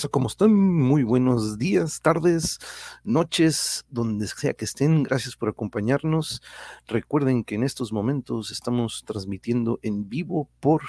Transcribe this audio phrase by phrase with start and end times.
[0.00, 0.10] ¿Qué burros?
[0.10, 0.54] ¿Cómo están?
[0.54, 2.58] Muy buenos días, tardes,
[3.04, 5.02] noches, donde sea que estén.
[5.02, 6.42] Gracias por acompañarnos.
[6.86, 10.82] Recuerden que en estos momentos estamos transmitiendo en vivo por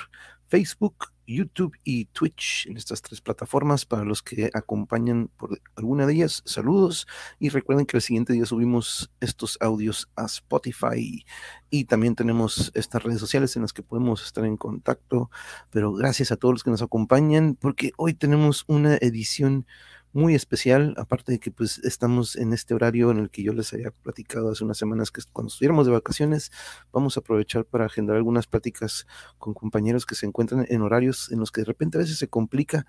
[0.47, 3.85] Facebook, YouTube y Twitch, en estas tres plataformas.
[3.85, 7.07] Para los que acompañan por alguna de ellas, saludos.
[7.39, 11.25] Y recuerden que el siguiente día subimos estos audios a Spotify.
[11.69, 15.29] Y también tenemos estas redes sociales en las que podemos estar en contacto.
[15.69, 19.65] Pero gracias a todos los que nos acompañan, porque hoy tenemos una edición
[20.13, 23.73] muy especial, aparte de que pues estamos en este horario en el que yo les
[23.73, 26.51] había platicado hace unas semanas que cuando estuviéramos de vacaciones
[26.91, 29.07] vamos a aprovechar para agendar algunas pláticas
[29.37, 32.27] con compañeros que se encuentran en horarios en los que de repente a veces se
[32.27, 32.85] complica,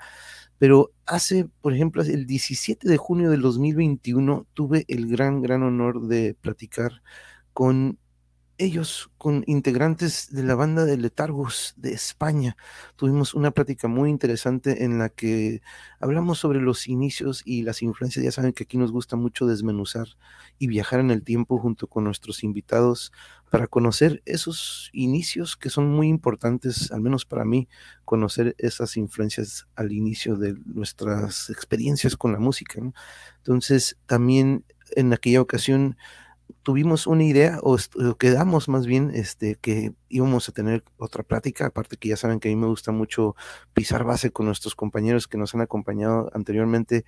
[0.59, 6.07] pero hace, por ejemplo, el 17 de junio del 2021 tuve el gran, gran honor
[6.07, 7.03] de platicar
[7.53, 7.99] con
[8.59, 12.57] ellos con integrantes de la banda de Letargos de España.
[12.97, 15.63] Tuvimos una plática muy interesante en la que
[16.01, 18.25] hablamos sobre los inicios y las influencias.
[18.25, 20.09] Ya saben que aquí nos gusta mucho desmenuzar
[20.59, 23.13] y viajar en el tiempo junto con nuestros invitados
[23.51, 27.69] para conocer esos inicios que son muy importantes, al menos para mí,
[28.05, 32.81] conocer esas influencias al inicio de nuestras experiencias con la música.
[33.39, 34.65] Entonces, también
[34.97, 35.97] en aquella ocasión
[36.63, 37.77] tuvimos una idea, o,
[38.19, 42.49] quedamos más bien, este, que íbamos a tener otra plática, aparte que ya saben que
[42.49, 43.37] a mí me gusta mucho
[43.75, 47.05] pisar base con nuestros compañeros que nos han acompañado anteriormente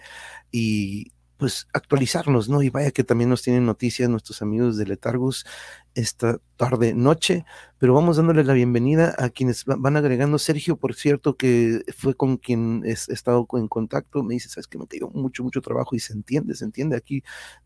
[0.51, 2.63] y pues actualizarnos, ¿no?
[2.63, 5.45] Y vaya que también nos tienen noticias nuestros amigos de Letargus
[5.95, 7.45] esta tarde, noche,
[7.79, 10.39] pero vamos dándole la bienvenida a quienes van agregando.
[10.39, 14.79] Sergio, por cierto, que fue con quien he, estado en contacto, me dice, sabes que
[14.79, 17.23] me cayó mucho, mucho trabajo y se entiende, se entiende aquí,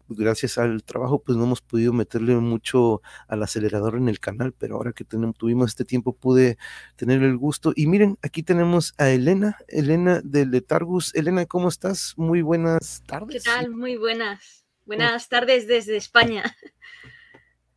[0.09, 4.77] gracias al trabajo, pues no hemos podido meterle mucho al acelerador en el canal, pero
[4.77, 6.59] ahora que tenemos, tuvimos este tiempo pude
[6.97, 7.73] tener el gusto.
[7.77, 11.15] Y miren, aquí tenemos a Elena, Elena de Letargus.
[11.15, 12.15] Elena, ¿cómo estás?
[12.17, 13.45] Muy buenas tardes.
[13.45, 13.58] ¿Qué tal?
[13.67, 14.65] Muy buenas.
[14.87, 16.45] Buenas tardes desde España.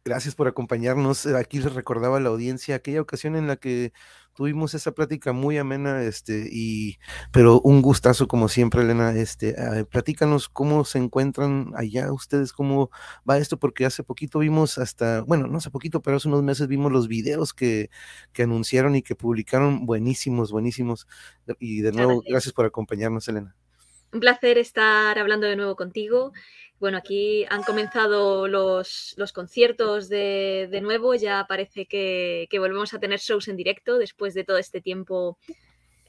[0.05, 1.25] Gracias por acompañarnos.
[1.25, 3.93] Eh, aquí les recordaba a la audiencia aquella ocasión en la que
[4.33, 6.97] tuvimos esa plática muy amena, este, y
[7.31, 9.13] pero un gustazo como siempre, Elena.
[9.13, 9.55] Este,
[9.85, 12.89] platícanos cómo se encuentran allá ustedes, cómo
[13.29, 16.67] va esto, porque hace poquito vimos hasta, bueno, no hace poquito, pero hace unos meses
[16.67, 17.89] vimos los videos que,
[18.33, 21.07] que anunciaron y que publicaron, buenísimos, buenísimos.
[21.59, 23.55] Y de nuevo, gracias por acompañarnos, Elena.
[24.13, 26.33] Un placer estar hablando de nuevo contigo
[26.81, 33.47] bueno, aquí han comenzado los, conciertos de, nuevo, ya parece que, volvemos a tener shows
[33.49, 35.37] en directo después de todo este tiempo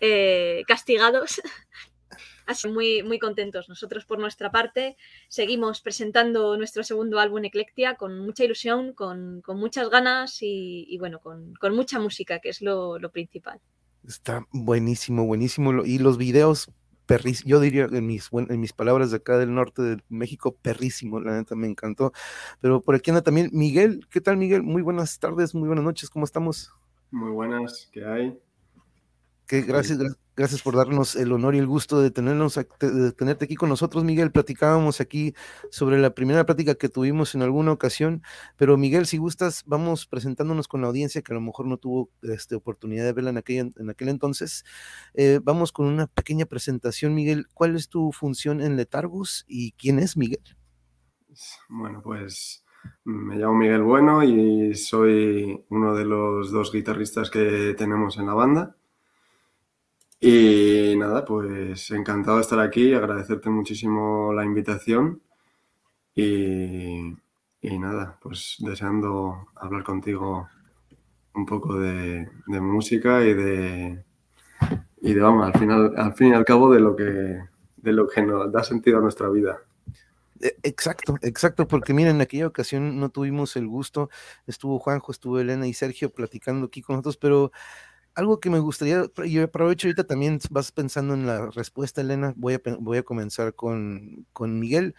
[0.00, 1.42] eh, castigados.
[2.46, 3.68] Así muy, muy contentos.
[3.68, 4.96] Nosotros por nuestra parte
[5.28, 11.54] seguimos presentando nuestro segundo álbum Eclectia con mucha ilusión, con, muchas ganas y, bueno, con,
[11.74, 13.60] mucha música, que es lo, lo principal.
[14.08, 15.84] Está buenísimo, buenísimo.
[15.84, 16.70] Y los videos
[17.44, 21.36] yo diría en mis, en mis palabras de acá del norte de México, perrísimo, la
[21.36, 22.12] neta me encantó.
[22.60, 24.62] Pero por aquí anda también Miguel, ¿qué tal Miguel?
[24.62, 26.72] Muy buenas tardes, muy buenas noches, ¿cómo estamos?
[27.10, 28.38] Muy buenas, ¿qué hay?
[29.60, 29.98] Gracias,
[30.34, 34.02] gracias por darnos el honor y el gusto de, tenernos, de tenerte aquí con nosotros,
[34.02, 34.32] Miguel.
[34.32, 35.34] Platicábamos aquí
[35.70, 38.22] sobre la primera plática que tuvimos en alguna ocasión,
[38.56, 42.10] pero Miguel, si gustas, vamos presentándonos con la audiencia que a lo mejor no tuvo
[42.22, 44.64] este, oportunidad de verla en aquel, en aquel entonces.
[45.14, 47.46] Eh, vamos con una pequeña presentación, Miguel.
[47.52, 50.56] ¿Cuál es tu función en Letargus y quién es Miguel?
[51.68, 52.64] Bueno, pues
[53.04, 58.34] me llamo Miguel Bueno y soy uno de los dos guitarristas que tenemos en la
[58.34, 58.76] banda.
[60.24, 65.20] Y nada, pues encantado de estar aquí, agradecerte muchísimo la invitación
[66.14, 67.16] y,
[67.60, 70.48] nada, pues deseando hablar contigo
[71.34, 74.04] un poco de, música y de,
[75.00, 77.02] y de, vamos, al, final, al fin y al cabo de lo que,
[77.78, 79.58] de lo que nos da sentido a nuestra vida.
[80.40, 84.08] E, exacto, exacto, porque miren, en aquella ocasión no tuvimos el gusto,
[84.46, 87.50] estuvo Juanjo, estuvo Elena y Sergio platicando aquí con nosotros, pero
[88.14, 92.54] algo que me gustaría, y aprovecho ahorita también vas pensando en la respuesta, Elena, voy
[92.54, 94.94] a, voy a comenzar con, con Miguel.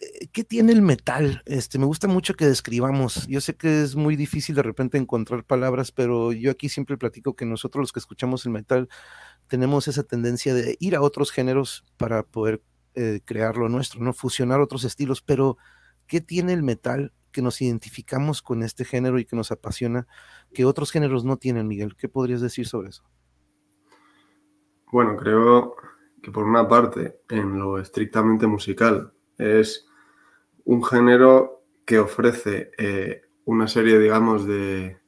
[0.00, 1.42] Eh, ¿Qué tiene el metal?
[1.46, 3.26] Este, me gusta mucho que describamos.
[3.26, 7.34] Yo sé que es muy difícil de repente encontrar palabras, pero yo aquí siempre platico
[7.34, 8.88] que nosotros los que escuchamos el metal
[9.46, 12.62] tenemos esa tendencia de ir a otros géneros para poder
[12.94, 14.12] eh, crear lo nuestro, ¿no?
[14.12, 15.56] Fusionar otros estilos, pero
[16.06, 20.06] ¿qué tiene el metal que nos identificamos con este género y que nos apasiona,
[20.52, 21.96] que otros géneros no tienen, Miguel.
[21.96, 23.04] ¿Qué podrías decir sobre eso?
[24.92, 25.76] Bueno, creo
[26.22, 29.86] que por una parte, en lo estrictamente musical, es
[30.64, 35.00] un género que ofrece eh, una serie, digamos, de,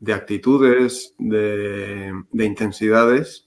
[0.00, 3.46] de actitudes, de, intensidades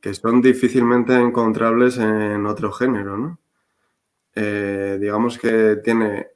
[0.00, 3.40] que son difícilmente encontrables en otro género, ¿no?
[4.34, 6.28] Eh, digamos que tiene...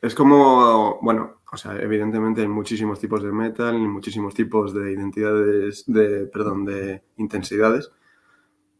[0.00, 5.84] Es como, bueno, o sea, evidentemente hay muchísimos tipos de metal muchísimos tipos de identidades,
[5.86, 7.90] de, perdón, de intensidades,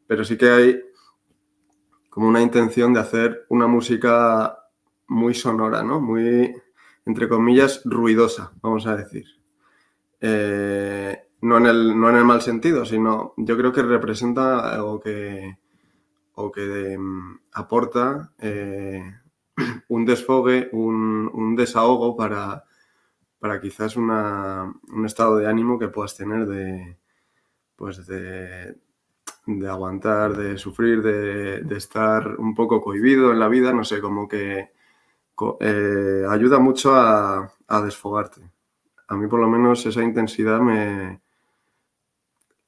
[0.06, 0.82] pero sí que hay
[2.10, 4.58] como una intención de hacer una música
[5.08, 6.00] muy sonora, ¿no?
[6.00, 6.54] Muy,
[7.04, 9.26] entre comillas, ruidosa, vamos a decir.
[10.20, 14.98] Eh, no, en el, no en el mal sentido, sino yo creo que representa algo
[14.98, 15.58] que,
[16.34, 19.02] o que mm, aporta eh,
[19.88, 22.64] un desfogue, un, desahogo para,
[23.38, 26.97] para quizás un estado de ánimo que puedas tener de,
[27.76, 28.76] pues de,
[29.47, 34.29] de aguantar, de sufrir, de, estar un poco cohibido en la vida, no sé, como
[34.29, 34.70] que
[35.61, 37.53] eh, ayuda mucho a,
[37.85, 38.43] desfogarte.
[39.08, 41.20] A mí por lo menos esa intensidad me,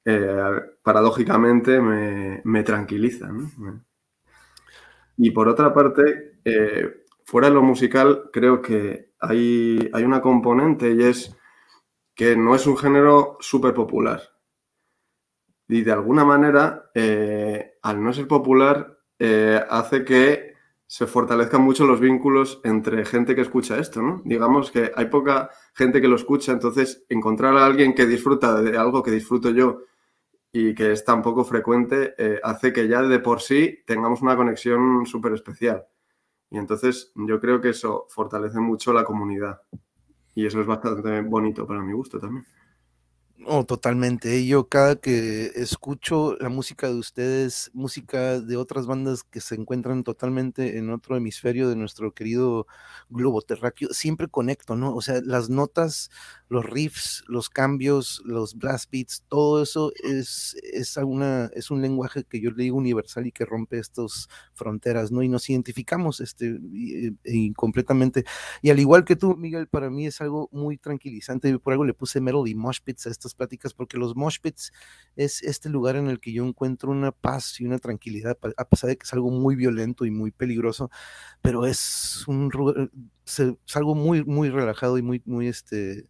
[0.05, 3.29] eh, paradójicamente me, tranquiliza.
[5.21, 10.93] Y por otra parte, eh, fuera de lo musical, creo que hay, hay una componente
[10.93, 11.35] y es
[12.15, 14.21] que no es un género súper popular.
[15.67, 20.53] Y de alguna manera, eh, al no ser popular, eh, hace que
[20.87, 24.21] se fortalezcan mucho los vínculos entre gente que escucha esto, ¿no?
[24.23, 28.77] Digamos que hay poca gente que lo escucha, entonces encontrar a alguien que disfruta de
[28.77, 29.81] algo que disfruto yo
[30.51, 34.35] y que es tan poco frecuente, eh, hace que ya de por sí tengamos una
[34.35, 35.85] conexión súper especial.
[36.49, 39.61] Y entonces yo creo que eso fortalece mucho la comunidad.
[40.33, 42.45] Y eso es bastante bonito para mi gusto también.
[43.51, 44.45] Oh, totalmente.
[44.45, 50.03] Yo cada que escucho la música de ustedes, música de otras bandas que se encuentran
[50.03, 52.67] totalmente en otro hemisferio de nuestro querido
[53.09, 54.93] globo terráqueo, siempre conecto, ¿no?
[54.93, 56.11] O sea, las notas
[56.49, 62.23] los riffs, los cambios, los blast beats, todo eso es, es, una, es un lenguaje
[62.23, 65.21] que yo le digo universal y que rompe estas fronteras, ¿no?
[65.21, 68.25] Y nos identificamos este, y, completamente.
[68.63, 71.57] Y al igual que tú, Miguel, para mí es algo muy tranquilizante.
[71.59, 74.73] Por algo le puse metal y mosh pits a estas pláticas, porque los mosh pits
[75.15, 78.89] es este lugar en el que yo encuentro una paz y una tranquilidad, a pesar
[78.89, 80.91] de que es algo muy violento y muy peligroso,
[81.41, 82.51] pero es un
[83.73, 86.09] algo muy, muy relajado y muy, muy, este,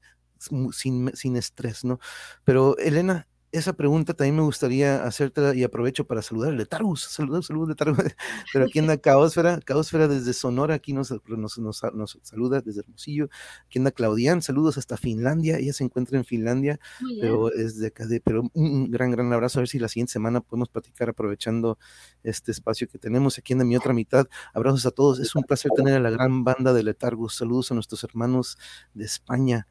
[0.72, 2.00] sin, sin estrés, ¿no?
[2.44, 7.48] Pero Elena, esa pregunta también me gustaría hacerte y aprovecho para saludar a Letargus, saludos,
[7.48, 7.98] saludos Letargus,
[8.54, 13.30] pero aquí anda Caosfera, Caosfera desde Sonora, aquí nos, nos, nos, saluda desde Hermosillo,
[13.66, 16.80] aquí anda Claudian, saludos hasta Finlandia, ella se encuentra en Finlandia,
[17.20, 20.14] pero es de acá, de, pero un gran, gran abrazo, a ver si la siguiente
[20.14, 21.80] semana podemos platicar aprovechando
[22.24, 25.72] este espacio que tenemos aquí en mi otra mitad, abrazos a todos, es un placer
[25.76, 28.58] tener a la gran banda de Letargus, saludos a nuestros hermanos
[28.94, 29.68] de España,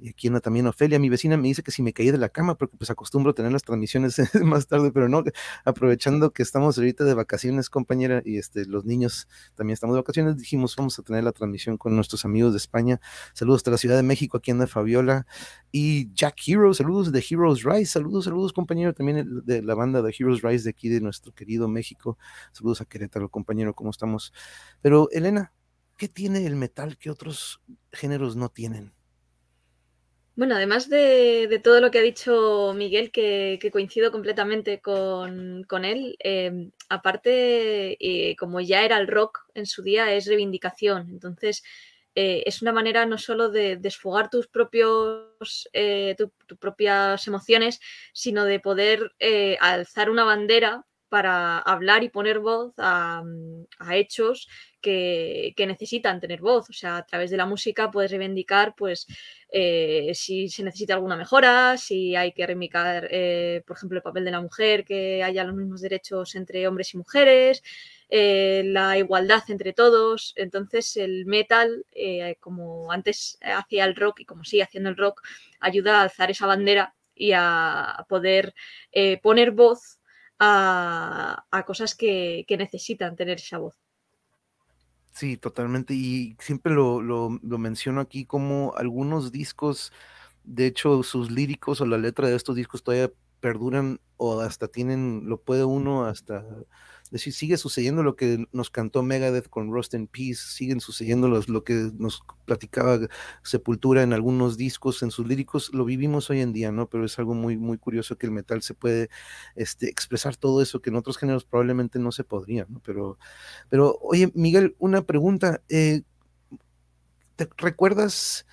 [0.00, 2.30] y aquí anda también Ofelia, mi vecina me dice que si me caí de la
[2.30, 5.22] cama, porque pues acostumbro a tener las transmisiones más tarde, pero no,
[5.64, 10.36] aprovechando que estamos ahorita de vacaciones, compañera, y este, los niños también estamos de vacaciones,
[10.38, 13.00] dijimos vamos a tener la transmisión con nuestros amigos de España.
[13.34, 15.26] Saludos hasta la Ciudad de México, aquí anda Fabiola
[15.70, 20.14] y Jack Hero, saludos de Heroes Rise, saludos, saludos compañero, también de la banda de
[20.18, 22.18] Heroes Rise de aquí de nuestro querido México.
[22.52, 24.32] Saludos a Querétaro, compañero, ¿cómo estamos?
[24.80, 25.52] Pero Elena,
[25.96, 27.60] ¿qué tiene el metal que otros
[27.92, 28.94] géneros no tienen?
[30.40, 36.70] Bueno, además de, todo lo que ha dicho Miguel, que, coincido completamente con, él, em,
[36.88, 41.10] aparte, eh, como ya era el rock en su día, es reivindicación.
[41.10, 41.62] Entonces,
[42.14, 47.78] eh, es una manera no solo de desfogar tus propios eh, tus propias emociones,
[48.14, 49.12] sino de poder
[49.60, 53.22] alzar una bandera para hablar y poner voz a,
[53.92, 54.48] hechos
[54.80, 56.70] que, necesitan tener voz.
[56.70, 59.06] O sea, a través de la música puedes reivindicar, pues,
[59.52, 64.24] eh, si se necesita alguna mejora, si hay que reivindicar, eh, por ejemplo, el papel
[64.24, 67.62] de la mujer, que haya los mismos derechos entre hombres y mujeres,
[68.08, 70.32] eh, la igualdad entre todos.
[70.36, 71.84] Entonces, el metal,
[72.40, 75.22] como antes hacía el rock y como sigue haciendo el rock,
[75.58, 78.54] ayuda a alzar esa bandera y a poder
[79.22, 79.99] poner voz
[80.40, 83.78] a, cosas que, necesitan tener esa voz.
[85.12, 85.94] Sí, totalmente.
[85.94, 89.92] Y siempre lo, menciono aquí como algunos discos,
[90.44, 95.22] de hecho, sus líricos o la letra de estos discos todavía perduran o hasta tienen,
[95.26, 96.44] lo puede uno hasta
[97.10, 101.64] decir, sigue sucediendo lo que nos cantó Megadeth con Rust in Peace, siguen sucediendo lo
[101.64, 102.98] que nos platicaba
[103.42, 106.88] Sepultura en algunos discos, en sus líricos, lo vivimos hoy en día, ¿no?
[106.88, 109.10] Pero es algo muy, muy curioso que el metal se puede
[109.56, 112.80] este, expresar todo eso que en otros géneros probablemente no se podría, ¿no?
[112.84, 113.18] Pero,
[113.68, 116.02] pero oye, Miguel, una pregunta, eh,
[117.36, 118.46] ¿te recuerdas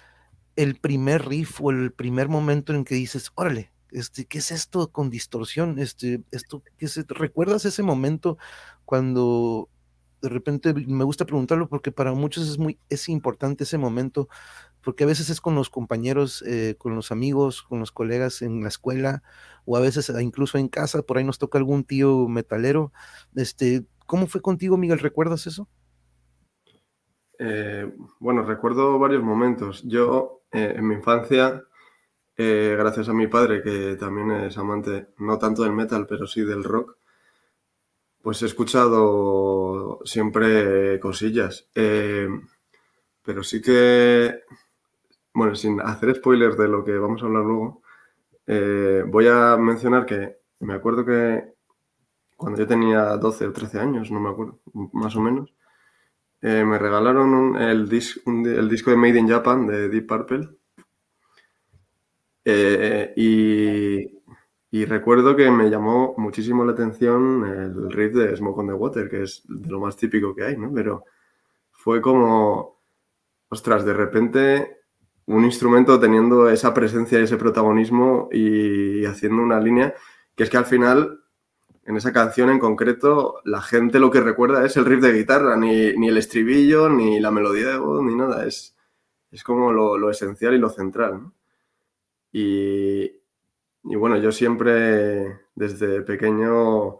[0.56, 4.92] el primer riff o el primer momento en que dices, órale, este, ¿qué es esto
[4.92, 5.80] con distorsión?
[5.80, 8.38] Este, esto, ¿qué ¿Recuerdas ese momento
[8.86, 9.70] cuando
[10.22, 14.28] de repente me gusta preguntarlo porque para muchos es muy, es importante ese momento,
[14.84, 18.62] porque a veces es con los compañeros, eh, con los amigos, con los colegas en
[18.62, 19.24] la escuela,
[19.66, 22.92] o a veces incluso en casa, por ahí nos toca algún tío metalero.
[23.36, 25.00] Este, ¿Cómo fue contigo, Miguel?
[25.00, 25.68] ¿Recuerdas eso?
[27.40, 29.84] Eh, bueno, recuerdo varios momentos.
[29.84, 31.64] Yo, eh, en mi infancia,
[32.38, 36.64] gracias a mi padre, que también es amante, no tanto del metal, pero sí del
[36.64, 36.98] rock,
[38.22, 41.70] pues he escuchado siempre cosillas.
[41.74, 42.28] Eh,
[43.24, 44.42] pero sí que,
[45.34, 47.82] bueno, sin hacer spoilers de lo que vamos a hablar luego,
[48.46, 51.54] eh, voy a mencionar que me acuerdo que
[52.36, 54.60] cuando yo tenía 12 o 13 años, no me acuerdo,
[54.94, 55.54] más o menos,
[56.42, 60.50] eh, me regalaron el, el, disco de Made in Japan de Deep Purple.
[63.16, 64.18] Y
[64.70, 69.10] y recuerdo que me llamó muchísimo la atención el riff de Smoke on the Water,
[69.10, 70.72] que es de lo más típico que hay, ¿no?
[70.74, 71.06] Pero
[71.72, 72.82] fue como,
[73.50, 74.78] ostras, de repente
[75.28, 79.94] un instrumento teniendo esa presencia y ese protagonismo y haciendo una línea
[80.36, 81.22] que es que al final,
[81.86, 85.58] en esa canción en concreto, la gente lo que recuerda es el riff de guitarra,
[85.58, 88.46] ni, ni el estribillo, ni la melodía de voz, ni nada.
[88.46, 88.76] Es,
[89.32, 91.37] es como lo, lo esencial y lo central, ¿no?
[92.32, 97.00] Y, y bueno, yo siempre, desde pequeño,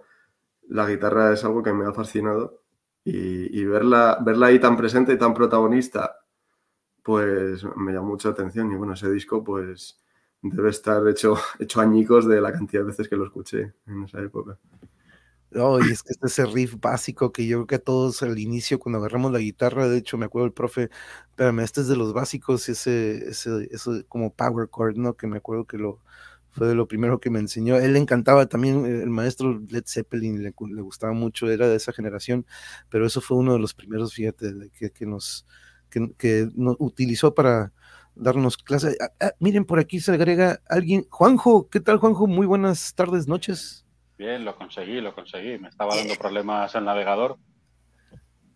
[0.70, 2.62] la guitarra es algo que me ha fascinado
[3.04, 6.18] y, verla, verla ahí tan presente y tan protagonista,
[7.02, 8.72] pues me llama mucha atención.
[8.72, 10.02] Y bueno, ese disco, pues
[10.42, 14.22] debe estar hecho, hecho añicos de la cantidad de veces que lo escuché en esa
[14.22, 14.58] época.
[15.56, 18.80] Oh, y es que es ese riff básico que yo creo que todos al inicio,
[18.80, 20.90] cuando agarramos la guitarra, de hecho me acuerdo el profe,
[21.30, 25.16] espérame, este es de los básicos, ese, ese, ese como power chord, ¿no?
[25.16, 26.02] Que me acuerdo que lo,
[26.58, 27.78] fue de lo primero que me enseñó.
[27.78, 30.52] Él le encantaba también, eh, el maestro Led Zeppelin le,
[30.82, 32.46] gustaba mucho, era de esa generación,
[32.90, 35.46] pero eso fue uno de los primeros, fíjate, que, que nos,
[35.90, 37.74] que, nos utilizó para
[38.16, 38.98] darnos clase.
[39.00, 42.28] Ah, ah, miren, por aquí se agrega alguien, Juanjo, ¿qué tal Juanjo?
[42.28, 43.87] Muy buenas tardes, noches.
[44.18, 45.60] Bien, lo conseguí, lo conseguí.
[45.60, 47.38] Me estaba dando problemas el navegador,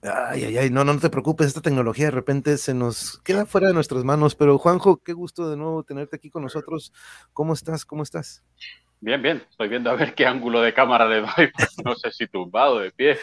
[0.04, 3.68] Ay, ay, ay, no, no, te preocupes, esta tecnología de repente se nos queda fuera
[3.68, 6.92] de nuestras manos, pero Juanjo, qué gusto de nuevo tenerte aquí con nosotros.
[7.34, 7.86] ¿Cómo estás?
[7.86, 8.44] ¿Cómo estás?
[9.00, 11.52] Bien, bien, estoy viendo a ver qué ángulo de cámara le doy,
[11.86, 13.20] no sé si tumbado, de pie.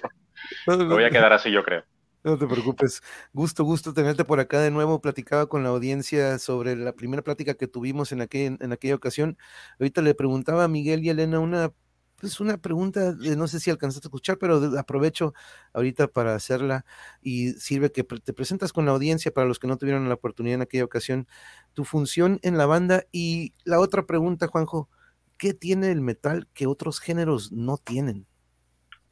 [0.69, 1.83] Me voy a quedar así, yo creo.
[2.23, 3.03] No te preocupes.
[3.33, 5.01] Gusto, gusto tenerte por acá de nuevo.
[5.01, 9.37] Platicaba con la audiencia sobre la primera plática que tuvimos en, aquel, en aquella ocasión.
[9.81, 11.73] Ahorita le preguntaba a Miguel y a Elena una
[12.23, 15.35] es una pregunta, no sé si alcanzaste a escuchar, pero aprovecho
[15.73, 16.85] ahorita para hacerla
[17.23, 20.57] y sirve que te presentas con la audiencia para los que no tuvieron la oportunidad
[20.57, 21.29] en aquella ocasión,
[21.75, 24.89] tu función en la banda y la otra pregunta, Juanjo,
[25.37, 28.27] ¿qué tiene el metal que otros géneros no tienen?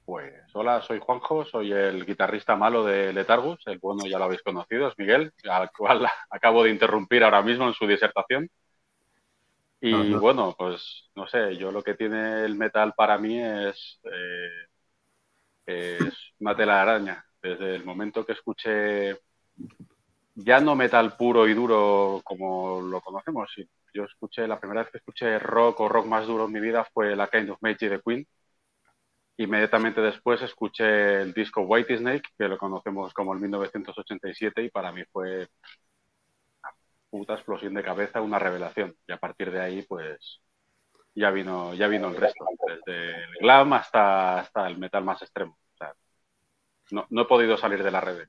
[0.04, 4.42] Pues hola, soy Juanjo, soy el guitarrista malo de Letargus, el bueno ya lo habéis
[4.42, 8.48] conocido, es Miguel, al cual acabo de interrumpir ahora mismo en su disertación.
[9.80, 14.66] Y bueno, pues no sé, yo lo que tiene el metal para mí es, eh,
[15.66, 17.25] es una tela de araña.
[17.42, 19.16] Desde el momento que escuché
[20.35, 23.50] ya no metal puro y duro como lo conocemos,
[23.95, 26.85] yo escuché, la primera vez que escuché rock o rock más duro en mi vida
[26.92, 28.26] fue la Kind of Magic de Queen.
[29.38, 34.92] Inmediatamente después escuché el disco White Snake, que lo conocemos como el 1987, y para
[34.92, 35.49] mí fue
[37.10, 38.96] puta explosión de cabeza, una revelación.
[39.06, 40.42] Y a partir de ahí, pues
[41.14, 45.58] ya vino, ya vino el resto, desde el glam hasta, hasta el metal más extremo.
[46.90, 48.28] no, no he podido salir de la red.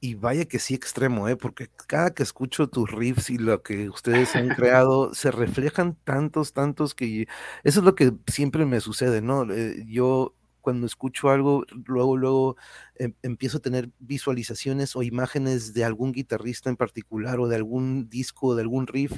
[0.00, 1.36] Y vaya que sí extremo, ¿eh?
[1.36, 6.52] porque cada que escucho tus riffs y lo que ustedes han creado, se reflejan tantos,
[6.52, 7.26] tantos que
[7.62, 9.50] eso es lo que siempre me sucede, ¿no?
[9.50, 12.56] Eh, yo cuando escucho algo, luego, luego
[12.94, 18.08] em, empiezo a tener visualizaciones o imágenes de algún guitarrista en particular o de algún
[18.08, 19.12] disco o de algún riff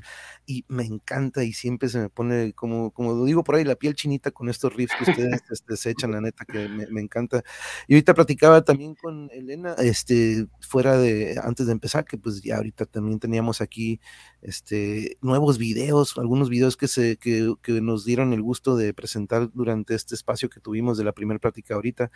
[0.44, 3.76] y me encanta y siempre se me pone, como, como lo digo por ahí, la
[3.76, 7.44] piel chinita con estos riffs que ustedes este, se echan, la neta, que me, encanta.
[7.86, 12.56] Y ahorita platicaba también con Elena, este, fuera de, antes de empezar, que pues ya
[12.56, 14.00] ahorita también teníamos aquí
[14.42, 19.52] este, nuevos videos, algunos videos que, se, que, que nos dieron el gusto de presentar
[19.52, 22.10] durante este espacio que tuvimos de la primera práctica ahorita,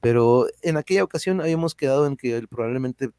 [0.00, 3.10] pero en aquella ocasión habíamos quedado en que probablemente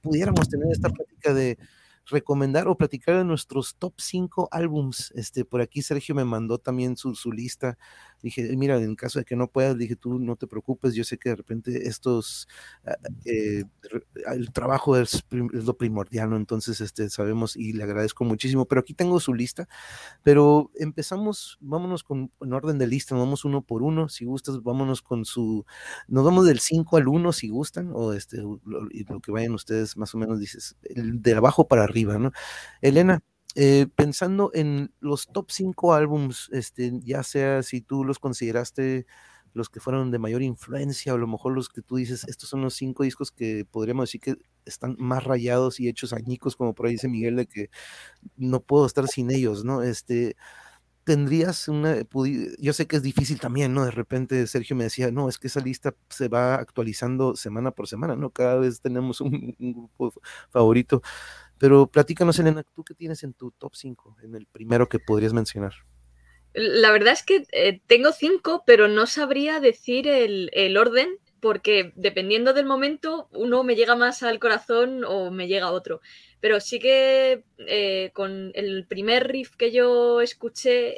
[0.00, 1.58] pudiéramos tener esta práctica de
[2.06, 5.12] recomendar o platicar de nuestros top 5 álbums.
[5.14, 7.78] Este, por aquí Sergio me mandó también su, su lista
[8.22, 11.18] Dije, mira, en caso de que no puedas, dije, tú no te preocupes, yo sé
[11.18, 12.48] que de repente estos,
[12.86, 13.64] ah, eh,
[14.32, 16.36] el trabajo es, lo primordial, ¿no?
[16.36, 19.68] Entonces, este, sabemos y le agradezco muchísimo, pero aquí tengo su lista,
[20.22, 25.02] pero empezamos, vámonos con, en orden de lista, vamos uno por uno, si gustas, vámonos
[25.02, 25.64] con su,
[26.08, 29.96] nos vamos del 5 al 1 si gustan, o este, lo, lo que vayan ustedes
[29.96, 32.32] más o menos, dices, el de abajo para arriba, ¿no?
[32.80, 33.22] Elena,
[33.56, 39.06] eh, pensando en los top 5 álbums, este, ya sea si tú los consideraste
[39.52, 42.48] los que fueron de mayor influencia o a lo mejor los que tú dices, estos
[42.48, 46.74] son los cinco discos que podríamos decir que están más rayados y hechos añicos, como
[46.74, 47.70] por ahí dice Miguel, de que
[48.36, 49.82] no puedo estar sin ellos, ¿no?
[49.82, 50.36] Este,
[51.04, 51.96] tendrías una,
[52.60, 53.84] yo sé que es difícil también, ¿no?
[53.84, 57.88] De repente Sergio me decía, no, es que esa lista se va actualizando semana por
[57.88, 58.30] semana, ¿no?
[58.30, 60.12] Cada vez tenemos un, un grupo
[60.50, 61.02] favorito.
[61.60, 65.34] Pero platícanos, Elena, ¿tú qué tienes en tu top 5, en el primero que podrías
[65.34, 65.74] mencionar?
[66.54, 71.92] La verdad es que eh, tengo cinco, pero no sabría decir el, el, orden, porque
[71.96, 76.00] dependiendo del momento, uno me llega más al corazón o me llega otro.
[76.40, 80.94] Pero sí que eh, con el primer riff que yo escuché,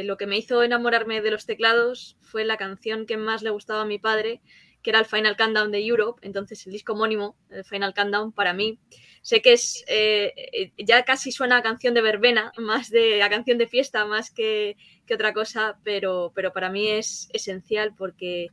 [0.00, 3.48] eh, lo que me hizo enamorarme de los teclados fue la canción que más le
[3.48, 4.42] gustaba a mi padre,
[4.82, 6.20] que era el Final Countdown de Europe.
[6.26, 8.78] Entonces, el disco homónimo, el Final Countdown, para mí
[9.22, 13.30] Sé que es eh, eh, ya casi suena a canción de verbena, más de a
[13.30, 14.76] canción de fiesta, más que,
[15.12, 18.48] otra cosa, pero, pero para mí es esencial porque,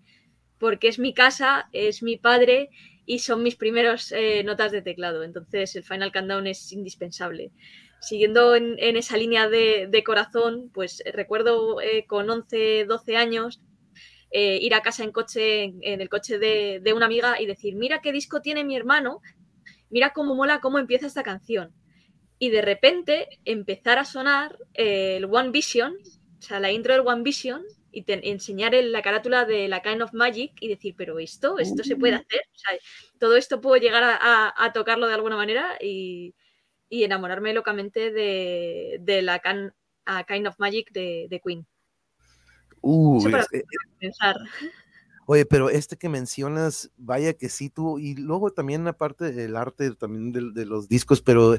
[0.57, 2.69] porque es mi casa, es mi padre
[3.05, 5.23] y son mis primeros eh, notas de teclado.
[5.23, 7.51] Entonces el Final Countdown es indispensable.
[8.01, 13.61] Siguiendo en, esa línea de, corazón, pues recuerdo con 11, 12 años
[14.31, 18.01] ir a casa en coche, en, el coche de, de, una amiga y decir, mira
[18.01, 19.21] qué disco tiene mi hermano,
[19.89, 21.73] mira cómo mola cómo empieza esta canción.
[22.37, 25.93] Y de repente empezar a sonar eh, el One Vision,
[26.37, 30.13] o sea, la intro del One Vision, y enseñar la carátula de la Kind of
[30.13, 32.19] Magic y decir, pero esto, esto se puede uh.
[32.19, 32.41] hacer.
[32.53, 32.79] O sea,
[33.19, 36.33] todo esto puedo llegar a, tocarlo de alguna manera y,
[36.89, 41.67] enamorarme locamente de, la Kind of Magic de, Queen.
[42.81, 43.23] Uh,
[43.99, 44.35] pensar.
[45.25, 49.91] Oye, pero este que mencionas, vaya que sí tú, y luego también aparte del arte
[49.95, 51.57] también de, de los discos, pero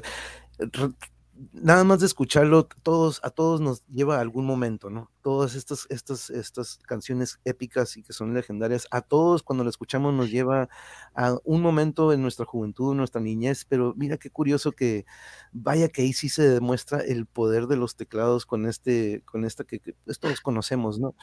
[1.53, 5.11] nada más de escucharlo, todos, a todos nos lleva a algún momento, ¿no?
[5.21, 10.13] Todas estas, estas, estas canciones épicas y que son legendarias, a todos cuando lo escuchamos
[10.13, 10.69] nos lleva
[11.15, 15.05] a un momento en nuestra juventud, en nuestra niñez, pero mira qué curioso que
[15.51, 19.63] vaya que ahí sí se demuestra el poder de los teclados con este, con esta
[19.63, 21.15] que, que pues, todos conocemos, ¿no?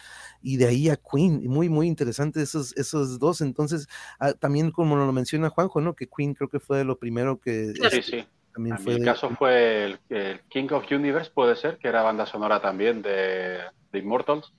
[0.42, 4.96] Y de ahí a Queen, muy, muy interesante esos, esos dos, entonces, ah, también como
[4.96, 5.94] lo menciona Juanjo, ¿no?
[5.94, 7.74] Que Queen creo que fue lo primero que...
[7.90, 8.26] Sí, sí
[8.58, 13.02] en mi caso fue el, King of Universe, puede ser, que era banda sonora también
[13.02, 13.60] de,
[13.92, 14.52] Immortals.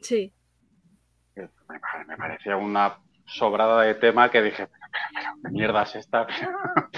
[0.00, 0.32] Sí.
[1.34, 6.26] Me, parecía una sobrada de tema que dije, pero, ¿qué mierda es esta?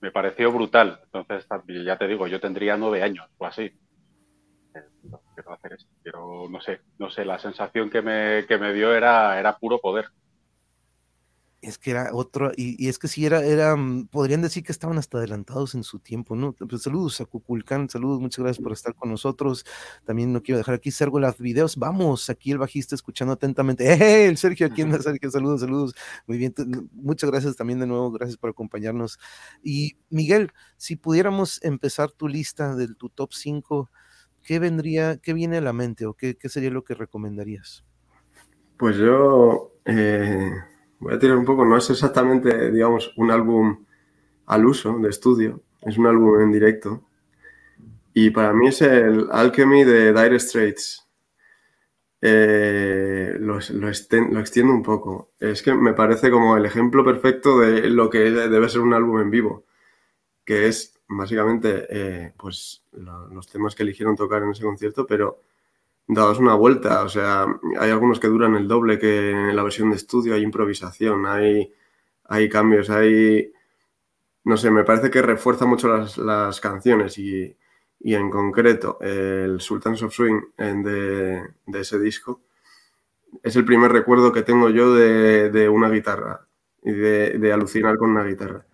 [0.00, 1.00] me pareció brutal.
[1.04, 1.46] Entonces,
[1.84, 3.72] ya te digo, yo tendría nueve años o así.
[5.34, 8.94] Quiero hacer esto, pero no sé, no sé, la sensación que me, que me dio
[8.94, 10.06] era, era puro poder
[11.62, 14.98] es que era otro, y, es que sí, era, era, mm, podrían decir que estaban
[14.98, 16.52] hasta adelantados en su tiempo, ¿no?
[16.52, 19.64] Pues saludos a Cuculcán, saludos, muchas gracias por estar con nosotros.
[20.04, 21.76] También no quiero dejar aquí Sergo las videos.
[21.76, 23.84] Vamos, aquí el bajista escuchando atentamente.
[23.92, 24.26] ¡Eh!
[24.26, 25.94] El Sergio, aquí anda Sergio, saludos, saludos.
[26.26, 26.54] Muy bien,
[26.92, 29.18] muchas gracias también de nuevo, gracias por acompañarnos.
[29.62, 33.90] Y Miguel, si pudiéramos empezar tu lista de tu top 5,
[34.42, 37.84] ¿qué vendría, qué viene a la mente o qué, qué sería lo que recomendarías?
[38.76, 39.72] Pues yo.
[39.86, 43.84] Eh voy a tirar un poco, no es exactamente, digamos, un álbum
[44.46, 47.02] al uso de estudio, es un álbum en directo.
[48.14, 51.06] Y para mí es el Alchemy de Dire Straits.
[52.22, 55.32] Eh, lo, lo, extiendo un poco.
[55.38, 59.20] Es que me parece como el ejemplo perfecto de lo que debe ser un álbum
[59.20, 59.66] en vivo,
[60.44, 62.82] que es básicamente eh, pues
[63.30, 65.40] los temas que eligieron tocar en ese concierto, pero
[66.06, 67.02] dados una vuelta.
[67.02, 67.46] O sea,
[67.78, 71.72] hay algunos que duran el doble que en la versión de estudio, hay improvisación, hay,
[72.24, 73.52] hay cambios, hay...
[74.44, 77.56] No sé, me parece que refuerza mucho las, canciones y,
[78.00, 81.42] en concreto el Sultans of Swing de,
[81.74, 82.42] ese disco
[83.42, 86.46] es el primer recuerdo que tengo yo de, una guitarra
[86.82, 88.64] y de, alucinar con una guitarra.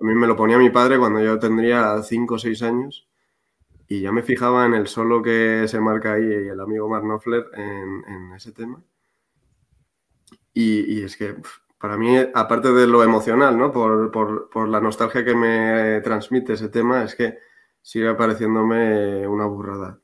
[0.00, 3.08] A mí me lo ponía mi padre cuando yo tendría 5 o 6 años
[3.88, 7.04] y ya me fijaba en el solo que se marca ahí y el amigo Mark
[7.04, 8.82] Knopfler en, ese tema.
[10.52, 11.36] Y, es que
[11.78, 13.72] para mí, aparte de lo emocional, ¿no?
[13.72, 17.38] Por, la nostalgia que me transmite ese tema, es que
[17.82, 20.00] sigue pareciéndome una burrada.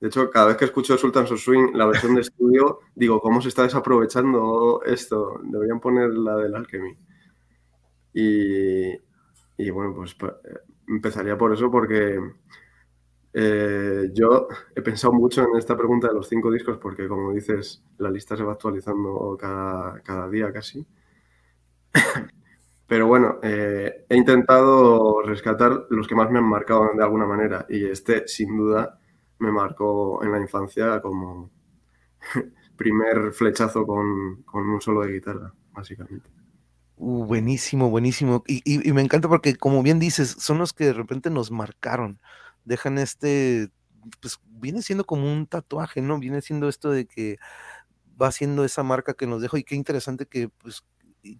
[0.00, 3.42] De hecho, cada vez que escucho Sultans of Swing, la versión de estudio, digo, ¿cómo
[3.42, 5.40] se está desaprovechando esto?
[5.42, 6.96] Deberían poner la del Alchemy.
[8.14, 8.92] Y,
[9.58, 10.16] y bueno, pues
[10.88, 12.20] empezaría por eso porque
[13.38, 17.84] eh, yo he pensado mucho en esta pregunta de los cinco discos porque, como dices,
[17.98, 20.86] la lista se va actualizando cada, día casi.
[22.86, 27.66] Pero bueno, eh, he intentado rescatar los que más me han marcado de alguna manera
[27.68, 28.98] y este, sin duda,
[29.38, 31.50] me marcó en la infancia como
[32.76, 36.30] primer flechazo con, un solo de guitarra, básicamente.
[36.96, 38.44] Uh, buenísimo, buenísimo.
[38.46, 42.18] Y, me encanta porque, como bien dices, son los que de repente nos marcaron.
[42.66, 43.70] Dejan este,
[44.22, 46.20] pues viene siendo como un tatuaje, ¿no?
[46.20, 47.38] Viene siendo esto de que
[48.20, 50.84] va siendo esa marca que nos dejó y qué interesante que, pues,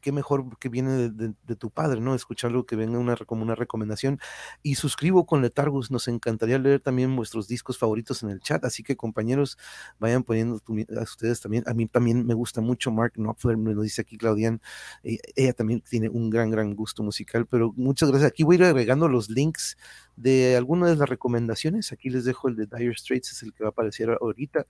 [0.01, 2.15] qué mejor que viene de, tu padre, ¿no?
[2.15, 4.19] Escucharlo que venga una, como una recomendación.
[4.63, 8.83] Y suscribo con Letargus, nos encantaría leer también vuestros discos favoritos en el chat, así
[8.83, 9.59] que compañeros,
[9.99, 10.61] vayan poniendo
[10.99, 11.65] a ustedes también.
[11.67, 14.61] A mí también me gusta mucho Mark Knopfler, me lo dice aquí Claudian,
[15.03, 18.31] eh, ella también tiene un gran, gran gusto musical, pero muchas gracias.
[18.31, 19.77] Aquí voy a ir agregando los links
[20.17, 21.93] de algunas de las recomendaciones.
[21.93, 24.67] Aquí les dejo el de Dire Straits, es el que va a aparecer ahorita.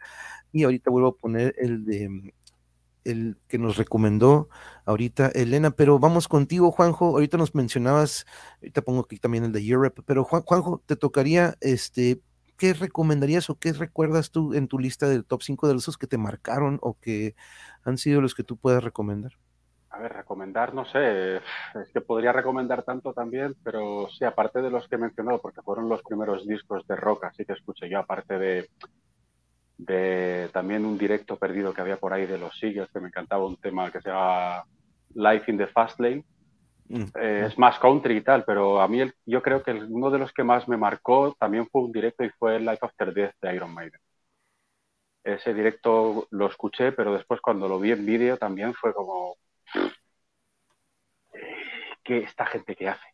[0.52, 2.32] Y ahorita vuelvo a poner el de
[3.06, 4.48] el que nos recomendó
[4.84, 7.06] ahorita Elena, pero vamos contigo, Juanjo.
[7.06, 8.26] Ahorita nos mencionabas,
[8.60, 12.20] ahorita pongo aquí también el de Europe, pero Juanjo, te tocaría, este,
[12.56, 16.06] ¿qué recomendarías o qué recuerdas tú en tu lista del top 5 de esos que
[16.06, 17.34] te marcaron o que
[17.84, 19.32] han sido los que tú puedas recomendar?
[19.90, 24.68] A ver, recomendar, no sé, es que podría recomendar tanto también, pero sí, aparte de
[24.68, 28.00] los que he mencionado, porque fueron los primeros discos de rock, así que escuché yo,
[28.00, 28.68] aparte de
[29.78, 33.46] de también un directo perdido que había por ahí de los Seagulls, que me encantaba
[33.46, 34.64] un tema que se llama
[35.14, 36.24] Life in the Fast Lane.
[36.88, 37.04] Mm.
[37.14, 40.32] Eh, es más country y tal, pero a mí yo creo que uno de los
[40.32, 43.74] que más me marcó también fue un directo y fue Life After Death de Iron
[43.74, 44.00] Maiden.
[45.24, 49.36] Ese directo lo escuché, pero después cuando lo vi en vídeo también fue como...
[52.04, 53.08] ¿Qué esta gente que hace?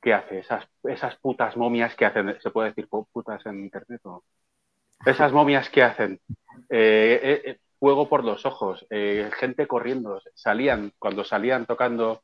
[0.00, 0.38] ¿Qué hace?
[0.38, 4.22] Esas, esas putas momias que hacen, ¿se puede decir putas en internet o...?
[5.04, 6.20] Esas momias que hacen.
[6.70, 8.86] Eh, eh, eh, fuego por los ojos,
[9.38, 10.20] gente corriendo.
[10.34, 12.22] Salían, cuando salían tocando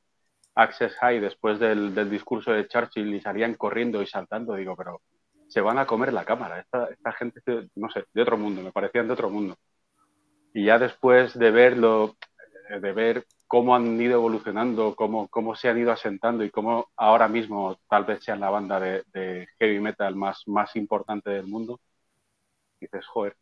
[0.55, 5.01] Access High después del, discurso de Churchill y salían corriendo y saltando, digo, pero
[5.49, 6.61] se van a comer la cámara.
[6.61, 7.41] Esta, esta gente,
[7.75, 9.57] no sé, de otro mundo, me parecían de otro mundo.
[10.55, 12.15] Y ya después de verlo,
[12.81, 17.27] de ver cómo han ido evolucionando, cómo, cómo se han ido asentando y cómo ahora
[17.27, 21.81] mismo tal vez sean la banda de, de heavy metal más, más importante del mundo,
[22.81, 23.37] dices, joder,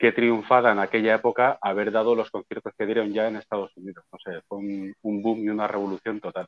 [0.00, 4.02] qué triunfada en aquella época haber dado los conciertos que dieron ya en Estados Unidos.
[4.10, 6.46] No sé, fue un, boom y una revolución total.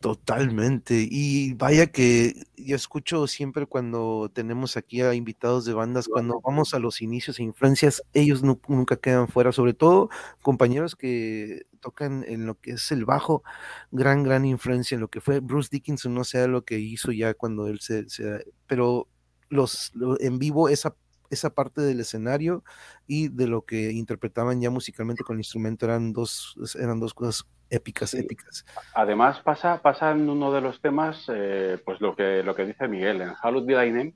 [0.00, 1.06] Totalmente.
[1.10, 6.72] Y vaya que yo escucho siempre cuando tenemos aquí a invitados de bandas, cuando vamos
[6.72, 10.08] a los inicios e influencias, ellos nunca quedan fuera, sobre todo
[10.40, 13.42] compañeros que tocan en lo que es el bajo,
[13.90, 17.34] gran, gran influencia en lo que fue Bruce Dickinson, no sé lo que hizo ya
[17.34, 19.08] cuando él se, se pero
[19.48, 20.94] los, en vivo esa,
[21.30, 22.64] esa parte del escenario
[23.06, 27.46] y de lo que interpretaban ya musicalmente con el instrumento eran dos, eran dos cosas
[27.70, 28.64] épicas, épicas.
[28.94, 32.88] Además pasa, pasa en uno de los temas, eh, pues lo que, lo que dice
[32.88, 34.14] Miguel, en Hallowed Be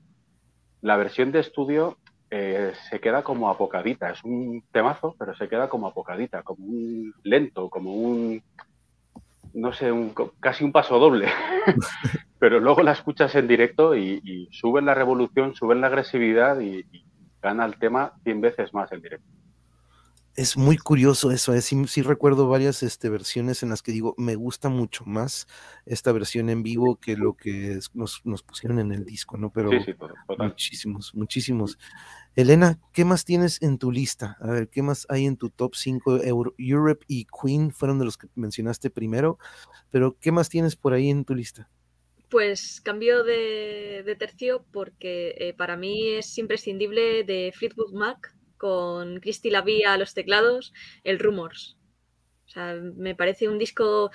[0.81, 1.97] la versión de estudio
[2.31, 7.13] eh, se queda como apocadita, es un temazo, pero se queda como apocadita, como un
[7.23, 8.41] lento, como un,
[9.53, 11.27] no sé, un, casi un paso doble.
[12.39, 16.85] pero luego la escuchas en directo y, suben la revolución, suben la agresividad y,
[17.41, 19.27] gana el tema 100 veces más en directo.
[20.35, 21.61] Es muy curioso eso, ¿eh?
[21.61, 25.47] sí, recuerdo varias este, versiones en las que digo, me gusta mucho más
[25.85, 29.51] esta versión en vivo que lo que nos, pusieron en el disco, ¿no?
[29.51, 29.71] Pero
[30.37, 31.77] muchísimos, muchísimos.
[32.39, 34.37] Elena, ¿qué más tienes en tu lista?
[34.39, 36.21] A ver, ¿qué más hay en tu top 5?
[36.57, 39.37] Europe y Queen fueron de los que mencionaste primero,
[39.91, 41.69] pero ¿qué más tienes por ahí en tu lista?
[42.29, 49.49] Pues cambio de, tercio porque eh, para mí es imprescindible de Fleetwood Mac con Christy
[49.49, 50.71] Lavia a los teclados,
[51.03, 51.75] el Rumors.
[52.45, 54.11] O sea, me parece un disco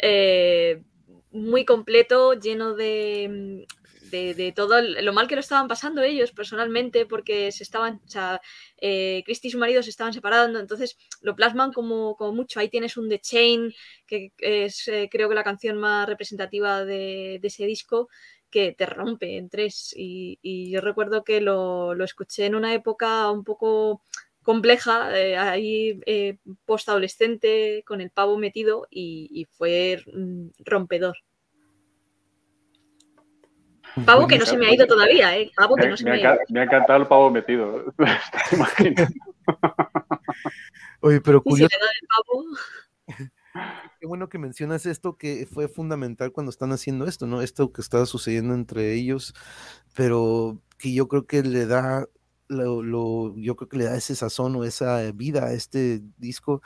[0.00, 0.82] eh,
[1.30, 3.68] muy completo, lleno de,
[4.10, 8.40] de, todo lo mal que lo estaban pasando ellos personalmente, porque se estaban, o sea,
[8.80, 12.60] eh, y su marido se estaban separando, entonces lo plasman como, como mucho.
[12.60, 13.72] Ahí tienes un The Chain,
[14.06, 18.08] que es eh, creo que la canción más representativa de, ese disco,
[18.50, 19.92] que te rompe en tres.
[19.96, 24.02] Y, yo recuerdo que lo, escuché en una época un poco
[24.42, 31.16] compleja, eh, ahí eh, post-adolescente, con el pavo metido, y, y fue mm, rompedor.
[34.06, 35.50] Pavo que no se me ha ido todavía, ¿eh?
[35.56, 36.40] Pavo que Me, no se me me ha, ido.
[36.50, 37.84] me ha encantado el pavo metido.
[38.50, 39.12] ¿Te imaginas?
[41.00, 42.44] Oye, pero Y si curioso, le da el pavo,
[44.00, 47.42] qué bueno que mencionas esto, que fue fundamental cuando están haciendo esto, ¿no?
[47.42, 49.34] Esto que está sucediendo entre ellos,
[49.94, 52.06] pero que yo creo que le da,
[52.48, 56.62] lo, lo- yo creo que le da ese sazón o esa vida a este disco.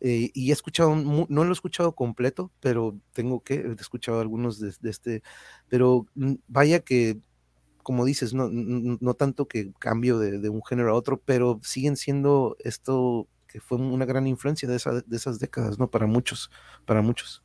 [0.00, 4.58] Eh, y he escuchado, no lo he escuchado completo, pero tengo que, he escuchado algunos
[4.60, 5.22] de, este,
[5.68, 7.20] pero mm, vaya que,
[7.82, 11.96] como dices, no, no tanto que cambio de, de un género a otro, pero siguen
[11.96, 15.90] siendo esto que fue una gran influencia de, esa- de esas décadas, ¿no?
[15.90, 16.50] Para muchos,
[16.86, 17.43] para muchos.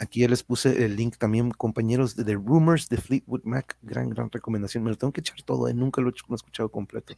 [0.00, 3.76] Aquí ya les puse el link también, compañeros de The Rumors de Fleetwood Mac.
[3.82, 4.84] Gran, gran recomendación.
[4.84, 5.74] Me lo tengo que echar todo, ¿eh?
[5.74, 7.14] nunca lo he, escuchado completo.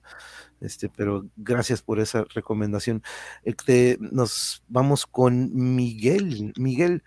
[0.60, 3.02] Este, pero gracias por esa recomendación.
[3.44, 6.54] Este, nos vamos con Miguel.
[6.56, 7.02] Miguel,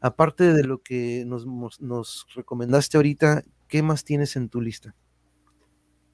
[0.00, 1.46] aparte de lo que nos,
[1.80, 4.94] nos recomendaste ahorita, ¿qué más tienes en tu lista?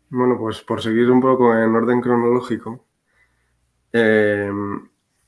[0.08, 2.86] Bueno, pues por seguir un poco en orden cronológico,
[3.92, 4.50] eh,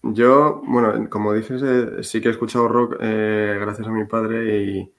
[0.03, 4.63] yo, bueno, como dices, eh, sí que he escuchado rock eh, gracias a mi padre
[4.63, 4.93] y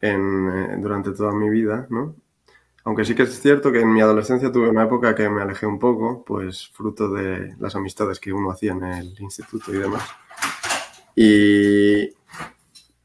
[0.00, 2.16] eh, durante toda mi vida, ¿no?
[2.84, 5.66] Aunque sí que es cierto que en mi adolescencia tuve una época que me alejé
[5.66, 10.02] un poco, pues fruto de las amistades que uno hacía en el instituto y demás.
[11.16, 12.10] Y,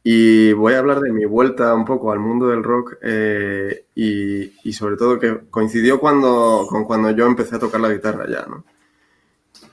[0.04, 4.52] y voy a hablar de mi vuelta un poco al mundo del rock eh, y,
[4.68, 8.46] y sobre todo que coincidió cuando, con cuando yo empecé a tocar la guitarra ya,
[8.48, 8.66] ¿no?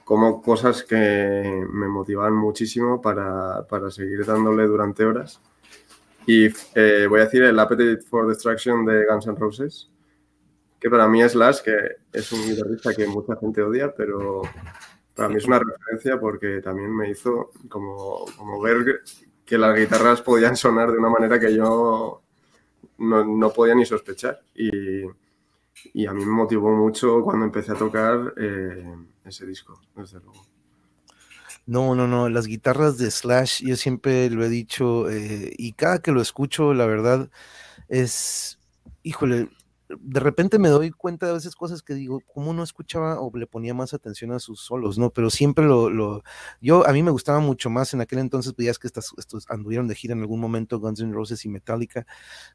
[0.07, 5.41] Como cosas que me motivaban muchísimo para, para seguir dándole durante horas.
[6.27, 9.91] Y eh, voy a decir el Appetite for Destruction de Guns N' Roses,
[10.79, 11.77] que para mí es Slash, que
[12.13, 14.43] es un guitarrista que mucha gente odia, pero
[15.13, 19.03] para mí es una referencia porque también me hizo como, como ver
[19.45, 22.23] que las guitarras podían sonar de una manera que yo
[22.99, 24.41] no, no podía ni sospechar.
[24.55, 25.03] Y,
[25.93, 30.47] y a mí me motivó mucho cuando empecé a tocar eh, ese disco, desde luego.
[31.67, 36.01] No, no, no, las guitarras de Slash, yo siempre lo he dicho, eh, y cada
[36.01, 37.29] que lo escucho, la verdad,
[37.89, 38.61] es,
[39.03, 39.51] híjole,
[39.89, 43.47] de repente me doy cuenta de veces cosas que digo, ¿cómo no escuchaba o le
[43.47, 45.11] ponía más atención a sus solos, no?
[45.11, 46.23] Pero siempre lo, lo
[46.61, 49.87] yo, a mí me gustaba mucho más en aquel entonces, es que estas, estos anduvieron
[49.87, 52.07] de gira en algún momento, Guns N' Roses y Metallica,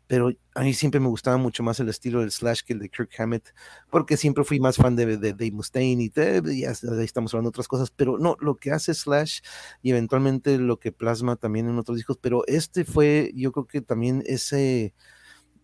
[0.07, 2.89] pero a mí siempre me gustaba mucho más el estilo del Slash que el de
[2.89, 3.53] Kirk Hammett,
[3.89, 7.49] porque siempre fui más fan de, de Dave Mustaine y de, ya ahí estamos hablando
[7.49, 9.39] de otras cosas, pero no, lo que hace Slash
[9.81, 13.81] y eventualmente lo que plasma también en otros discos, pero este fue, yo creo que
[13.81, 14.93] también ese,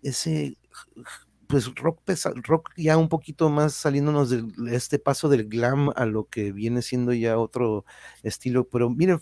[0.02, 0.58] ese
[1.48, 6.06] pues rock pesa, rock ya un poquito más saliéndonos de este paso del glam a
[6.06, 7.86] lo que viene siendo ya otro
[8.22, 9.20] estilo, pero miren,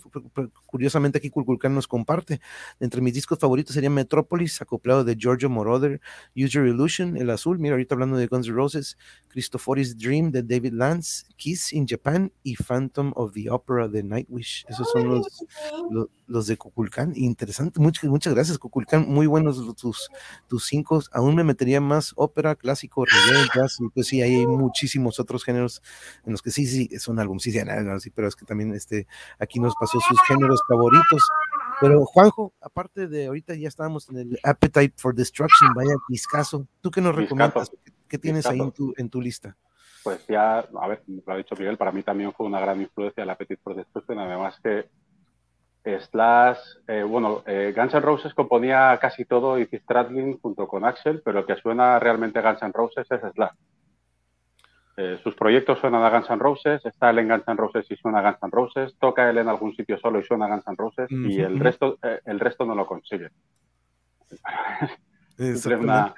[0.66, 2.40] curiosamente aquí Kulkulkan nos comparte,
[2.80, 6.00] entre mis discos favoritos sería Metropolis, acoplado de Giorgio Moroder,
[6.34, 10.42] Use Your Illusion, El Azul, mira ahorita hablando de Guns N' Roses, Christophoris Dream de
[10.42, 15.44] David Lance, Kiss in Japan y Phantom of the Opera de Nightwish, esos son los,
[15.90, 20.10] los, los de Kukulkan, interesante, muchas, muchas gracias Kukulkan, muy buenos tus,
[20.48, 25.20] tus cinco, aún me metería más ópera, clásico, reggae, jazz, y pues sí, hay muchísimos
[25.20, 25.82] otros géneros
[26.24, 27.60] en los que sí, sí, son álbumes, sí, sí,
[28.00, 29.06] sí, pero es que también este,
[29.38, 31.22] aquí nos pasó sus géneros favoritos.
[31.80, 36.66] Pero Juanjo, aparte de ahorita ya estábamos en el Appetite for Destruction, vaya discazo.
[36.80, 37.70] ¿Tú qué nos recomiendas?
[37.84, 39.56] ¿Qué, qué tienes ahí en tu, en tu lista?
[40.02, 43.24] Pues ya, a ver, lo ha dicho Miguel, para mí también fue una gran influencia
[43.24, 44.88] el Appetite for Destruction, además que
[45.86, 51.22] Slash, eh, bueno, eh, Guns N' Roses componía casi todo Izzy Stradlin junto con Axel,
[51.24, 53.54] pero el que suena realmente a Guns N' Roses es Slash.
[54.98, 57.96] Eh, sus proyectos suenan a Guns N' Roses, está él en Guns N' Roses y
[57.96, 60.66] suena a Guns N' Roses, toca él en algún sitio solo y suena a Guns
[60.66, 63.28] N' Roses, y el resto, eh, el resto no lo consigue.
[65.78, 66.14] una,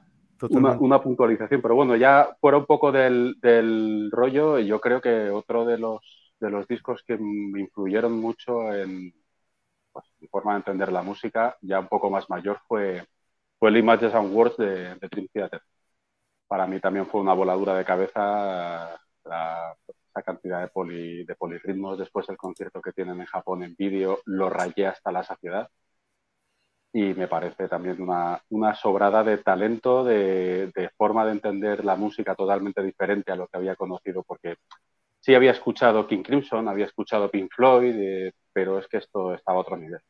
[0.48, 5.28] una, una, puntualización, pero bueno, ya fuera un poco del, del rollo, yo creo que
[5.28, 6.00] otro de los,
[6.40, 9.12] de los discos que me influyeron mucho en
[10.20, 13.06] mi forma de entender la música, ya un poco más mayor, fue,
[13.58, 15.62] fue el Images and Words de, de Dream Theater.
[16.46, 19.76] Para mí también fue una voladura de cabeza la,
[20.08, 21.98] esa cantidad de, poli, de polirritmos.
[21.98, 25.68] Después el concierto que tienen en Japón en vídeo lo rayé hasta la saciedad.
[26.92, 32.34] Y me parece también una, una sobrada de talento, de, forma de entender la música
[32.34, 34.56] totalmente diferente a lo que había conocido, porque
[35.20, 39.58] sí había escuchado King Crimson, había escuchado Pink Floyd, eh, pero es que esto estaba
[39.58, 40.00] a otro nivel.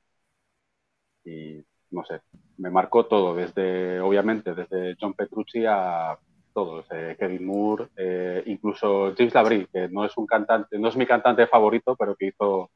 [1.22, 2.22] Y no sé,
[2.56, 6.18] me marcó todo, desde, obviamente, desde John Petrucci a
[6.54, 10.96] todos, eh, Kevin Moore, eh, incluso James Labrie, que no es un cantante, no es
[10.96, 12.70] mi cantante favorito, pero que hizo,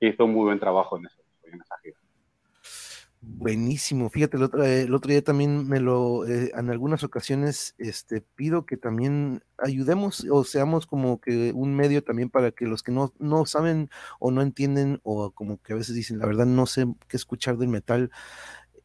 [0.00, 1.27] que hizo un muy buen trabajo en, gira.
[3.20, 8.20] Buenísimo, fíjate, el otro, el otro día también me lo, eh, en algunas ocasiones, este,
[8.20, 12.92] pido que también ayudemos o seamos como que un medio también para que los que
[12.92, 16.66] no, no saben o no entienden o como que a veces dicen, la verdad no
[16.66, 18.12] sé qué escuchar del metal,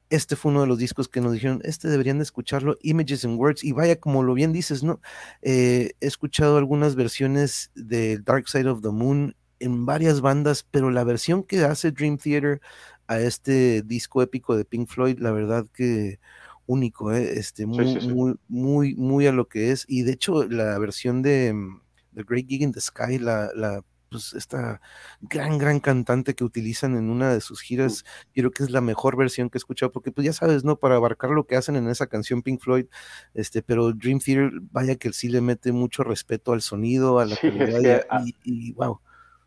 [0.09, 3.39] este fue uno de los discos que nos dijeron, este deberían de escucharlo, Images and
[3.39, 5.01] Words, y vaya, como lo bien dices, ¿no?
[5.41, 10.91] Eh, he escuchado algunas versiones de Dark Side of the Moon en varias bandas, pero
[10.91, 12.61] la versión que hace Dream Theater
[13.07, 16.19] a este disco épico de Pink Floyd, la verdad que
[16.65, 17.33] único, ¿eh?
[17.37, 19.85] este, muy, muy, muy, muy a lo que es.
[19.87, 21.81] Y de hecho, la versión de mm,
[22.15, 24.79] The Great Gig in the Sky, la, la pues esta
[25.21, 29.17] gran, gran cantante que utilizan en una de sus giras, creo que es la mejor
[29.17, 30.77] versión que he escuchado, porque pues ya sabes, ¿no?
[30.77, 32.85] Para abarcar lo que hacen en esa canción Pink Floyd,
[33.33, 37.35] este, pero Dream Theater, vaya que sí le mete mucho respeto al sonido, a la
[37.41, 38.05] calidad
[38.43, 38.99] y, wow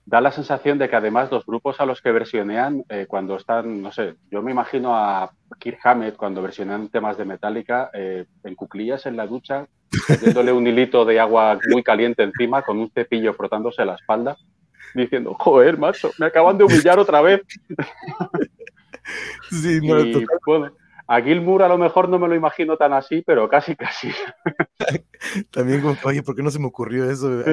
[0.07, 3.83] da la sensación de que además los grupos a los que versionean, eh, cuando están,
[3.83, 8.55] no sé, yo me imagino a Kirk Hammett cuando versionan temas de Metallica eh, en
[8.55, 9.67] cuclillas en la ducha,
[10.09, 14.37] metiéndole un hilito de agua muy caliente encima con un cepillo frotándose la espalda,
[14.95, 17.43] diciendo, joder, macho, me acaban de humillar otra vez.
[19.51, 20.73] Sí, no, y, bueno,
[21.07, 24.11] a Gilmour a lo mejor no me lo imagino tan así, pero casi, casi.
[25.53, 27.45] También como, oye, ¿por qué no se me ocurrió eso?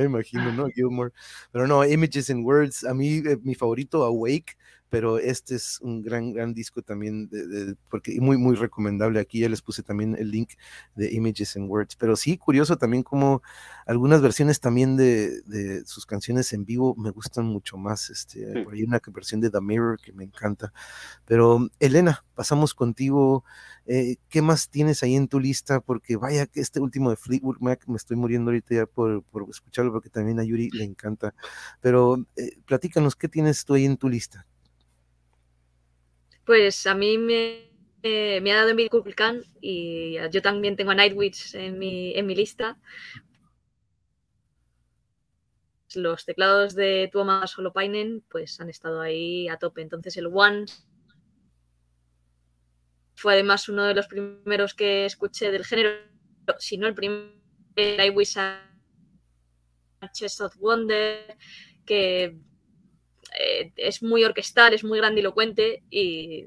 [0.00, 0.68] Me imagino, ¿no?
[0.68, 1.12] Gilmore.
[1.52, 4.56] Pero no, Images and Words, a mí eh, mi favorito, Awake,
[4.88, 9.20] pero este es un gran, gran disco también, de, porque muy, muy recomendable.
[9.20, 10.50] Aquí ya les puse también el link
[10.94, 11.96] de Images and Words.
[11.96, 13.42] Pero sí, curioso también como
[13.86, 18.10] algunas versiones también de, de sus canciones en vivo me gustan mucho más.
[18.10, 20.72] Este, Por ahí una versión de The Mirror que me encanta.
[21.24, 23.44] Pero Elena, pasamos contigo.
[23.86, 25.80] Eh, ¿Qué más tienes ahí en tu lista?
[25.80, 29.48] Porque vaya que este último de Fleetwood Mac me estoy muriendo ahorita ya por, por
[29.48, 31.34] escucharlo porque también a Yuri le encanta.
[31.80, 34.46] Pero eh, platícanos, ¿qué tienes tú ahí en tu lista?
[36.46, 41.56] Pues a mí me, me ha dado en Khan y yo también tengo a Nightwish
[41.56, 42.78] en mi, en mi lista.
[45.96, 49.82] Los teclados de Tuomas Holopainen pues han estado ahí a tope.
[49.82, 50.66] Entonces el One
[53.16, 55.90] fue además uno de los primeros que escuché del género,
[56.60, 57.32] si no el primer,
[57.76, 58.36] I Wish
[60.12, 61.36] Chest of Wonder,
[61.84, 62.38] que
[63.38, 66.46] eh, es muy orquestal, es muy grandilocuente y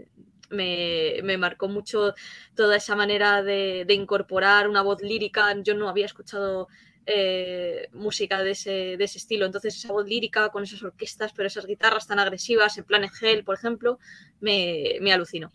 [0.50, 2.14] me, marcó mucho
[2.56, 5.56] toda esa manera de, incorporar una voz lírica.
[5.62, 6.68] Yo no había escuchado
[7.06, 9.46] eh, música de ese, de ese, estilo.
[9.46, 13.44] Entonces, esa voz lírica con esas orquestas, pero esas guitarras tan agresivas, en plan Hell,
[13.44, 14.00] por ejemplo,
[14.40, 15.52] me, me alucinó.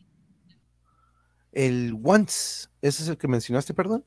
[1.53, 4.05] El Once, ¿ese es el que mencionaste, perdón?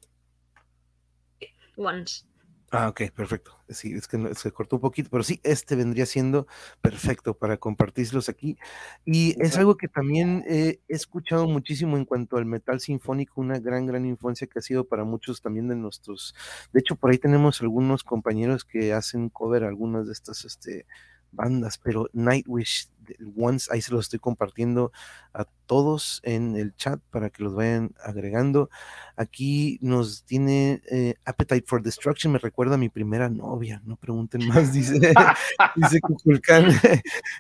[1.78, 2.26] Once.
[2.72, 3.52] Ah, ok, perfecto.
[3.70, 6.48] Sí, es que se cortó un poquito, pero sí, este vendría siendo
[6.82, 8.58] perfecto para compartirlos aquí.
[9.06, 13.86] Y es algo que también he escuchado muchísimo en cuanto al metal sinfónico, una gran,
[13.86, 16.36] gran influencia que ha sido para muchos también de nuestros.
[16.74, 20.86] De hecho, por ahí tenemos algunos compañeros que hacen cover algunas de estas este,
[21.32, 22.90] bandas, pero Nightwish
[23.36, 24.92] Once, ahí se los estoy compartiendo
[25.34, 28.70] a todos en el chat para que los vayan agregando.
[29.16, 34.48] Aquí nos tiene eh, Appetite for Destruction, me recuerda a mi primera novia, no pregunten
[34.48, 35.00] más, dice,
[35.76, 36.72] dice Kukulkan.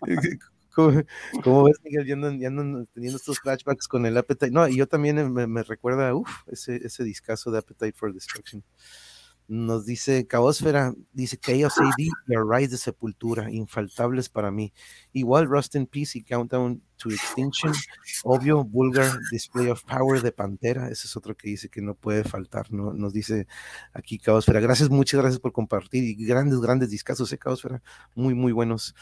[1.43, 2.05] ¿Cómo, ves, Miguel?
[2.05, 4.51] Ya andan, teniendo estos flashbacks con el Appetite.
[4.51, 8.63] No, y yo también me, recuerda, uff, ese, ese discazo de Appetite for Destruction.
[9.47, 14.73] Nos dice Caosfera, dice Chaos AD y Rise de Sepultura, infaltables para mí.
[15.13, 17.73] Igual Rust in Peace y Countdown to Extinction.
[18.23, 20.89] Obvio, Vulgar Display of Power de Pantera.
[20.89, 22.91] Ese es otro que dice que no puede faltar, ¿no?
[22.91, 23.47] Nos dice
[23.93, 24.59] aquí Caosfera.
[24.59, 26.03] Gracias, muchas gracias por compartir.
[26.03, 27.81] Y grandes, grandes discazos, ¿eh, Caosfera?
[28.15, 28.95] Muy, muy buenos.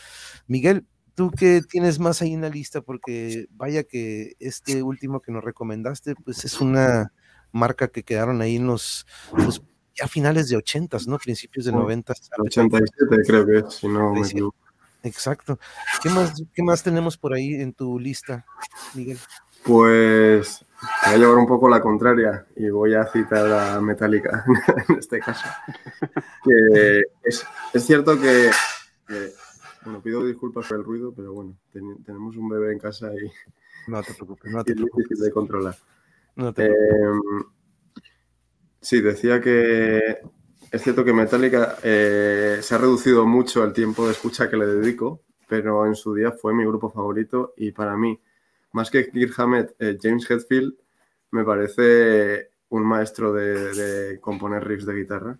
[0.48, 0.86] Miguel,
[1.16, 2.82] ¿Tú qué tienes más ahí en la lista?
[2.82, 7.14] Porque vaya que este último que nos recomendaste, pues es una
[7.54, 9.06] marca que quedaron ahí en los
[9.96, 11.18] ya finales de 80, ¿no?
[11.18, 12.14] Principios de 90.
[12.38, 14.58] 87 creo que es, si no me equivoco.
[15.04, 15.60] Exacto.
[16.02, 18.46] ¿Qué más, ¿Qué más tenemos por ahí en tu lista,
[18.96, 19.20] Miguel?
[19.64, 20.66] Pues
[21.06, 24.44] voy a llevar un poco la contraria y voy a citar a Metallica
[24.90, 25.48] en este caso.
[26.44, 28.50] Que es, es cierto que,
[29.84, 33.32] bueno, pido disculpas por el ruido, pero bueno, tenemos un bebé en casa y,
[33.88, 35.78] no te preocupes, no te es difícil de controlar.
[36.36, 37.42] No te preocupes.
[37.42, 37.56] Eh,
[38.86, 40.20] Sí, decía que
[40.70, 44.68] es cierto que Metallica eh, se ha reducido mucho el tiempo de escucha que le
[44.68, 48.22] dedico, pero en su día fue mi grupo favorito y para mí,
[48.74, 50.76] más que Kirk Hammett, eh, James Hetfield
[51.32, 55.40] me parece un maestro de, componer riffs de guitarra,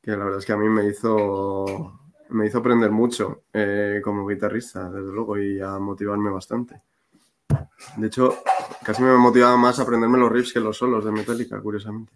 [0.00, 4.26] que la verdad es que a mí me hizo, me hizo aprender mucho eh, como
[4.26, 6.80] guitarrista, desde luego, y a motivarme bastante.
[7.98, 8.42] De hecho,
[8.84, 12.12] casi me motivaba más aprenderme los riffs que los solos de Metallica, curiosamente.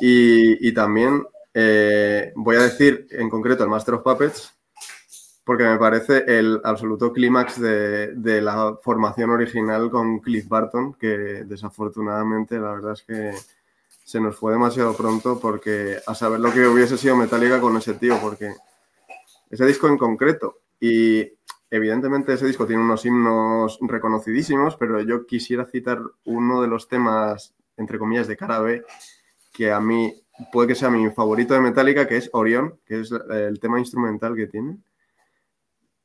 [0.00, 4.54] Y, también eh, voy a decir en concreto el Master of Puppets,
[5.44, 11.44] porque me parece el absoluto clímax de, de, la formación original con Cliff Barton, que
[11.44, 13.32] desafortunadamente la verdad es que
[14.04, 17.94] se nos fue demasiado pronto porque a saber lo que hubiese sido Metallica con ese
[17.94, 18.54] tío, porque
[19.50, 21.30] ese disco en concreto, y
[21.70, 27.54] evidentemente ese disco tiene unos himnos reconocidísimos, pero yo quisiera citar uno de los temas,
[27.76, 28.84] entre comillas, de cara B,
[29.52, 30.14] que a mí
[30.52, 34.34] puede que sea mi favorito de Metallica, que es Orión, que es el tema instrumental
[34.36, 34.78] que tiene.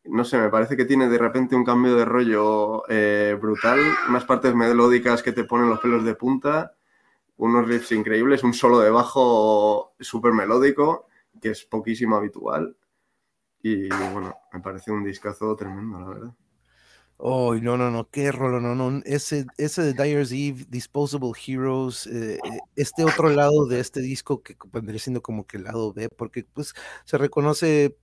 [0.06, 4.26] No sé, me parece que tiene de repente un cambio de rollo eh, brutal, unas
[4.26, 6.74] partes melódicas que te ponen los pelos de punta
[7.38, 11.08] unos riffs increíbles, un solo de bajo súper melódico,
[11.42, 12.76] que es poquísimo habitual.
[13.64, 16.34] Y bueno, me parece un discazo tremendo, la verdad.
[17.26, 22.06] Oh, no, no, no, qué rolo, no, no, ese, ese de Dyer's Eve, Disposable Heroes,
[22.08, 25.94] eh, eh, este otro lado de este disco que vendría siendo como que el lado
[25.94, 26.74] B, porque pues
[27.06, 27.96] se reconoce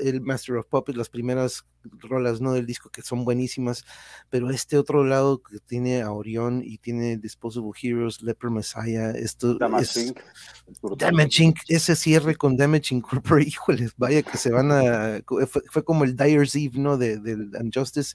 [0.00, 1.66] el Master of Puppets, las primeras
[1.98, 2.54] rolas, ¿no?
[2.54, 3.84] Del disco que son buenísimas,
[4.30, 9.56] pero este otro lado que tiene a Orión y tiene Disposable Heroes, Leper Messiah, esto
[9.56, 10.14] Damage
[10.96, 15.20] Damage ese cierre con Damage Incorporated, híjoles, vaya que se van a,
[15.70, 16.96] fue, como el Dyer's Eve, ¿no?
[16.96, 18.14] De, del Unjustice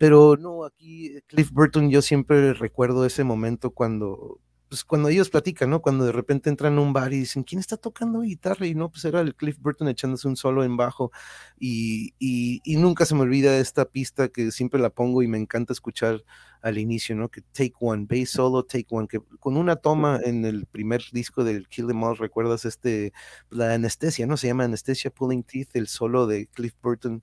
[0.00, 4.40] pero no, aquí Cliff Burton, yo siempre recuerdo ese momento cuando,
[4.70, 5.82] pues cuando ellos platican, ¿no?
[5.82, 8.66] Cuando de repente entran a un bar y dicen, ¿quién está tocando guitarra?
[8.66, 11.12] Y no, pues era el Cliff Burton echándose un solo en bajo.
[11.58, 15.36] Y, y, y nunca se me olvida esta pista que siempre la pongo y me
[15.36, 16.24] encanta escuchar
[16.62, 17.28] al inicio, ¿no?
[17.28, 21.44] Que Take One, Bass Solo, Take One, que con una toma en el primer disco
[21.44, 23.12] del Kill Em All, ¿recuerdas este,
[23.50, 24.38] la anestesia, ¿no?
[24.38, 27.22] Se llama Anestesia Pulling Teeth, el solo de Cliff Burton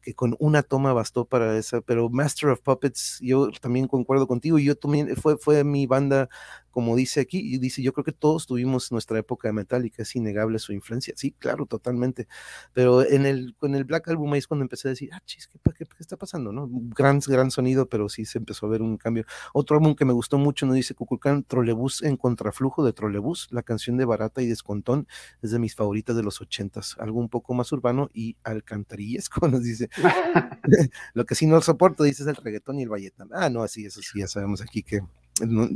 [0.00, 4.58] que con una toma bastó para esa, pero Master of Puppets, yo también concuerdo contigo,
[4.58, 6.28] y yo también, fue, fue mi banda,
[6.70, 10.14] como dice aquí, y dice, yo creo que todos tuvimos nuestra época de Metallica, es
[10.14, 12.28] innegable su influencia, sí, claro, totalmente,
[12.72, 15.48] pero en el, con el Black Album ahí es cuando empecé a decir, ah, chis,
[15.76, 16.68] ¿qué, está pasando, no?
[16.70, 19.24] Gran, gran sonido, pero sí se empezó a ver un cambio.
[19.52, 23.62] Otro álbum que me gustó mucho, nos dice Cuculcán, Trolebús en contraflujo de Trolebús, la
[23.62, 25.06] canción de Barata y Descontón,
[25.42, 29.48] es de mis favoritas de los ochentas, algo un poco más urbano y alcantarillas, como
[29.52, 29.88] nos dice
[31.14, 33.28] lo que sí no soporto, dices el reggaetón y el valletán.
[33.32, 35.00] Ah, no, así, eso sí, ya sabemos aquí que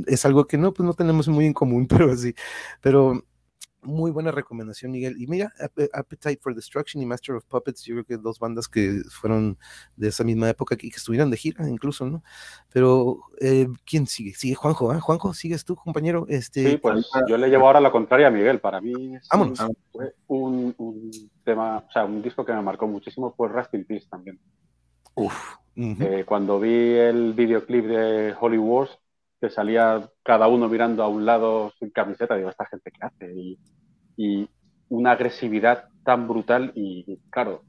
[0.07, 2.35] es algo que no, pues no tenemos muy en común, pero así,
[2.81, 3.25] pero
[3.83, 5.15] muy buena recomendación, Miguel.
[5.21, 5.51] Y mira,
[5.93, 9.57] Appetite for Destruction y Master of Puppets, yo creo que dos bandas que fueron
[9.95, 12.23] de esa misma época y que estuvieron de gira incluso, ¿no?
[12.71, 14.33] Pero, eh, ¿quién sigue?
[14.33, 14.99] Sigue Juanjo, ¿ah?
[14.99, 16.25] Juanjo, ¿sigues tú, compañero?
[16.29, 18.59] Este, sí, pues yo le llevo ahora la contraria a Miguel.
[18.59, 18.93] Para mí
[19.91, 21.11] fue un, un,
[21.43, 24.39] tema, o sea, un disco que me marcó muchísimo fue Rust in Peace también.
[25.15, 25.55] Uf.
[25.75, 28.99] Eh, cuando vi el videoclip de Holy Wars,
[29.43, 33.33] que salía cada uno mirando a un lado sin camiseta, digo, ¿esta gente qué hace?
[33.35, 33.59] Y,
[34.15, 34.49] y
[34.87, 37.63] una agresividad tan brutal y, claro,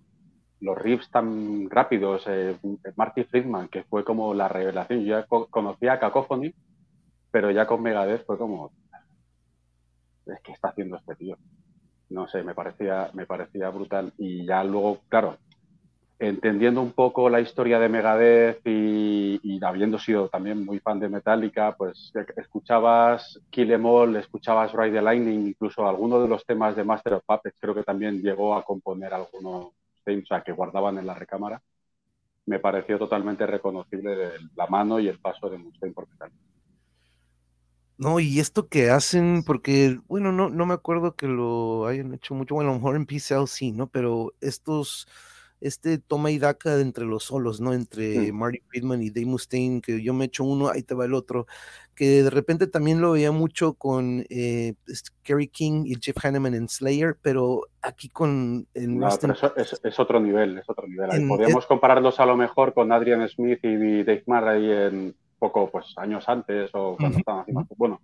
[0.60, 2.22] los riffs tan rápidos.
[2.28, 2.56] Eh,
[2.94, 5.00] Marty Friedman, que fue como la revelación.
[5.00, 6.54] Yo ya conocía a Cacophony,
[7.32, 8.70] pero ya con Megadeth fue como,
[10.26, 11.36] es que está haciendo este tío.
[12.08, 14.12] No sé, me parecía, me parecía brutal.
[14.16, 15.38] Y ya luego, claro,
[16.28, 21.74] entendiendo un poco la historia de Megadeth y, habiendo sido también muy fan de Metallica,
[21.76, 26.84] pues escuchabas Kill Em All, escuchabas Ride the Lightning, incluso algunos de los temas de
[26.84, 29.68] Master of Puppets, creo que también llegó a componer algunos
[30.04, 31.62] temas que guardaban en la recámara.
[32.46, 36.44] Me pareció totalmente reconocible la mano y el paso de Mustaine por Metallica.
[37.96, 42.34] No, y esto que hacen, porque, bueno, no, no me acuerdo que lo hayan hecho
[42.34, 43.86] mucho, bueno, a lo mejor en PCL sí, ¿no?
[43.86, 45.06] Pero estos
[45.64, 47.72] este toma y daca entre los solos, ¿no?
[47.72, 51.14] Entre Marty Friedman y Dave Mustaine, que yo me echo uno, ahí te va el
[51.14, 51.46] otro,
[51.94, 54.74] que de repente también lo veía mucho con eh,
[55.22, 58.66] Kerry King y Jeff Hanneman en Slayer, pero aquí con...
[58.74, 61.26] no, es, otro nivel, es otro nivel.
[61.26, 66.28] Podríamos compararlos a lo mejor con Adrian Smith y Dave Murray en poco, pues años
[66.28, 67.66] antes o cuando estaban haciendo...
[67.76, 68.02] Bueno,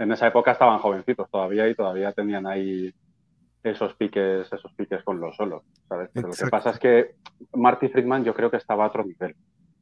[0.00, 2.92] en esa época estaban jovencitos todavía y todavía tenían ahí
[3.62, 6.10] esos piques, esos piques con los solos, ¿sabes?
[6.12, 7.16] Pero lo que pasa es que
[7.54, 9.34] Marty Friedman yo creo que estaba a otro nivel.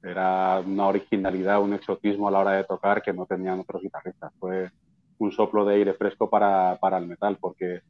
[0.03, 4.33] Era una originalidad, un exotismo a la hora de tocar que no tenían otros guitarristas.
[4.39, 4.71] Fue
[5.19, 7.81] un soplo de aire fresco para, para el metal, porque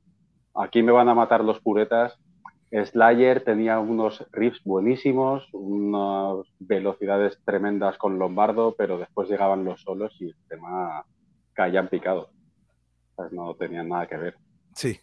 [0.54, 2.18] aquí me van a matar los puretas.
[2.72, 10.14] Slayer tenía unos riffs buenísimos, unas velocidades tremendas con Lombardo, pero después llegaban los solos
[10.20, 11.04] y el tema
[11.52, 12.30] caían picado.
[13.30, 14.36] No tenían nada que ver.
[14.74, 15.00] Sí,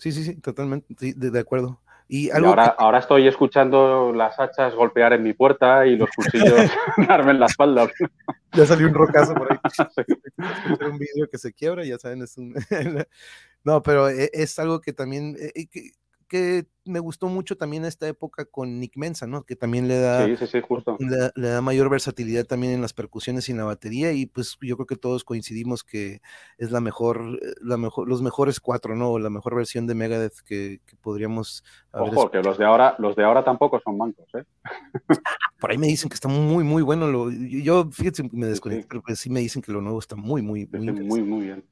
[0.00, 1.78] Sí, sí, sí, totalmente de, acuerdo.
[2.08, 6.54] Y, ahora, ahora estoy escuchando las hachas golpear en mi puerta y los cuchillos
[7.06, 7.88] darme en la espalda.
[8.52, 9.58] Ya salió un rocazo por ahí.
[10.90, 12.52] un vídeo que se quiebra, ya saben, es un...
[13.62, 15.36] no, pero e, es algo que también...
[15.38, 15.92] Eh, que
[16.84, 19.42] me gustó mucho también esta época con Nick Mensa, ¿no?
[19.44, 23.64] Que también le da, Le, da mayor versatilidad también en las percusiones y en la
[23.64, 26.20] batería y pues yo creo que todos coincidimos que
[26.58, 29.18] es la mejor, eh, la mejor, los mejores cuatro, ¿no?
[29.18, 33.44] La mejor versión de Megadeth que, podríamos Ojo, que los de ahora, los de ahora
[33.44, 34.44] tampoco son mancos, ¿eh?
[35.60, 37.06] Por ahí me dicen que está muy, muy bueno.
[37.06, 40.66] Lo, yo, fíjense, me desconecté, pero sí me dicen que lo nuevo está muy, muy,
[40.72, 41.64] muy, muy, muy bien.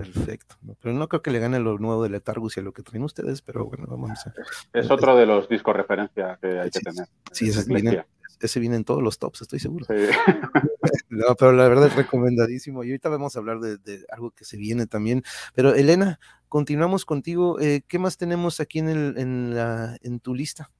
[0.00, 0.56] Perfecto.
[0.80, 3.04] Pero no creo que le gane lo nuevo de Letargus y a lo que traen
[3.04, 4.32] ustedes, pero bueno, vamos a...
[4.72, 7.06] Es otro de los discos referencia que hay que tener.
[7.32, 8.06] Sí, ese viene,
[8.40, 9.86] ese viene, en todos los tops, estoy seguro.
[11.10, 12.82] no, pero la verdad es recomendadísimo.
[12.82, 15.22] Y ahorita vamos a hablar de, algo que se viene también.
[15.54, 17.60] Pero Elena, continuamos contigo.
[17.60, 20.70] Eh, ¿Qué más tenemos aquí en, el, en, la, en tu lista?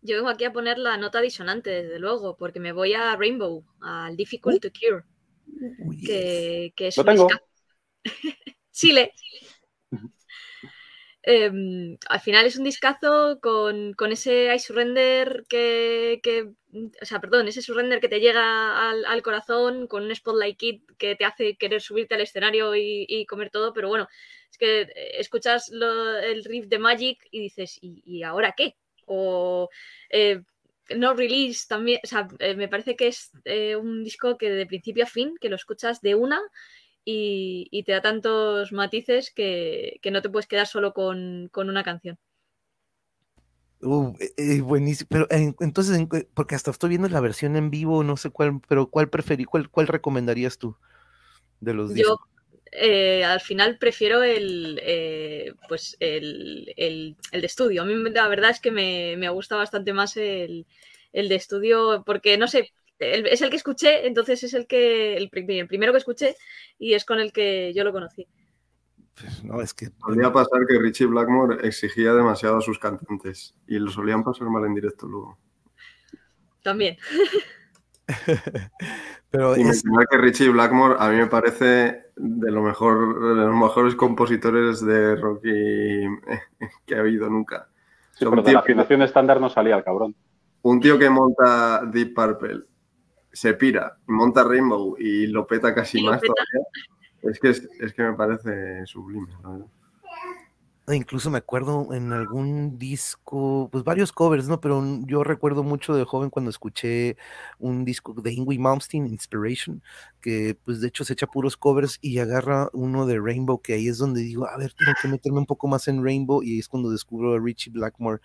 [0.00, 3.64] Yo vengo aquí a poner la nota disonante, desde luego, porque me voy a Rainbow,
[3.80, 5.04] al Difficult to Cure,
[6.06, 7.28] que, que, es Lo tengo.
[8.74, 9.12] Chile.
[11.26, 16.20] Em, al final es un discazo con, ese I surrender que,
[17.00, 21.16] o sea, perdón, ese surrender que te llega al, corazón con un spotlight kit que
[21.16, 24.06] te hace querer subirte al escenario y, comer todo, pero bueno,
[24.50, 28.76] es que eh, escuchas el riff de Magic y dices, ¿y, ahora qué?
[29.06, 29.70] O
[30.10, 30.42] eh,
[30.94, 33.30] no release también, o sea, eh, me parece que es
[33.80, 36.42] un disco que de principio a fin, que lo escuchas de una
[37.04, 42.18] y, te da tantos matices que, no te puedes quedar solo con, una canción.
[43.80, 44.16] Uh,
[44.62, 48.86] buenísimo, pero entonces, porque hasta estoy viendo la versión en vivo, no sé cuál, pero
[48.86, 50.76] ¿cuál preferí, cuál, cuál recomendarías tú
[51.60, 52.18] de los discos?
[52.18, 52.34] Yo
[52.76, 57.82] eh, al final prefiero el, eh, pues el, el, de estudio.
[57.82, 60.66] A mí la verdad es que me, me gusta bastante más el,
[61.12, 65.28] el de estudio porque, no sé, es el que escuché, entonces es el que el,
[65.30, 66.36] primero que escuché
[66.78, 68.26] y es con el que yo lo conocí.
[69.14, 69.90] Pues no, es que...
[70.04, 74.64] Solía pasar que Richie Blackmore exigía demasiado a sus cantantes y lo solían pasar mal
[74.64, 75.38] en directo luego.
[76.62, 76.96] También.
[79.30, 79.82] Pero y es...
[80.10, 85.16] que Richie Blackmore a mí me parece de lo mejor, de los mejores compositores de
[85.16, 85.42] rock
[86.86, 87.68] que ha habido nunca.
[88.12, 90.14] Sí, pero de la afinación estándar no salía el cabrón.
[90.62, 92.62] Un tío que monta Deep Purple
[93.34, 96.66] se pira, monta Rainbow y lo peta casi más todavía.
[97.22, 99.28] Es que, es, que me parece sublime,
[100.92, 104.60] Incluso me acuerdo en algún disco, pues varios covers, ¿no?
[104.60, 107.16] Pero yo recuerdo mucho de joven cuando escuché
[107.58, 109.82] un disco de Ingrid Malmsteen, Inspiration,
[110.20, 113.88] que pues de hecho se echa puros covers y agarra uno de Rainbow, que ahí
[113.88, 116.68] es donde digo, a ver, tengo que meterme un poco más en Rainbow y es
[116.68, 118.20] cuando descubro a Richie Blackmore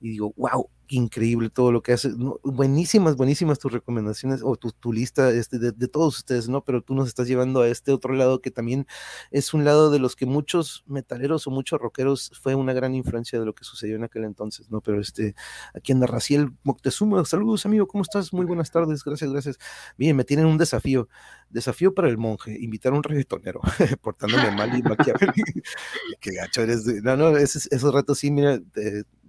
[0.00, 2.10] y digo, wow, increíble todo lo que hace.
[2.42, 6.64] buenísimas, buenísimas tus recomendaciones o tu, lista este, de, todos ustedes, ¿no?
[6.64, 8.86] Pero tú nos estás llevando a este otro lado que también
[9.30, 13.38] es un lado de los que muchos metaleros o muchos rockeros fue una gran influencia
[13.38, 14.80] de lo que sucedió en aquel entonces, ¿no?
[14.80, 15.34] Pero este,
[15.74, 17.24] aquí anda Raciel Moctezuma.
[17.24, 18.32] Saludos, amigo, ¿cómo estás?
[18.32, 19.58] Muy buenas tardes, gracias, gracias.
[19.96, 21.08] Bien, me tienen un desafío.
[21.50, 23.60] Desafío para el monje, invitar a un reggaetonero,
[24.02, 25.34] portándome mal y maquiavélico.
[26.20, 26.86] Qué gacho eres.
[27.02, 28.60] No, no, esos, esos ratos sí, mira,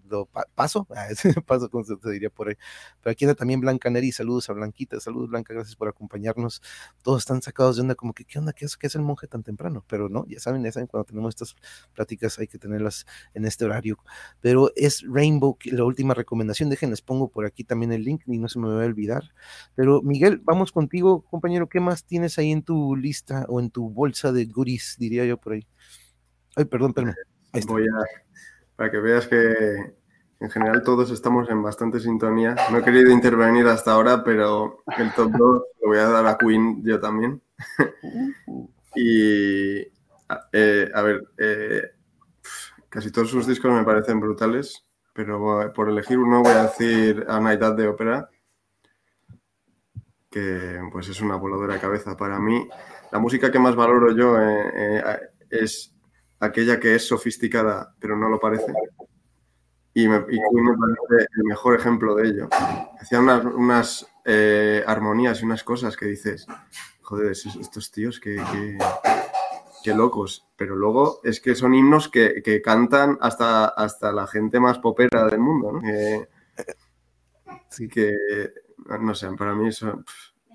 [0.09, 0.87] lo paso,
[1.45, 2.55] paso como se, diría por ahí.
[3.01, 6.61] Pero aquí anda también Blanca Neri, saludos a Blanquita, saludos Blanca, gracias por acompañarnos.
[7.03, 8.53] Todos están sacados de onda, como que, ¿qué onda?
[8.53, 9.83] ¿Qué es, qué es el monje tan temprano?
[9.87, 11.55] Pero no, ya saben, ya saben, cuando tenemos estas
[11.93, 13.97] pláticas hay que tenerlas en este horario.
[14.41, 18.47] Pero es Rainbow, la última recomendación, déjenles pongo por aquí también el link y no
[18.47, 19.23] se me va a olvidar.
[19.75, 23.89] Pero Miguel, vamos contigo, compañero, ¿qué más tienes ahí en tu lista o en tu
[23.89, 25.67] bolsa de goodies, diría yo por ahí?
[26.55, 27.15] Ay, perdón, perdón.
[27.67, 28.25] Voy a
[28.75, 29.95] para que veas que
[30.39, 32.55] en general todos estamos en bastante sintonía.
[32.71, 36.37] No he querido intervenir hasta ahora, pero el top 2 lo voy a dar a
[36.37, 37.41] Queen yo también.
[38.95, 39.77] y
[40.51, 41.83] eh, a ver, eh,
[42.89, 47.39] casi todos sus discos me parecen brutales, pero por elegir uno voy a decir A
[47.39, 48.29] Night the Opera,
[50.29, 52.67] que pues es una voladora de cabeza para mí.
[53.11, 55.01] La música que más valoro yo eh,
[55.49, 55.94] es
[56.45, 58.73] aquella que es sofisticada pero no lo parece.
[59.93, 62.49] Y, me, y me parece el mejor ejemplo de ello.
[62.99, 66.45] Hacían unas, unas eh, armonías y unas cosas que dices,
[67.01, 68.35] joder, estos tíos que,
[69.83, 70.45] que, locos.
[70.57, 75.25] Pero luego es que son himnos que, que, cantan hasta, hasta la gente más popera
[75.27, 75.71] del mundo.
[75.71, 75.81] ¿no?
[77.89, 78.13] que,
[78.99, 80.03] no sé, para mí eso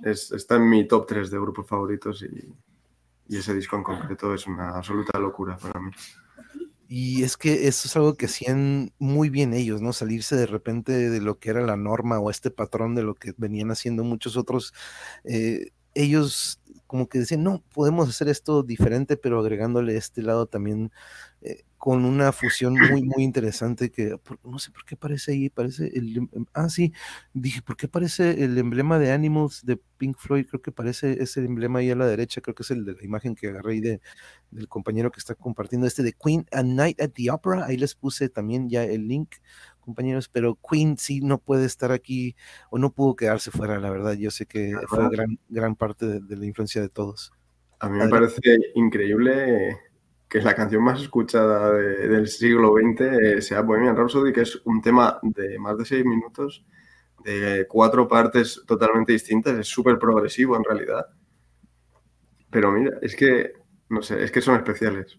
[0.02, 2.52] es, está en mi top 3 de grupos favoritos y,
[3.30, 5.92] y ese disco en concreto es una absoluta locura para mí.
[6.88, 9.92] Y es que eso es algo que hacían muy bien ellos, ¿no?
[9.92, 13.32] Salirse de repente de lo que era la norma o este patrón de lo que
[13.36, 14.74] venían haciendo muchos otros.
[15.22, 20.90] Eh, ellos como que decían, no, podemos hacer esto diferente, pero agregándole este lado también
[21.40, 24.14] eh, con una fusión muy, muy interesante que
[24.44, 26.92] no sé por qué parece ahí, parece el, em, em, ah, sí,
[27.32, 30.44] dije, ¿por qué parece el emblema de Animals de Pink Floyd?
[30.46, 33.02] Creo que parece ese emblema ahí a la derecha, creo que es el de la
[33.02, 34.02] imagen que agarré ahí de,
[34.50, 37.94] del compañero que está compartiendo, este de Queen a Night at the Opera, ahí les
[37.94, 39.36] puse también ya el link,
[39.80, 42.36] compañeros, pero Queen sí no puede estar aquí
[42.68, 46.36] o no pudo quedarse fuera, la verdad, yo sé que fue gran, gran parte de,
[46.36, 47.32] la influencia de todos.
[47.78, 48.38] A mí me parece
[48.74, 49.89] increíble
[50.30, 54.80] que la canción más escuchada del siglo XX eh, sea Bohemian Rhapsody, que es un
[54.80, 56.64] tema de más de seis minutos,
[57.24, 61.04] de cuatro partes totalmente distintas, es súper progresivo en realidad.
[62.48, 63.54] Pero mira, es que,
[63.88, 65.18] no sé, es que son especiales.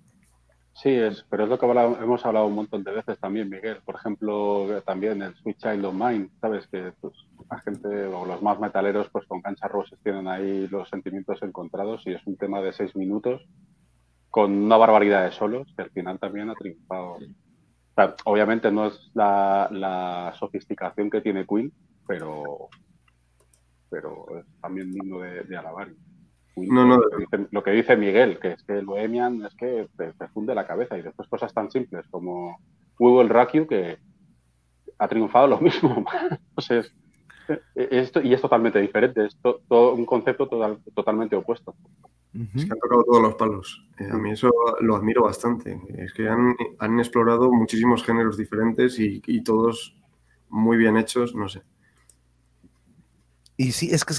[0.74, 3.82] Sí, es, pero es lo que hemos hablado un montón de veces también, Miguel.
[3.84, 6.66] Por ejemplo, también el Sweet Child of Mine, ¿sabes?
[6.68, 7.14] Que pues,
[7.50, 12.02] la gente o los más metaleros, pues con Cancha Roses tienen ahí los sentimientos encontrados
[12.06, 13.46] y es un tema de seis minutos
[14.32, 17.18] con una barbaridad de solos que al final también ha triunfado.
[18.24, 21.72] obviamente no es la, sofisticación que tiene Queen,
[22.08, 22.70] pero,
[23.90, 25.90] pero es también digno de, alabar.
[26.56, 27.02] no, no.
[27.52, 30.98] Lo que, dice, Miguel, que es que el Bohemian es que te, funde la cabeza
[30.98, 32.58] y después cosas tan simples como
[33.00, 33.98] We Will Rock You que
[34.98, 36.06] ha triunfado lo mismo.
[36.56, 36.96] Entonces,
[37.76, 40.48] esto, y es totalmente diferente, es todo un concepto
[40.96, 41.76] totalmente opuesto.
[42.34, 43.86] Es que han tocado todos los palos.
[44.00, 45.80] Eh, a mí eso lo admiro bastante.
[45.98, 46.56] Es que han,
[47.00, 49.98] explorado muchísimos géneros diferentes y, todos
[50.50, 51.62] muy bien hechos, no sé.
[53.58, 54.14] Y sí, es que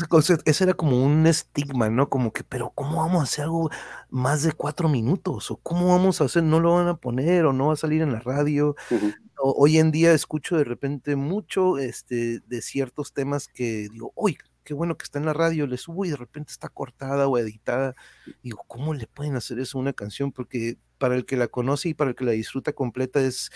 [0.44, 2.08] ese era como un estigma, ¿no?
[2.08, 3.70] Como que, pero ¿cómo vamos a hacer algo
[4.10, 5.50] más de cuatro minutos?
[5.50, 6.44] ¿O cómo vamos a hacer?
[6.44, 8.76] ¿No lo van a poner o no va a salir en la radio?
[9.44, 14.74] hoy en día escucho de repente mucho este, de ciertos temas que digo, uy, qué
[14.74, 17.94] bueno que está en la radio, le subo y de repente está cortada o editada.
[18.42, 20.32] Digo, ¿cómo le pueden hacer eso a una canción?
[20.32, 23.50] Porque para el que la conoce y para el que la disfruta completa es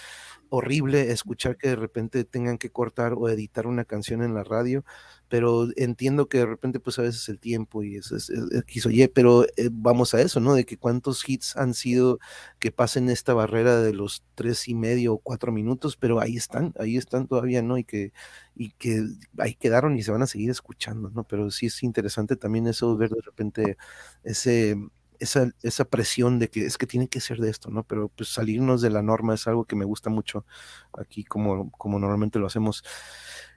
[0.48, 4.84] horrible escuchar que de repente tengan que cortar o editar una canción en la radio,
[5.28, 8.32] pero entiendo que de repente pues a veces el tiempo y eso es,
[8.66, 10.54] quiso oye, pero eh, vamos a eso, ¿no?
[10.54, 12.18] De que cuántos hits han sido
[12.58, 16.74] que pasen esta barrera de los tres y medio o cuatro minutos, pero ahí están,
[16.80, 17.78] ahí están todavía, ¿no?
[17.78, 18.12] Y que,
[18.56, 19.06] y que
[19.38, 21.22] ahí quedaron y se van a seguir escuchando, ¿no?
[21.22, 23.76] Pero sí es interesante también eso, ver de repente
[24.24, 24.76] ese
[25.20, 27.84] esa, esa presión de que es que tiene que ser de esto, ¿no?
[27.84, 30.44] Pero pues salirnos de la norma es algo que me gusta mucho
[30.92, 32.84] aquí como, como normalmente lo hacemos.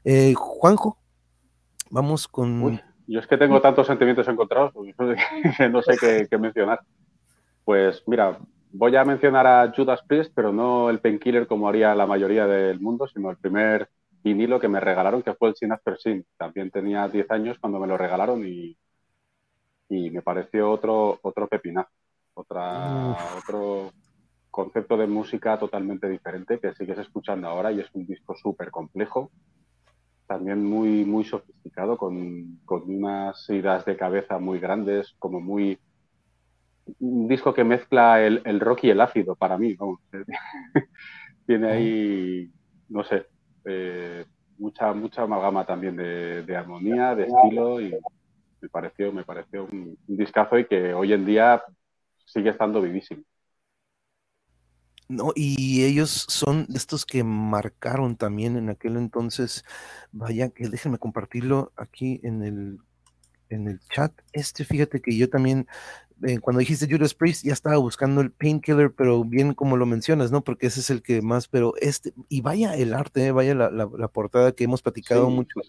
[0.03, 0.97] Eh, Juanjo,
[1.89, 2.81] vamos con...
[3.07, 5.97] yo es que tengo tantos sentimientos encontrados, que no sé
[6.29, 6.81] qué, mencionar.
[7.65, 8.39] Pues mira,
[8.71, 12.79] voy a mencionar a Judas Priest, pero no el painkiller como haría la mayoría del
[12.79, 13.89] mundo, sino el primer
[14.23, 16.25] vinilo que me regalaron, que fue el Sin After Sin.
[16.37, 18.77] También tenía 10 años cuando me lo regalaron y
[19.89, 21.89] y me pareció otro, otro pepinazo,
[22.35, 23.91] otra, otro
[24.51, 29.31] concepto de música totalmente diferente que sigues escuchando ahora y es un disco súper complejo,
[30.27, 35.79] también muy, muy sofisticado, con, con, unas ideas de cabeza muy grandes, como muy...
[36.99, 39.75] Un disco que mezcla el, el rock y el ácido para mí,
[41.47, 42.51] Tiene ahí,
[42.89, 43.25] no sé,
[43.65, 44.23] eh,
[44.59, 47.95] mucha, mucha amalgama también de, de armonía, de estilo y,
[48.61, 51.63] me pareció, me pareció un, discazo y que hoy en día
[52.25, 53.23] sigue estando vivísimo.
[55.07, 59.65] No, y ellos son estos que marcaron también en aquel entonces.
[60.11, 62.79] Vaya, que déjenme compartirlo aquí en el,
[63.49, 64.11] en el chat.
[64.33, 65.67] Este, fíjate que yo también
[66.23, 70.31] eh, cuando dijiste Judas Priest, ya estaba buscando el Painkiller, pero bien como lo mencionas,
[70.31, 70.41] ¿no?
[70.41, 73.69] Porque ese es el que más, pero este, y vaya el arte, eh, vaya la,
[73.69, 75.61] la, portada que hemos platicado mucho,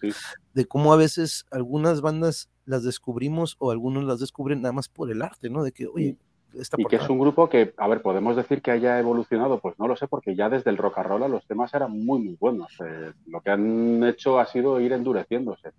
[0.53, 5.09] de cómo a veces algunas bandas las descubrimos o algunos las descubren nada más por
[5.09, 5.63] el arte, ¿no?
[5.63, 6.17] De que, oye,
[6.53, 9.79] esta y que es un grupo que, a ver, podemos decir que haya evolucionado, pues
[9.79, 12.35] no lo sé, porque ya desde el rock and roll los temas eran muy, muy
[12.37, 12.73] buenos.
[12.85, 15.71] Eh, lo que han hecho ha sido ir endureciéndose.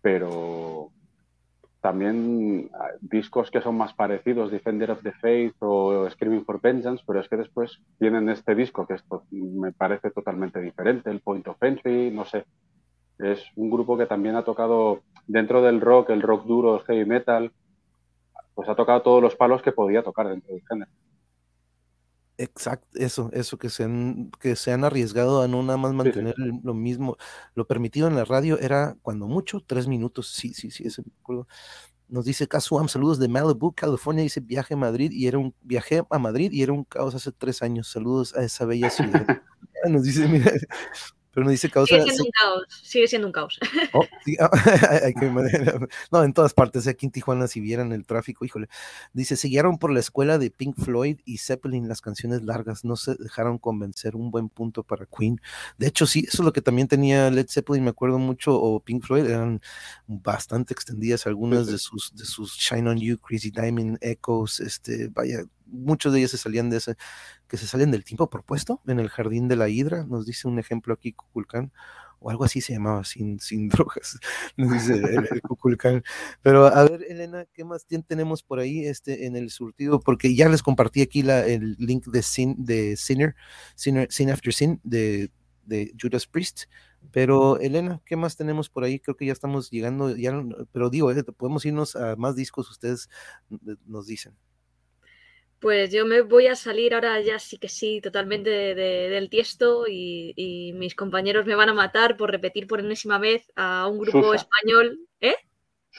[0.00, 0.90] Pero,
[1.82, 7.02] también ah, discos que son más parecidos, Defender of the Faith o Screaming for Vengeance,
[7.04, 11.48] pero es que después tienen este disco que esto me parece totalmente diferente, el Point
[11.48, 12.44] of Entry, no sé.
[13.18, 17.04] Es un grupo que también ha tocado dentro del rock, el rock duro, el heavy
[17.04, 17.52] metal,
[18.54, 20.90] pues ha tocado todos los palos que podía tocar dentro del género.
[22.42, 26.34] Exacto, eso, eso, que se han, que se han arriesgado a no nada más mantener
[26.64, 27.16] lo mismo.
[27.54, 30.32] Lo permitido en la radio era, cuando mucho, tres minutos.
[30.32, 31.46] Sí, sí, sí, eso me acuerdo.
[32.08, 34.24] Nos dice Casuam, saludos de Malibu, California.
[34.24, 37.30] Dice viaje a Madrid y era un viaje a Madrid y era un caos hace
[37.30, 37.86] tres años.
[37.86, 39.24] Saludos a esa bella ciudad.
[39.88, 40.50] Nos dice, mira,
[41.32, 41.94] pero nos dice causa.
[41.94, 43.58] Sigue siendo un caos, sigue siendo un caos.
[43.92, 44.04] Oh,
[46.12, 48.68] no, en todas partes, aquí en Tijuana, si vieran el tráfico, híjole.
[49.12, 53.14] Dice, siguieron por la escuela de Pink Floyd y Zeppelin las canciones largas, no se
[53.14, 55.40] dejaron convencer, un buen punto para Queen.
[55.78, 58.80] De hecho, sí, eso es lo que también tenía Led Zeppelin, me acuerdo mucho, o
[58.80, 59.60] Pink Floyd, eran
[60.06, 65.44] bastante extendidas algunas de sus, de sus Shine on You, Crazy Diamond, Echoes, este, vaya,
[65.66, 66.96] muchos de ellos se salían de ese,
[67.48, 70.58] que se salen del tiempo propuesto en el jardín de la hidra, nos dice un
[70.58, 71.72] ejemplo aquí Cuculcán,
[72.22, 74.18] o algo así se llamaba, sin, sin drogas,
[74.56, 76.02] nos dice el, Cuculcán.
[76.40, 80.00] Pero a ver, Elena, ¿qué más tenemos por ahí este, en el surtido?
[80.00, 83.34] Porque ya les compartí aquí la, el link de, Sin, de Sinner,
[83.74, 85.30] Sinner, Sin After Sin, de,
[85.64, 86.64] de Judas Priest.
[87.10, 89.00] Pero Elena, ¿qué más tenemos por ahí?
[89.00, 90.32] Creo que ya estamos llegando, ya,
[90.70, 93.08] pero digo, eh, podemos irnos a más discos, ustedes
[93.86, 94.36] nos dicen.
[95.62, 100.72] Pues yo me voy a salir ahora ya sí que sí, totalmente del tiesto y,
[100.74, 104.98] mis compañeros me van a matar por repetir por enésima vez a un grupo español.
[105.20, 105.36] ¿Eh?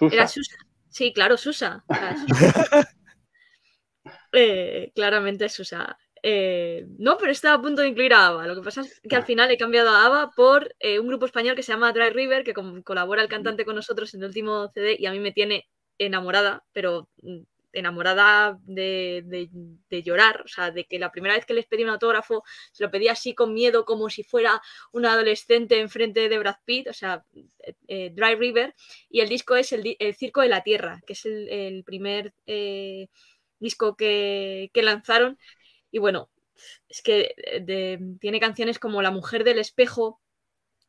[0.01, 0.57] Era Susa.
[0.89, 1.85] Sí, claro, Susa.
[4.35, 5.95] Eh, claramente Susa.
[6.23, 8.47] Eh, no, pero estaba a punto de incluir a ABBA.
[8.47, 11.27] Lo que pasa es que al final he cambiado a ABBA por eh, un grupo
[11.27, 14.69] español que se llama Dry River, que colabora el cantante con nosotros en el último
[14.73, 17.43] CD y a mí me tiene enamorada, pero mm,
[17.73, 19.49] enamorada de,
[20.03, 22.91] llorar, o sea, de que la primera vez que les pedí un autógrafo se lo
[22.91, 24.61] pedí así con miedo, como si fuera
[24.91, 28.75] un adolescente enfrente de Brad Pitt, o sea, eh, eh, Dry River,
[29.09, 33.07] y el disco es el, Circo de la Tierra, que es el, primer eh,
[33.59, 35.37] disco que, lanzaron,
[35.91, 36.29] y bueno,
[36.87, 37.35] es que
[38.21, 40.21] tiene canciones como La Mujer del Espejo,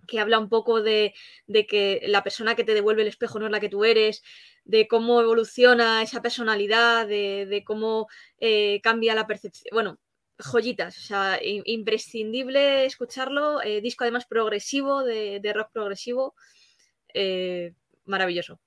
[0.06, 1.14] que habla un poco de,
[1.46, 4.22] de, que la persona que te devuelve el espejo no es la que tú eres,
[4.64, 9.68] de cómo evoluciona esa personalidad, de, cómo eh, cambia la percepción.
[9.72, 9.98] Bueno,
[10.38, 13.62] joyitas, o sea, imprescindible escucharlo.
[13.62, 16.34] Eh, disco además progresivo, de, rock progresivo.
[17.12, 17.74] Eh,
[18.04, 18.60] maravilloso.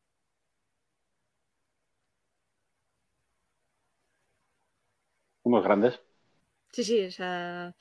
[5.44, 6.00] Unos grandes.
[6.72, 7.76] Sí, sí, o sea.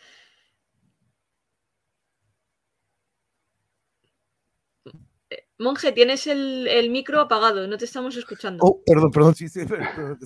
[5.58, 8.62] Monje, tienes el, micro apagado, no te estamos escuchando.
[8.64, 10.18] Oh, perdón, perdón, sí, sí, perdón,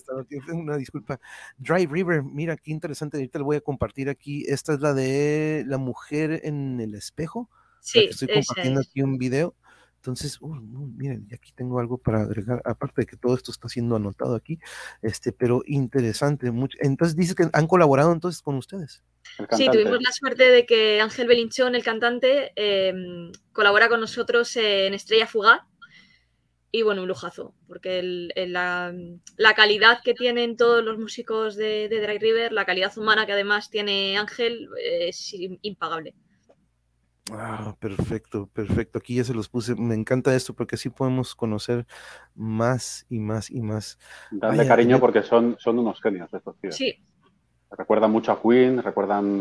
[0.53, 1.21] una disculpa.
[1.59, 4.45] Dry River, mira, qué interesante, ahorita le voy a compartir aquí.
[4.49, 7.49] Esta es la de la mujer en el espejo.
[7.81, 9.55] Sí, estoy compartiendo aquí un video.
[10.01, 10.57] Entonces, uh,
[10.97, 14.59] miren, aquí tengo algo para agregar, aparte de que todo esto está siendo anotado aquí,
[15.03, 16.51] este, pero interesante.
[16.51, 16.79] Mucho.
[16.81, 19.05] Entonces, dice que han colaborado entonces con ustedes.
[19.51, 24.95] Sí, tuvimos la suerte de que Ángel Belinchón, el cantante, em, colabora con nosotros en
[24.95, 25.61] Estrella Fugaz.
[26.73, 28.01] Y bueno, un lujazo, porque
[28.37, 28.95] la,
[29.55, 33.69] calidad que tienen todos los músicos de, de Dry River, la calidad humana que además
[33.69, 36.15] tiene Ángel, es impagable.
[37.33, 38.99] Ah, perfecto, perfecto.
[38.99, 39.75] Aquí ya se los puse.
[39.75, 41.87] Me encanta esto porque así podemos conocer
[42.35, 43.99] más y más y más.
[44.31, 46.75] Dale cariño porque son, son unos genios estos tíos.
[46.75, 46.95] Sí.
[47.71, 49.41] Recuerdan mucho a Queen, recuerdan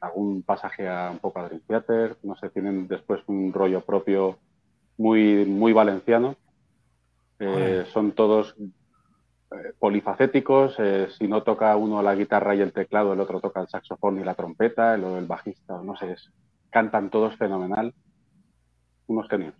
[0.00, 4.38] algún pasaje a un poco a Dream Theater, no sé, tienen después un rollo propio
[4.98, 6.36] muy, muy valenciano.
[7.38, 10.76] Eh, son todos eh, polifacéticos.
[10.78, 14.20] Eh, si no toca uno la guitarra y el teclado, el otro toca el saxofón
[14.20, 16.30] y la trompeta, el, el bajista, no sé, es,
[16.74, 17.94] cantan todos fenomenal.
[19.06, 19.54] Unos genios.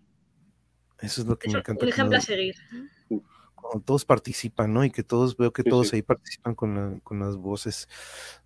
[0.98, 1.84] Eso es lo que me encanta.
[1.84, 2.56] Un ejemplo a seguir.
[3.54, 4.84] Cuando todos participan, ¿no?
[4.84, 7.88] Y que todos, veo que todos ahí participan con, las voces.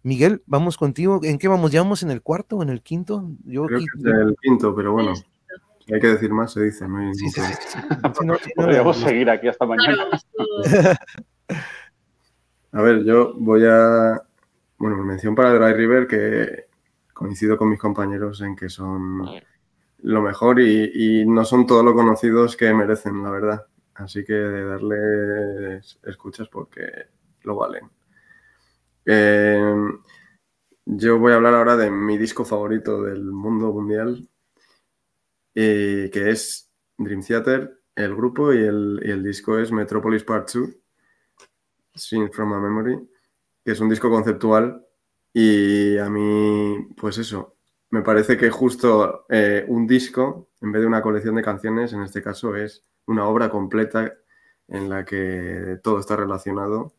[0.03, 1.21] Miguel, vamos contigo.
[1.25, 1.73] ¿En qué vamos?
[1.73, 3.31] ¿Ya vamos en el cuarto o en el quinto?
[3.45, 5.15] Yo Creo que es el quinto, pero bueno.
[5.15, 6.87] Si hay que decir más, se dice.
[6.87, 10.05] No Podríamos seguir aquí hasta mañana.
[12.73, 14.23] a ver, yo voy a.
[14.77, 16.68] Bueno, mención para Dry River que
[17.19, 19.29] coincido con mis compañeros en que son
[19.99, 23.67] lo mejor y, no son todos lo conocidos que merecen, la verdad.
[23.95, 27.09] Así que de darles escuchas porque
[27.43, 27.91] lo valen.
[29.05, 29.75] Eh,
[30.85, 34.29] yo voy a hablar ahora de mi disco favorito del mundo mundial,
[35.53, 40.71] que es Dream Theater, el grupo, y el, y el disco es Metropolis Part 2,
[41.97, 43.11] Sing from a Memory,
[43.65, 44.88] que es un disco conceptual
[45.41, 47.55] y a mí, pues eso,
[47.91, 52.03] me parece que justo eh, un disco, en vez de una colección de canciones, en
[52.03, 54.15] este caso es una obra completa
[54.67, 56.93] en la que todo está relacionado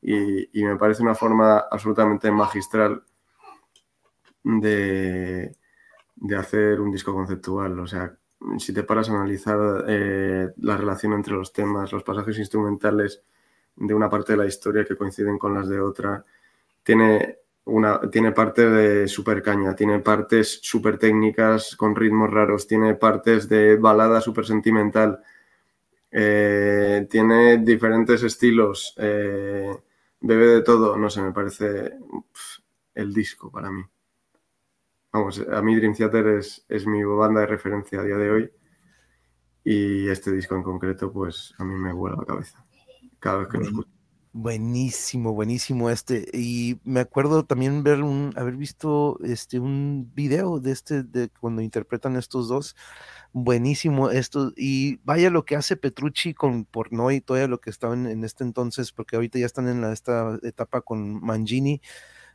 [0.00, 3.02] y, me parece una forma absolutamente magistral
[4.44, 5.56] de,
[6.14, 7.76] de, hacer un disco conceptual.
[7.80, 8.16] O sea,
[8.58, 13.24] si te paras a analizar eh, la relación entre los temas, los pasajes instrumentales
[13.74, 16.24] de una parte de la historia que coinciden con las de otra,
[16.84, 22.94] tiene, una, tiene parte de super caña, tiene partes súper técnicas con ritmos raros, tiene
[22.94, 25.20] partes de balada súper sentimental,
[26.10, 29.74] eh, tiene diferentes estilos, eh,
[30.20, 31.92] bebe de todo, no sé, me parece
[32.94, 33.82] el disco para mí.
[35.12, 38.52] Vamos, a mí Dream Theater es, es mi banda de referencia a día de hoy
[39.64, 42.64] y este disco en concreto, pues a mí me vuela la cabeza
[43.18, 43.99] cada vez que lo escucho.
[44.32, 46.24] Buenísimo, buenísimo este.
[46.32, 51.62] Y me acuerdo también ver un, haber visto este un video de este, de cuando
[51.62, 52.76] interpretan estos dos.
[53.32, 54.52] Buenísimo esto.
[54.56, 58.44] Y vaya lo que hace Petrucci con Pornoy y todo lo que estaban en este
[58.44, 61.80] entonces, porque ahorita ya están en la, esta etapa con Mangini.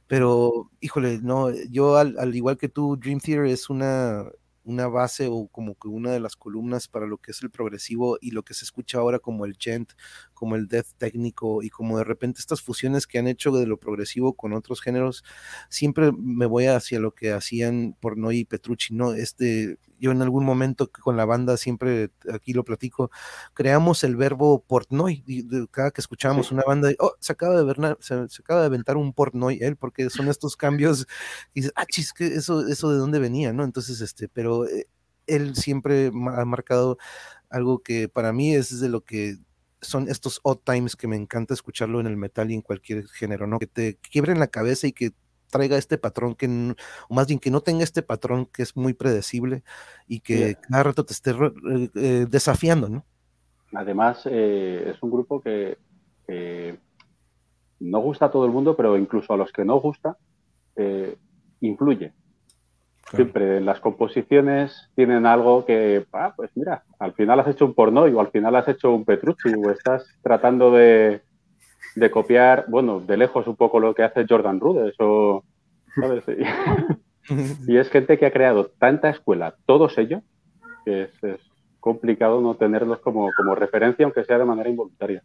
[0.08, 4.26] Pero, híjole, no, yo al, al igual que tú, Dream Theater es una,
[4.66, 8.18] una base o como que una de las columnas para lo que es el progresivo
[8.20, 9.94] y lo que se escucha ahora como el gent,
[10.34, 13.78] como el death técnico y como de repente estas fusiones que han hecho de lo
[13.78, 15.24] progresivo con otros géneros,
[15.70, 19.14] siempre me voy hacia lo que hacían Pornoy y Petrucci, ¿no?
[19.14, 23.10] Este, yo en algún momento con la banda, siempre aquí lo platico,
[23.54, 25.24] creamos el verbo Portnoy,
[25.72, 29.14] cada que escuchábamos una banda, oh, se acaba de ver, se, acaba de aventar un
[29.14, 31.08] Portnoy, él, porque son estos cambios,
[31.54, 33.64] y dices, ah, chis, que eso, eso de dónde venía, ¿no?
[33.64, 34.88] Entonces, este, pero eh,
[35.26, 36.98] él siempre ha marcado
[37.50, 39.38] algo que para mí es de lo que
[39.82, 43.48] son estos odd times que me encanta escucharlo en el metal y en cualquier género,
[43.48, 43.58] ¿no?
[43.58, 45.14] Que te quiebren la cabeza y que
[45.56, 46.48] traiga este patrón que,
[47.08, 49.64] o más bien que no tenga este patrón que es muy predecible
[50.06, 53.06] y que cada rato te esté eh, eh, desafiando, ¿no?
[53.74, 55.78] Además, eh, es un grupo que
[57.80, 60.18] no gusta a todo el mundo, pero incluso a los que no gusta,
[61.62, 62.14] influye.
[63.14, 67.76] Siempre en las composiciones tienen algo que, ah, pues mira, al final has hecho un
[67.76, 71.22] porno o al final has hecho un Petrucci o estás tratando de,
[71.96, 75.44] de copiar, bueno, de lejos un poco lo que hace Jordan Rudess o,
[75.96, 76.24] ¿sabes?
[77.68, 80.22] y es gente que ha creado tanta escuela, todos ellos,
[80.84, 81.40] que es,
[81.80, 85.22] complicado no tenerlos como, como, referencia, aunque sea de manera involuntaria.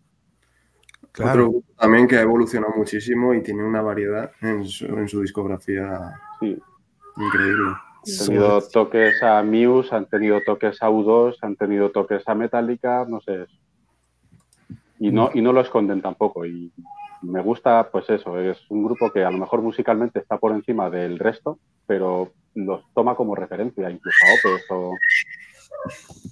[1.11, 1.31] Claro.
[1.31, 5.23] Otro grupo también que ha evolucionado muchísimo y tiene una variedad en su, en su
[5.23, 6.13] discografía
[6.43, 7.71] increíble.
[7.71, 13.07] Han tenido toques a Muse, han tenido toques a U2, han tenido toques a Metallica,
[13.09, 13.47] no sé,
[15.01, 16.45] y no, y no lo esconden tampoco.
[16.47, 16.73] Y
[17.23, 20.91] me gusta, pues eso, es un grupo que a lo mejor musicalmente está por encima
[20.91, 24.95] del resto, pero los toma como referencia, incluso a Opeth o...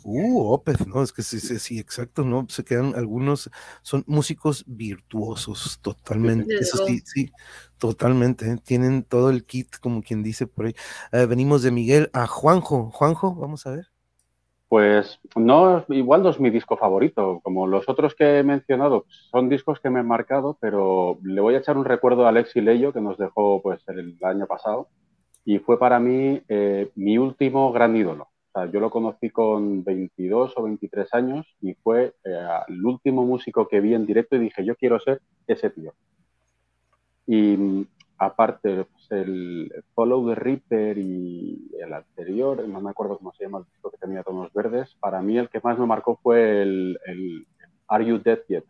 [0.05, 2.47] Uh, Opeth, no, es que sí, sí, sí, exacto, ¿no?
[2.51, 3.51] Se quedan algunos,
[3.81, 7.33] son músicos virtuosos, totalmente, eso sí, sí,
[7.79, 8.59] totalmente, ¿eh?
[8.63, 10.75] tienen todo el kit, como quien dice por ahí.
[11.13, 13.87] Eh, venimos de Miguel a Juanjo, Juanjo, vamos a ver.
[14.69, 17.41] Pues no, igual no es mi disco favorito.
[17.43, 21.55] Como los otros que he mencionado, son discos que me han marcado, pero le voy
[21.55, 24.89] a echar un recuerdo a Alexi Leyo, que nos dejó pues el año pasado,
[25.45, 28.25] y fue para mí eh, mi último gran ídolo.
[28.25, 33.25] O sea, yo lo conocí con 22 o 23 años y fue eh, el último
[33.25, 35.95] músico que vi en directo y dije, yo quiero ser ese tío.
[37.27, 37.87] Y
[38.19, 43.59] aparte, pues, el Follow the Reaper y el anterior, no me acuerdo cómo se llama
[43.59, 46.99] el disco que tenía tonos verdes, para mí el que más me marcó fue el,
[47.87, 48.65] Are You Dead Yet?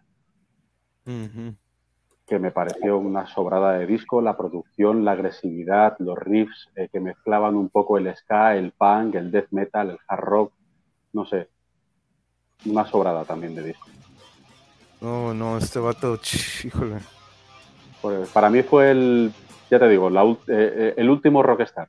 [2.27, 7.01] Que me pareció una sobrada de disco, la producción, la agresividad, los riffs eh, que
[7.01, 10.53] mezclaban un poco el ska, el punk, el death metal, el hard rock,
[11.15, 11.49] no sé,
[12.67, 13.87] una sobrada también de disco.
[15.01, 16.21] No, no, este vato,
[16.65, 16.99] híjole.
[18.01, 19.33] Pues, para mí fue el,
[19.71, 21.89] ya te digo, eh, eh, el último rockstar.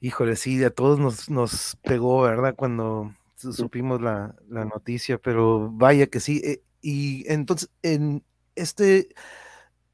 [0.00, 2.54] Híjole, sí, a todos nos, nos pegó, ¿verdad?
[2.54, 6.40] Cuando supimos la, noticia, pero vaya que sí.
[6.44, 8.22] Eh, y entonces, en
[8.54, 9.08] este,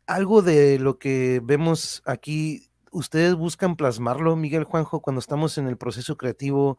[0.06, 5.78] algo de lo que vemos aquí, ustedes buscan plasmarlo, Miguel Juanjo, cuando estamos en el
[5.78, 6.78] proceso creativo.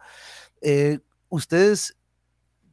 [1.30, 1.98] ustedes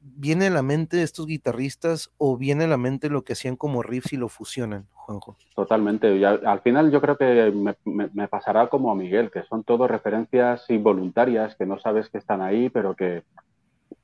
[0.02, 3.82] viene a la mente estos guitarristas o viene a la mente lo que hacían como
[3.82, 5.36] riffs y lo fusionan, Juanjo?
[5.54, 6.24] Totalmente.
[6.26, 7.52] al, final yo creo que
[7.84, 12.42] me, pasará como a Miguel, que son todo referencias involuntarias, que no sabes que están
[12.42, 13.22] ahí, pero que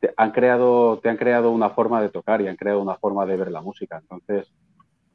[0.00, 3.26] te han creado, te han creado una forma de tocar y han creado una forma
[3.26, 3.98] de ver la música.
[3.98, 4.52] Entonces,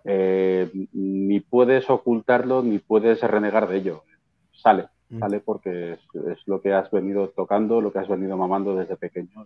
[0.04, 4.04] eh, ni puedes ocultarlo ni puedes renegar de ello.
[4.52, 5.20] Sale, mm.
[5.20, 8.98] sale porque es, es, lo que has venido tocando, lo que has venido mamando desde
[8.98, 9.46] pequeño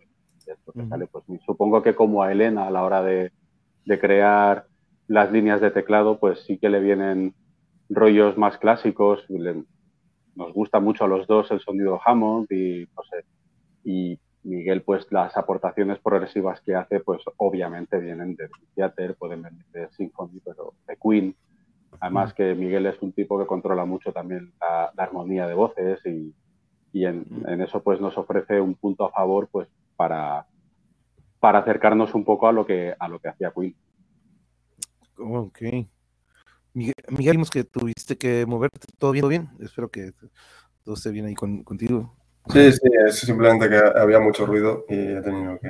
[1.12, 3.32] pues, supongo que como a Elena a la hora de,
[3.86, 4.66] crear
[5.08, 7.34] las líneas de teclado, pues sí que le vienen
[7.89, 9.26] rollos más clásicos.
[10.36, 13.26] nos gusta mucho a los dos el sonido Hammond y, no sé,
[13.84, 19.66] y Miguel, pues las aportaciones progresivas que hace, pues obviamente vienen de Theater, pueden venir
[19.74, 21.36] de Symphony, pero de Queen.
[22.00, 26.34] Además que Miguel es un tipo que controla mucho también la, armonía de voces y,
[27.06, 27.26] en,
[27.62, 29.68] eso pues nos ofrece un punto a favor pues
[29.98, 30.48] para,
[31.39, 33.76] para acercarnos un poco a lo que a lo que hacía Queen.
[35.18, 35.62] Ok.
[36.74, 39.28] Miguel, vimos que tuviste que moverte, ¿todo bien?
[39.28, 39.50] bien?
[39.60, 40.14] Espero que
[40.84, 42.16] todo esté bien ahí contigo.
[42.50, 45.70] Sí, sí, es simplemente que había mucho ruido y he tenido que...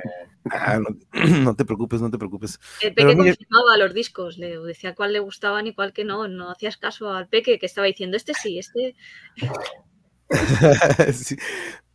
[0.50, 2.60] Ah, no, te preocupes, no te preocupes.
[2.80, 6.28] El Peque confirmaba los discos, le decía cuál le gustaban y cuál que no.
[6.28, 8.94] No hacías caso al Peque que estaba diciendo este sí, este...
[11.12, 11.36] sí.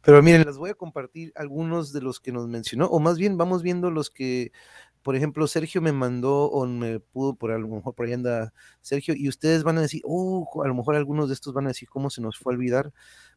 [0.04, 3.38] Pero miren, les voy a compartir algunos de los que nos mencionó, o más bien
[3.38, 4.52] vamos viendo los que,
[5.02, 8.54] por ejemplo, Sergio me mandó o me pudo, por a lo mejor por ahí anda
[8.82, 11.70] Sergio, y ustedes van a decir, oh, a lo mejor algunos de estos van a
[11.70, 12.92] decir cómo se nos fue a olvidar,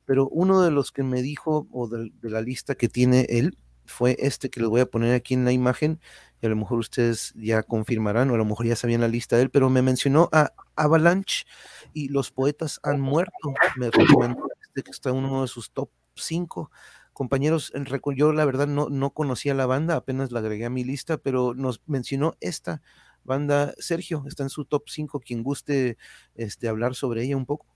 [0.04, 4.16] pero uno de los que me dijo, o de, la lista que tiene él, fue
[4.18, 6.00] este que les voy a poner aquí en la imagen,
[6.42, 9.36] y a lo mejor ustedes ya confirmarán, o a lo mejor ya sabían la lista
[9.36, 11.44] de él, pero me mencionó a Avalanche
[11.92, 13.54] y los poetas han muerto.
[13.76, 16.70] Me recomendó este que está uno de sus top 5.
[17.12, 17.72] Compañeros,
[18.14, 21.54] yo la verdad no, no conocía la banda, apenas la agregué a mi lista, pero
[21.54, 22.82] nos mencionó esta
[23.24, 23.72] banda.
[23.78, 25.96] Sergio, está en su top 5, quien guste
[26.34, 27.66] este, hablar sobre ella un poco.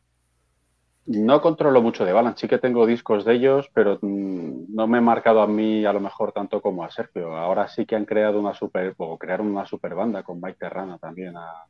[1.07, 4.99] No controlo mucho de Balance, sí que tengo discos de ellos, pero mm, no me
[4.99, 7.37] he marcado a mí a lo mejor tanto como a Sergio.
[7.37, 10.99] Ahora sí que han creado una super, o crearon una super banda con Mike Terrana
[10.99, 11.67] también a,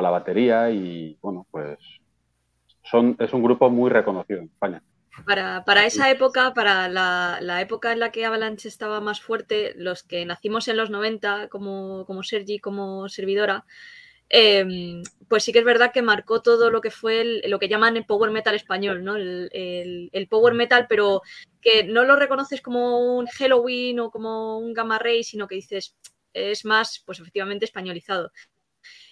[0.00, 1.78] la batería y bueno, pues
[2.82, 4.82] son, es un grupo muy reconocido en España.
[5.26, 10.02] Para, esa época, para la, la, época en la que Avalanche estaba más fuerte, los
[10.02, 13.66] que nacimos en los 90, como, como Sergi, como servidora,
[14.34, 17.98] Em, pues sí que es verdad que marcó todo lo que fue lo que llaman
[17.98, 19.16] el power metal español, ¿no?
[19.16, 21.20] El, power metal, pero
[21.60, 25.96] que no lo reconoces como un Halloween o como un Gamma Ray, sino que dices,
[26.32, 28.32] es más, pues efectivamente españolizado.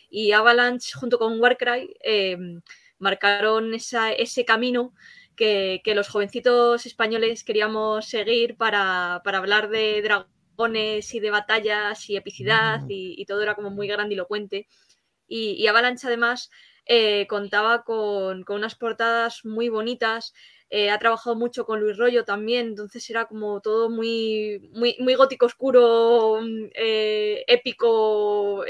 [0.09, 2.63] Y Avalanche junto con Warcry em,
[2.99, 4.95] marcaron ese camino
[5.41, 12.83] que, los jovencitos españoles queríamos seguir para, hablar de dragones y de batallas y epicidad
[12.83, 12.91] mm.
[12.91, 14.69] y, y todo era como muy grandilocuente.
[15.31, 16.51] Y, Avalanche además
[16.87, 20.35] eh, contaba con, unas portadas muy bonitas.
[20.71, 25.15] Eh, ha trabajado mucho con Luis Rollo también, entonces era como todo muy, muy, muy
[25.15, 28.65] gótico oscuro, mm, eh, épico,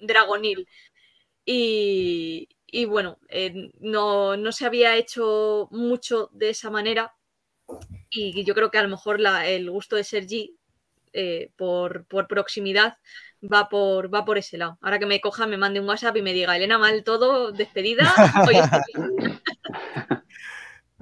[0.00, 0.66] dragonil.
[1.44, 2.48] Y,
[2.86, 3.18] bueno,
[3.80, 7.14] no, no, se había hecho mucho de esa manera.
[8.10, 10.56] Y yo creo que a lo mejor el gusto de Sergi,
[11.56, 12.98] por, por proximidad,
[13.42, 14.78] va por, va por ese lado.
[14.80, 18.12] Ahora que me coja, me mande un WhatsApp y me diga, Elena, mal todo, despedida.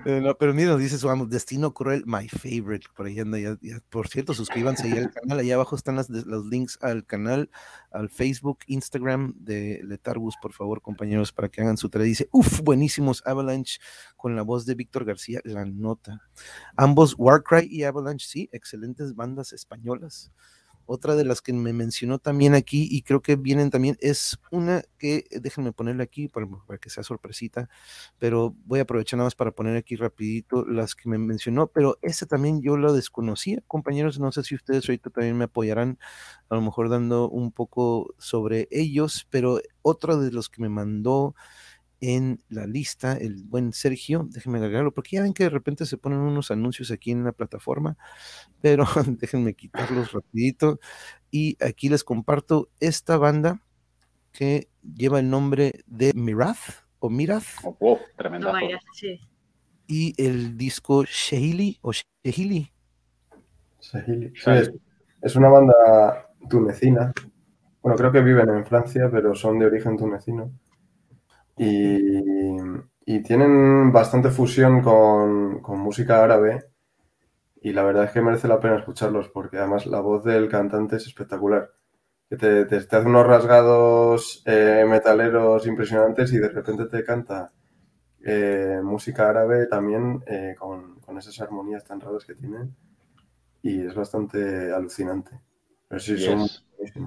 [0.07, 2.87] Eh, pero mira, dice su amo, Destino Cruel, my favorite.
[2.97, 3.59] Por ahí anda ya,
[3.91, 5.39] Por cierto, suscríbanse ahí al canal.
[5.39, 7.51] Allá abajo están los links al canal,
[7.91, 12.07] al Facebook, Instagram de Letargus, por favor, compañeros, para que hagan su tarea.
[12.07, 13.79] Dice, uff, buenísimos Avalanche
[14.17, 16.23] con la voz de Víctor García, la nota.
[16.77, 20.33] Ambos Warcry y Avalanche, sí, excelentes bandas españolas.
[20.93, 24.83] Otra de las que me mencionó también aquí, y creo que vienen también, es una
[24.99, 26.49] que, déjenme ponerla aquí para,
[26.81, 27.69] que sea sorpresita,
[28.19, 31.97] pero voy a aprovechar nada más para poner aquí rapidito las que me mencionó, pero
[32.03, 35.97] esa también yo la desconocía, compañeros, no sé si ustedes ahorita también me apoyarán,
[36.49, 41.37] a lo mejor dando un poco sobre ellos, pero otra de los que me mandó
[42.01, 45.99] en la lista, el buen Sergio, déjenme agregarlo, porque ya ven que de repente se
[45.99, 47.97] ponen unos anuncios aquí en la plataforma,
[48.61, 50.81] pero déjenme quitarlos rapidito.
[51.31, 53.63] Y aquí les comparto esta banda
[54.33, 57.45] que lleva el nombre de Mirath o Mirath.
[57.63, 58.53] Oh, tremenda.
[59.87, 62.73] Y el disco Shehili o Shehili.
[63.81, 64.33] Shehili.
[65.23, 65.75] es una banda
[66.49, 67.13] tunecina.
[67.83, 70.53] Bueno, creo que viven en Francia, pero son de origen tunecino
[71.57, 76.65] y, tienen bastante fusión con, música árabe
[77.61, 80.97] y la verdad es que merece la pena escucharlos porque además la voz del cantante
[80.97, 81.71] es espectacular.
[82.29, 87.53] Que te, te, hace unos rasgados eh, metaleros impresionantes y de repente te canta
[88.23, 92.75] eh, música árabe también eh, con, esas armonías tan raras que tienen
[93.63, 95.41] y es bastante alucinante.
[95.89, 96.47] Pero sí, son,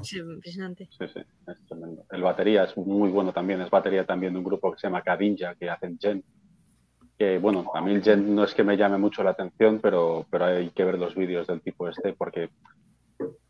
[0.01, 0.87] Sí, impresionante.
[0.97, 2.05] Sí, sí, es tremendo.
[2.11, 5.01] El batería es muy bueno también, es batería también de un grupo que se llama
[5.01, 6.23] Kadinja, que hacen Gen.
[7.17, 10.25] Que bueno, a mí el Gen no es que me llame mucho la atención, pero,
[10.29, 12.49] pero hay que ver los vídeos del tipo este porque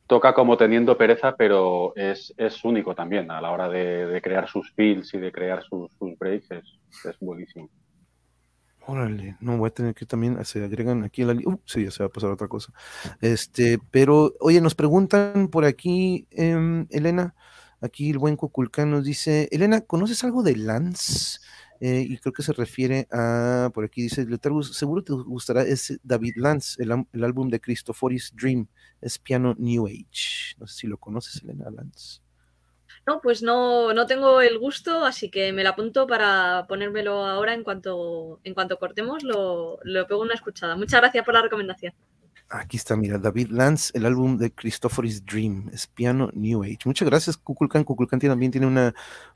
[0.07, 4.47] toca como teniendo pereza, pero es, es único también a la hora de, de crear
[4.47, 7.69] sus fills y de crear sus, sus breaks, es, es buenísimo.
[8.85, 12.03] Órale, no voy a tener que también se agregan aquí la uh, sí, ya se
[12.03, 12.73] va a pasar otra cosa.
[13.21, 17.33] Este, pero oye, nos preguntan por aquí, em, Elena,
[17.79, 21.39] aquí el buen Coculcán nos dice, Elena, ¿conoces algo de Lance?
[21.79, 25.97] Eh, y creo que se refiere a, por aquí dice, Letargus, seguro te gustará ese
[26.03, 28.67] David Lance, el, el álbum de Christophoris Dream,
[29.01, 30.55] es piano New Age.
[30.59, 32.22] No sé si lo conoces, Elena Lance.
[33.05, 37.53] No, pues no, no tengo el gusto, así que me la apunto para ponérmelo ahora
[37.53, 40.77] en cuanto, en cuanto cortemos, lo, lo pego una escuchada.
[40.77, 41.93] Muchas gracias por la recomendación.
[42.49, 46.79] Aquí está, mira, David Lance, el álbum de Christopher's Dream, es piano New Age.
[46.85, 47.83] Muchas gracias, Kukulkan.
[47.83, 48.93] Kukulkan también tiene una,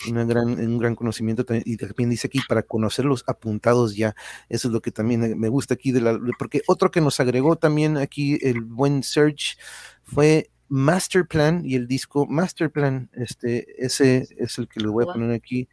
[0.08, 4.16] una gran, un gran conocimiento y también dice aquí para conocer los apuntados ya.
[4.50, 7.56] Eso es lo que también me gusta aquí de la, porque otro que nos agregó
[7.56, 9.58] también aquí el buen Search
[10.04, 15.04] fue Master Plan y el disco Master Plan, este, ese es el que le voy
[15.04, 15.68] a poner aquí,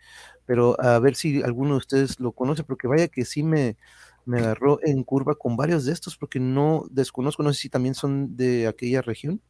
[0.47, 3.77] pero a ver si alguno de ustedes lo conoce, porque vaya que sí me,
[4.25, 7.95] me agarró en curva con varios de estos, porque no desconozco, no sé si también
[7.95, 9.41] son de aquella región.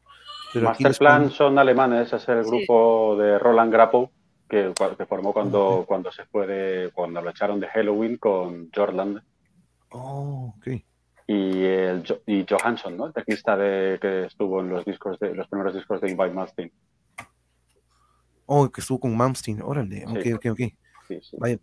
[0.52, 4.12] Pero Master Plan son alemanes, es el grupo de Roland Grappo
[4.48, 9.22] que, que formó cuando, cuando se fue cuando lo echaron de Halloween con Jordan.
[9.90, 10.84] Oh, ok
[11.26, 13.06] y, el, y Johansson, ¿no?
[13.06, 16.72] El teclista de, que estuvo en los discos de los primeros discos de Invite Malmsteen.
[18.46, 20.60] Oh, que estuvo con Malmsteen, órale, ok, ok, ok.
[21.38, 21.58] Vaya,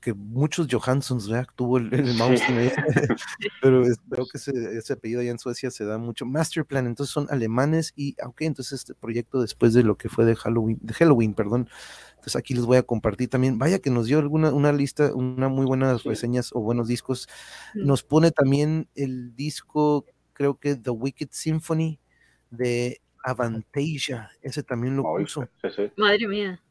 [0.00, 1.46] que muchos Johanssons, ¿verdad?
[1.54, 2.72] Tuvo el, el Malmsteen
[3.62, 6.24] pero creo que ese, ese, apellido allá en Suecia se da mucho.
[6.26, 10.34] Masterplan, entonces son alemanes y, ok, entonces este proyecto después de lo que fue de
[10.36, 11.68] Halloween, de Halloween, perdón,
[12.22, 13.58] entonces aquí les voy a compartir también.
[13.58, 17.28] Vaya que nos dio alguna una lista, una muy buenas reseñas o buenos discos.
[17.74, 21.98] Nos pone también el disco, creo que The Wicked Symphony
[22.48, 24.30] de Avantasia.
[24.40, 25.48] Ese también lo puso.
[25.96, 26.62] Madre mía.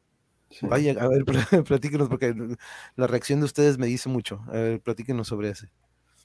[0.62, 1.26] Vaya, a ver,
[1.68, 2.34] platíquenos, porque
[2.96, 4.40] la reacción de ustedes me dice mucho.
[4.48, 5.70] A ver, platíquenos sobre ese.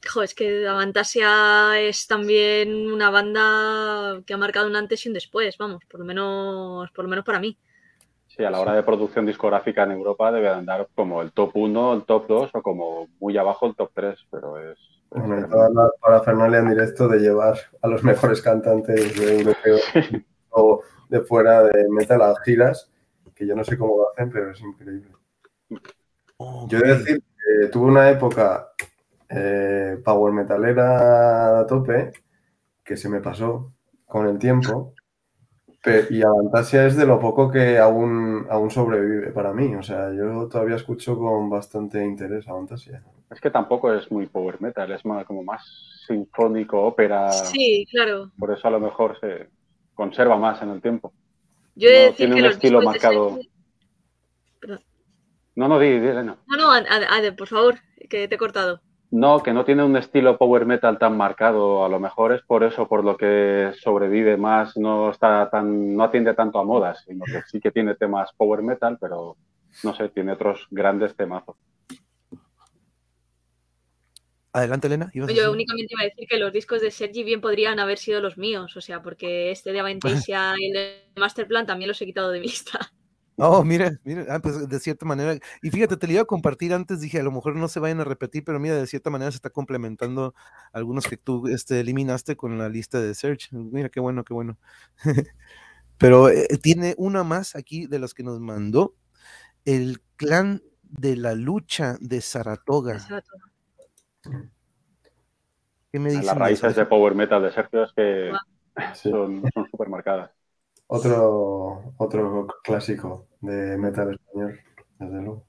[0.09, 5.15] Jo, es que Avantasia es también una banda que ha marcado un antes y un
[5.15, 7.59] después, vamos, por lo menos, por lo menos para mí.
[8.37, 11.95] Sí, a la hora de producción discográfica en Europa debe andar como el top 1,
[11.95, 14.79] el top 2 o como muy abajo el top 3, pero es...
[15.09, 19.79] Bueno, toda la parafernalia en directo de llevar a los mejores cantantes de europeo
[20.51, 22.91] o de fuera de metal a giras,
[23.35, 25.13] que yo no sé cómo lo hacen, pero es increíble.
[26.69, 28.73] Yo he de decir que tuve una época
[29.31, 32.13] eh, power metalera a tope
[32.85, 33.73] que se me pasó
[34.05, 34.93] con el tiempo
[36.11, 39.75] y Avantasia es de lo poco que aún, aún sobrevive para mí.
[39.75, 43.03] O sea, yo todavía escucho con bastante interés Avantasia.
[43.31, 45.63] Es que tampoco es muy power metal, es más, como más
[46.07, 47.31] sinfónico, ópera.
[47.33, 48.31] Sí, claro.
[48.39, 49.49] Por eso a lo mejor se
[49.95, 51.13] conserva más en el tiempo.
[51.75, 53.39] Yo he tiene un estilo marcado.
[55.57, 56.39] No, no, di, di, no.
[56.47, 57.77] No, no, por favor,
[58.09, 58.81] que te he cortado.
[59.17, 62.63] No, que no tiene un estilo power metal tan marcado, a lo mejor es por
[62.63, 67.25] eso, por lo que sobrevive más, no está tan, no atiende tanto a modas, sino
[67.25, 69.39] que sí que tiene temas power metal, pero
[69.85, 71.57] no sé, tiene otros grandes temazos.
[74.53, 75.11] Adelante, Elena.
[75.15, 78.37] Yo únicamente iba a decir que los discos de Sergi bien podrían haber sido los
[78.37, 82.31] míos, o sea, porque este de Aventasia y el de Masterplan también los he quitado
[82.31, 82.93] de vista.
[83.39, 86.73] Oh, mira, mira, ah, pues de cierta manera, y fíjate, te lo iba a compartir
[86.73, 89.31] antes, dije, a lo mejor no se vayan a repetir, pero mira, de cierta manera
[89.31, 90.35] se está complementando
[90.73, 93.53] algunos que tú este, eliminaste con la lista de search.
[93.53, 94.57] Mira, qué bueno, qué bueno.
[95.99, 98.95] pero eh, tiene una más aquí de las que nos mandó,
[99.67, 102.99] el clan de la lucha de Saratoga.
[105.93, 108.33] ¿Qué me Las raíces de Power Metal de Sergio es que
[108.95, 110.31] son súper marcadas.
[110.89, 114.61] Otro, otro clásico de metal español,
[114.99, 115.45] desde luego.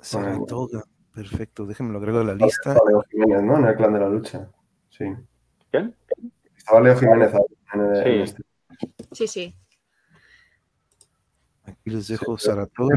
[0.00, 0.84] Saratoga,
[1.14, 2.74] perfecto, déjenme lo agrego a la lista.
[2.86, 3.58] Leo Jiménez, ¿no?
[3.58, 4.50] En el clan de la lucha.
[4.90, 5.04] Sí.
[5.70, 5.94] ¿Quién?
[6.54, 7.32] Estaba Leo Jiménez
[7.72, 8.10] en, el, sí.
[8.20, 8.42] Este.
[9.12, 9.56] Sí, sí.
[11.64, 12.96] Aquí les dejo Saratoga.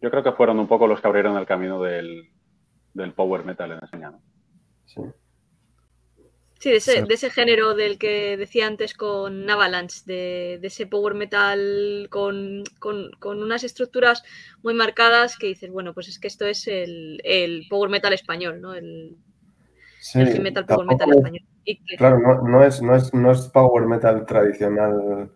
[0.00, 2.30] Yo creo que fueron un poco los que abrieron el camino del,
[2.94, 4.12] del power metal en España.
[4.86, 5.00] Sí.
[6.64, 12.64] Sí, de ese, género del que decía antes con Avalanche, de, ese power metal con,
[13.22, 14.22] unas estructuras
[14.62, 18.72] muy marcadas que dices, bueno, pues es que esto es el, power metal español, ¿no?
[18.72, 19.18] El,
[20.40, 21.42] metal power metal español.
[21.98, 22.18] Claro,
[22.48, 25.30] no, es, no, es, power metal tradicional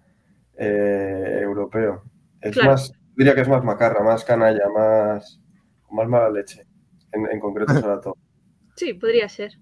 [0.56, 2.04] eh, europeo.
[2.40, 5.42] Es más, diría que es más macarra, más canalla, más,
[5.90, 6.64] más mala leche,
[7.12, 8.16] en, concreto sobre todo.
[8.76, 9.58] Sí, podría ser.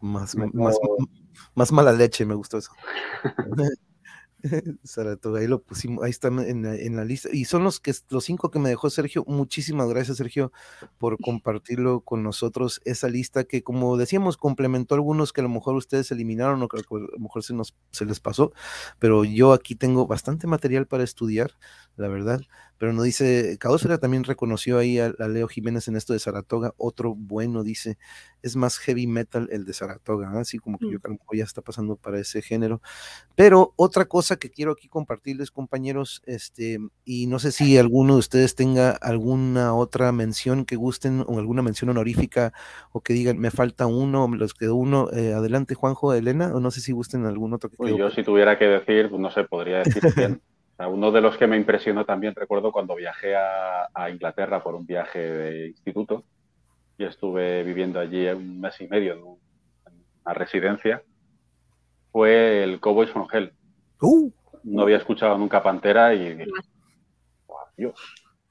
[0.00, 0.50] Más, más,
[1.54, 2.72] más, mala leche, me gustó eso.
[4.84, 7.28] Saratoga, ahí lo pusimos, ahí está en la, lista.
[7.32, 9.24] Y son los que los cinco que me dejó Sergio.
[9.26, 10.52] Muchísimas gracias, Sergio,
[10.98, 12.80] por compartirlo con nosotros.
[12.84, 16.78] Esa lista que, como decíamos, complementó algunos que a lo mejor ustedes eliminaron o que
[16.78, 18.52] a lo mejor se nos se les pasó.
[18.98, 21.52] Pero yo aquí tengo bastante material para estudiar,
[21.96, 22.40] la verdad
[22.80, 27.14] pero no dice, Caosfera también reconoció ahí a, Leo Jiménez en esto de Saratoga, otro
[27.14, 27.98] bueno, dice,
[28.40, 31.02] es más heavy metal el de Saratoga, así como que yo mm.
[31.02, 32.80] creo que ya está pasando para ese género.
[33.34, 38.20] Pero otra cosa que quiero aquí compartirles, compañeros, este, y no sé si alguno de
[38.20, 42.54] ustedes tenga alguna otra mención que gusten o alguna mención honorífica
[42.92, 46.60] o que digan, me falta uno, me los quedó uno, eh, adelante Juanjo, Elena, o
[46.60, 49.30] no sé si gusten algún otro que pues Yo si tuviera que decir, pues no
[49.30, 50.40] sé, podría decir quién.
[50.88, 55.18] Uno de los que me impresionó también, recuerdo cuando viajé a, Inglaterra por un viaje
[55.18, 56.24] de instituto
[56.96, 59.22] y estuve viviendo allí un mes y medio en,
[60.24, 61.02] una residencia,
[62.10, 63.52] fue el Cowboys from Hell.
[64.00, 64.30] Uh.
[64.62, 66.44] No había escuchado nunca Pantera y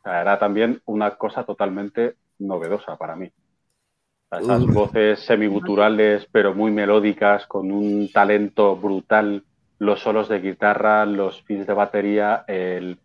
[0.03, 3.31] era también una cosa totalmente novedosa para mí.
[4.31, 9.43] Esas voces semiguturales, pero muy melódicas, con un talento brutal
[9.79, 12.99] los solos de guitarra, los fills de batería, el,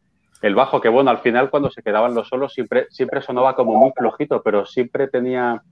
[0.55, 3.92] bajo, que bueno, al final cuando se quedaban los solos siempre, siempre sonaba como muy
[3.96, 5.62] flojito, pero siempre tenía,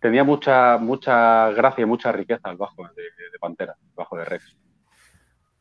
[0.00, 4.56] tenía mucha, mucha gracia y mucha riqueza el bajo de, Pantera, el bajo de Rex.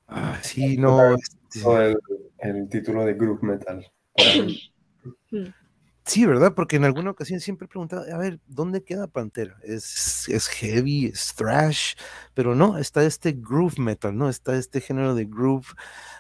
[0.08, 1.16] Ah, sí, no.
[1.16, 1.96] Este
[2.40, 3.86] el, título de Group Metal.
[6.08, 6.54] Sí, ¿verdad?
[6.56, 9.58] Porque en alguna ocasión siempre he preguntado, a ver, ¿dónde queda Pantera?
[9.62, 11.96] ¿Es, es heavy, es thrash?
[12.34, 14.30] Pero no, está este groove metal, ¿no?
[14.30, 15.68] Está este género de groove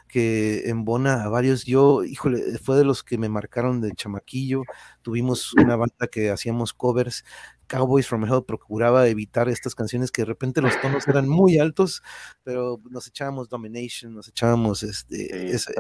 [0.09, 1.63] que embona a varios.
[1.63, 4.63] Yo, híjole, fue de los que me marcaron de chamaquillo.
[5.03, 7.23] Tuvimos una banda que hacíamos covers.
[7.67, 12.03] Cowboys from Hell procuraba evitar estas canciones que de repente los tonos eran muy altos,
[12.43, 15.71] pero nos echábamos Domination, nos echábamos este, esa,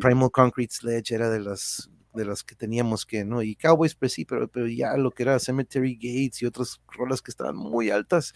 [0.00, 3.42] Primal Concrete Sledge era de las de las que teníamos que, ¿no?
[3.42, 7.22] Y Cowboys, pues sí, pero, pero ya lo que era Cemetery Gates y otras rolas
[7.22, 8.34] que estaban muy altas,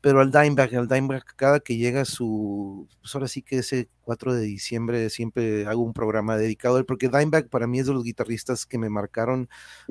[0.00, 4.34] pero al Dimeback, al Dimeback, cada que llega su, pues ahora sí que ese 4
[4.34, 7.94] de diciembre siempre hago un programa dedicado a él, porque Dimeback para mí es de
[7.94, 9.48] los guitarristas que me marcaron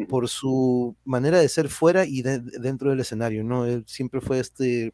[0.08, 3.66] por su manera de ser fuera y dentro del escenario, ¿no?
[3.66, 4.94] Él siempre fue este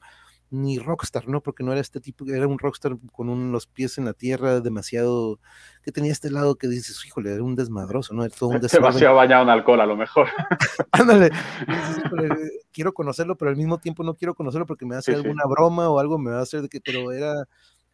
[0.51, 1.41] ni rockstar, ¿no?
[1.41, 5.39] Porque no era este tipo, era un rockstar con los pies en la tierra, demasiado,
[5.81, 8.25] que tenía este lado que dices, híjole, era un desmadroso, ¿no?
[8.25, 10.27] Era todo un demasiado bañado en alcohol, a lo mejor.
[10.91, 11.31] Ándale,
[12.73, 15.99] quiero conocerlo, pero al mismo tiempo no quiero conocerlo porque me hace alguna broma o
[15.99, 17.47] algo me va a hacer de que, pero era,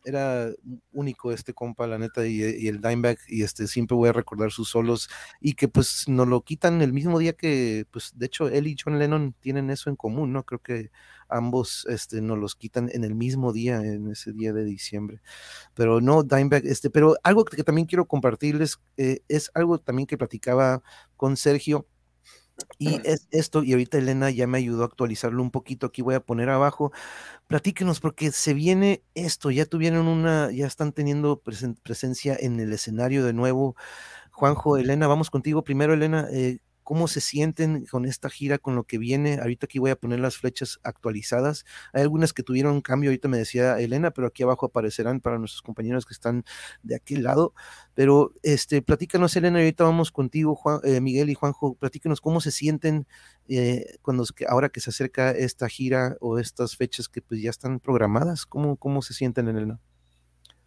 [0.07, 0.51] era
[0.91, 4.69] único este compa, la neta, y, el Dimeback, y este, siempre voy a recordar sus
[4.69, 5.09] solos,
[5.41, 8.75] y que pues nos lo quitan el mismo día que, pues, de hecho, él y
[8.83, 10.43] John Lennon tienen eso en común, ¿no?
[10.43, 10.91] Creo que
[11.29, 15.21] ambos este, nos los quitan en el mismo día, en ese día de diciembre.
[15.73, 20.17] Pero no, Dimeback, este, pero algo que también quiero compartirles eh, es algo también que
[20.17, 20.81] platicaba
[21.15, 21.87] con Sergio.
[22.79, 26.15] Y es esto, y ahorita Elena ya me ayudó a actualizarlo un poquito, aquí voy
[26.15, 26.91] a poner abajo,
[27.47, 33.25] platíquenos porque se viene esto, ya tuvieron una, ya están teniendo presencia en el escenario
[33.25, 33.75] de nuevo.
[34.31, 38.85] Juanjo, Elena, vamos contigo primero, Elena, eh, cómo se sienten con esta gira, con lo
[38.85, 39.39] que viene.
[39.41, 41.65] Ahorita aquí voy a poner las flechas actualizadas.
[41.91, 45.37] Hay algunas que tuvieron un cambio, ahorita me decía Elena, pero aquí abajo aparecerán para
[45.37, 46.45] nuestros compañeros que están
[46.83, 47.53] de aquel lado.
[47.93, 52.51] Pero este, platícanos, Elena, ahorita vamos contigo, Juan, eh, Miguel y Juanjo, platícanos cómo se
[52.51, 53.05] sienten
[53.49, 57.81] eh, cuando ahora que se acerca esta gira o estas fechas que pues ya están
[57.81, 59.81] programadas, ¿cómo, cómo se sienten, Elena?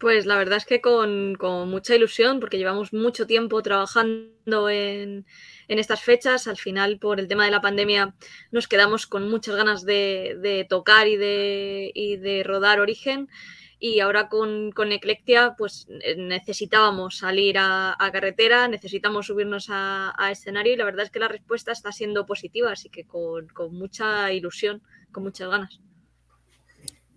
[0.01, 1.37] Pues la verdad es que con,
[1.69, 5.27] mucha ilusión, porque llevamos mucho tiempo trabajando en,
[5.67, 6.47] estas fechas.
[6.47, 8.15] Al final, por el tema de la pandemia,
[8.49, 13.29] nos quedamos con muchas ganas de, tocar y de, de, rodar Origen.
[13.77, 20.73] Y ahora con, con Eclectia, pues eh, necesitábamos salir a, carretera, necesitamos subirnos a, escenario
[20.73, 24.81] y la verdad es que la respuesta está siendo positiva, así que con mucha ilusión,
[25.11, 25.79] con muchas ganas.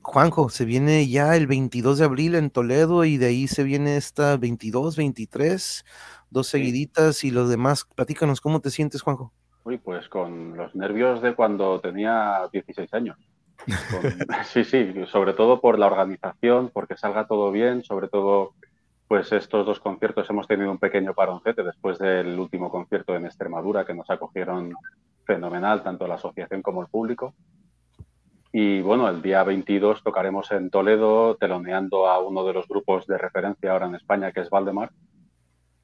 [0.04, 3.96] Juanjo, se viene ya el 22 de abril en Toledo y de ahí se viene
[3.96, 5.84] esta 22, 23,
[6.28, 7.86] dos seguiditas y los demás.
[7.94, 9.32] Platícanos, ¿cómo te sientes, Juanjo?
[9.64, 13.16] Uy, pues con los nervios de cuando tenía 16 años.
[14.44, 18.52] sí, sí, sobre todo por la organización, porque salga todo bien, sobre todo,
[19.08, 23.86] pues estos dos conciertos hemos tenido un pequeño paroncete después del último concierto en Extremadura
[23.86, 24.74] que nos acogieron
[25.24, 27.34] fenomenal, tanto la asociación como el público.
[28.56, 33.18] Y bueno, el día 22 tocaremos en Toledo, teloneando a uno de los grupos de
[33.18, 34.92] referencia ahora en España, que es Valdemar.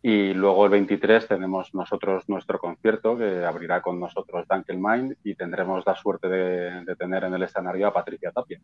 [0.00, 5.34] Y luego el 23 tenemos nosotros nuestro concierto, que abrirá con nosotros Dunkel Mind, y
[5.34, 8.60] tendremos la suerte de, tener en el escenario a Patricia Tapia,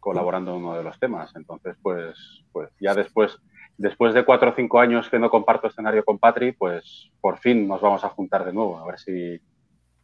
[0.00, 1.34] colaborando en uno de los temas.
[1.34, 3.38] Entonces, pues, pues ya después,
[3.78, 7.66] después de cuatro o cinco años que no comparto escenario con Patri, pues por fin
[7.66, 8.78] nos vamos a juntar de nuevo.
[8.78, 9.40] A ver si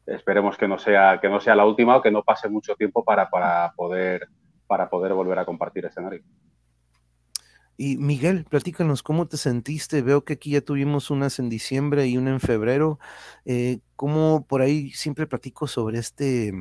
[0.07, 3.05] esperemos que no sea, que no sea la última o que no pase mucho tiempo
[3.05, 4.29] para, para poder,
[4.67, 6.23] para poder volver a compartir escenario.
[7.77, 10.03] Y Miguel, platícanos, ¿cómo te sentiste?
[10.03, 12.99] Veo que aquí ya tuvimos unas en diciembre y una en febrero.
[13.45, 16.53] Eh, ¿Cómo por ahí siempre platico sobre este,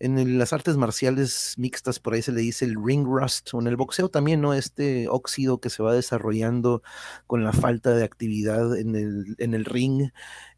[0.00, 3.66] en las artes marciales mixtas, por ahí se le dice el ring rust, o en
[3.66, 4.54] el boxeo también, ¿no?
[4.54, 6.82] Este óxido que se va desarrollando
[7.26, 10.10] con la falta de actividad en el, en el ring.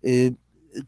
[0.03, 0.35] Eh,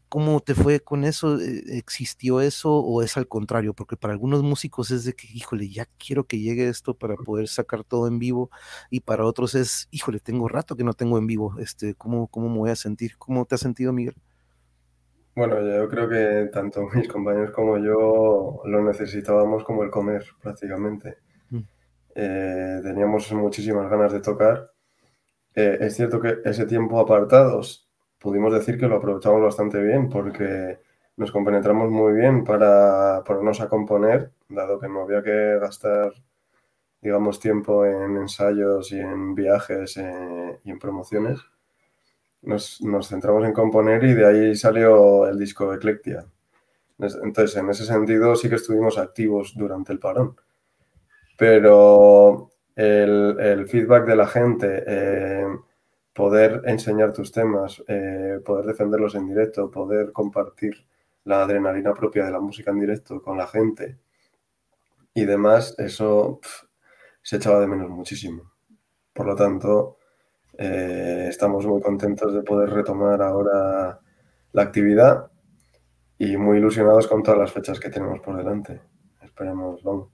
[0.09, 1.39] ¿Cómo te fue con eso?
[1.39, 3.73] Eh, ¿Existió eso o es al contrario?
[3.73, 7.47] Porque para algunos músicos es de que, híjole, ya quiero que llegue esto para poder
[7.47, 8.49] sacar todo en vivo
[8.89, 12.49] y para otros es, híjole, tengo rato que no tengo en vivo, este, ¿cómo, cómo
[12.49, 13.17] me voy a sentir?
[13.17, 14.15] ¿Cómo te has sentido, Miguel?
[15.35, 21.17] Bueno, yo creo que tanto mis compañeros como yo lo necesitábamos como el comer, prácticamente.
[21.49, 21.59] Mm.
[22.15, 24.71] Eh, teníamos muchísimas ganas de tocar.
[25.53, 27.84] Eh, es cierto que ese tiempo apartados
[28.25, 30.79] pudimos decir que lo aprovechamos bastante bien porque
[31.15, 36.11] nos compenetramos muy bien para ponernos a componer, dado que no había que gastar,
[36.99, 41.39] digamos, tiempo en ensayos y en viajes eh, y en promociones.
[42.41, 46.25] Nos, nos, centramos en componer y de ahí salió el disco Eclectia.
[46.97, 50.35] Entonces, en ese sentido sí que estuvimos activos durante el parón.
[51.37, 55.45] Pero el, el feedback de la gente, eh,
[56.15, 60.87] poder enseñar tus temas, eh, poder defenderlos en directo, poder compartir
[61.25, 63.97] la adrenalina propia de la música en directo con la gente
[65.13, 66.39] y demás, eso
[67.21, 68.53] se echaba de menos muchísimo.
[69.13, 69.97] Por lo tanto,
[70.57, 73.99] eh, estamos muy contentos de poder retomar ahora
[74.53, 75.29] la actividad
[76.17, 78.81] y muy ilusionados con todas las fechas que tenemos por delante.
[79.21, 80.09] Esperemos, vamos.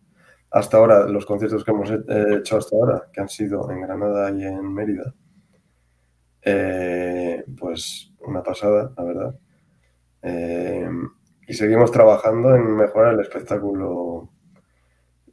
[0.50, 4.44] Hasta ahora, los conciertos que hemos hecho hasta ahora, que han sido en Granada y
[4.44, 5.14] en Mérida,
[6.44, 9.40] eh, pues una pasada, la verdad.
[10.24, 10.90] Eh,
[11.48, 14.30] y seguimos trabajando en mejorar el espectáculo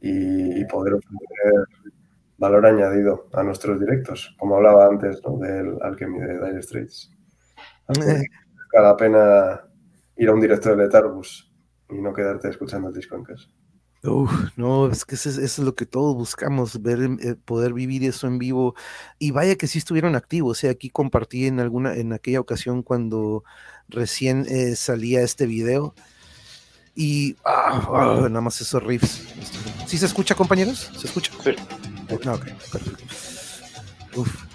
[0.01, 1.89] y, poder ofrecer
[2.37, 7.11] valor añadido a nuestros directos, como hablaba antes del Alchemy de Dire Straits.
[7.87, 8.23] Vale
[8.73, 9.61] la pena
[10.17, 11.51] ir a un directo de Letarbus
[11.89, 13.49] y no quedarte escuchando el disco en casa.
[14.01, 18.27] Uf, no, es que eso es, lo que todos buscamos, ver, eh, poder vivir eso
[18.27, 18.75] en vivo.
[19.17, 20.57] Y vaya que sí estuvieron activos.
[20.57, 23.43] O sea, aquí compartí en alguna, en aquella ocasión cuando
[23.89, 25.93] recién eh, salía este video.
[26.95, 29.21] Y ah, ah, nada más esos riffs.
[29.85, 30.91] ¿Sí se escucha, compañeros?
[30.97, 31.31] ¿Se escucha?
[31.43, 31.51] Sí.
[32.25, 32.37] Ah,
[32.71, 33.03] perfecto.
[34.15, 34.45] Uf.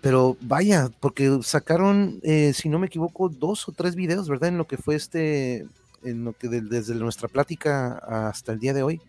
[0.00, 4.48] Pero vaya, porque sacaron, eh, si no me equivoco, dos o tres videos, ¿verdad?
[4.48, 5.66] En lo que fue este
[6.02, 9.00] en lo que desde nuestra plática hasta el día de hoy?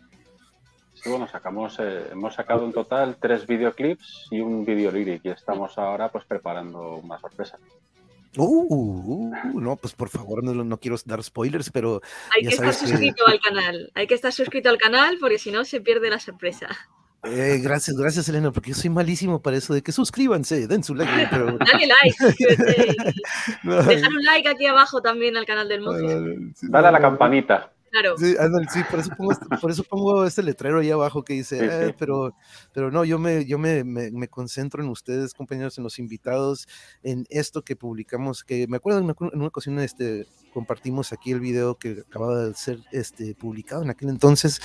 [1.02, 5.30] Sí, bueno, sacamos, eh, hemos sacado en total tres videoclips y un video lyric y
[5.30, 7.58] estamos ahora pues preparando una sorpresa.
[8.36, 12.02] Uh, uh no, pues por favor, no, no, quiero dar spoilers, pero...
[12.36, 15.64] Hay que estar suscrito al canal, hay que estar suscrito al canal porque si no
[15.64, 16.68] se pierde la sorpresa.
[17.24, 20.96] Eh, gracias, gracias Elena, porque yo soy malísimo para eso de que suscríbanse, den su
[20.96, 21.28] like.
[21.30, 21.58] Pero...
[21.58, 22.46] Dale like.
[23.88, 25.98] Dejar un like aquí abajo también al canal del Mojo.
[26.62, 27.74] Dale a la campanita.
[27.92, 28.18] Claro.
[28.18, 28.36] Sí,
[28.72, 31.96] sí por, eso pongo, este, por eso pongo este letrero ahí abajo que dice, eh,
[31.98, 32.36] pero,
[32.72, 36.68] pero no, yo, me, yo me, me, me, concentro en ustedes, compañeros, en los invitados,
[37.02, 41.32] en esto que publicamos, que me acuerdo en una, en una ocasión este, compartimos aquí
[41.32, 44.62] el video que acababa de ser este, publicado en aquel entonces,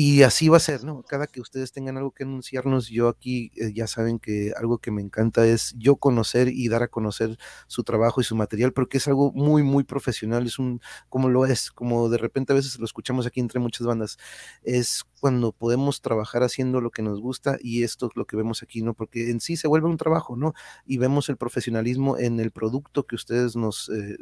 [0.00, 1.02] y así va a ser, ¿no?
[1.02, 4.92] Cada que ustedes tengan algo que anunciarnos, yo aquí eh, ya saben que algo que
[4.92, 8.98] me encanta es yo conocer y dar a conocer su trabajo y su material, porque
[8.98, 12.78] es algo muy, muy profesional, es un, como lo es, como de repente a veces
[12.78, 14.18] lo escuchamos aquí entre muchas bandas,
[14.62, 18.62] es cuando podemos trabajar haciendo lo que nos gusta y esto es lo que vemos
[18.62, 18.94] aquí, ¿no?
[18.94, 20.54] Porque en sí se vuelve un trabajo, ¿no?
[20.86, 24.16] Y vemos el profesionalismo en el producto que ustedes nos, eh,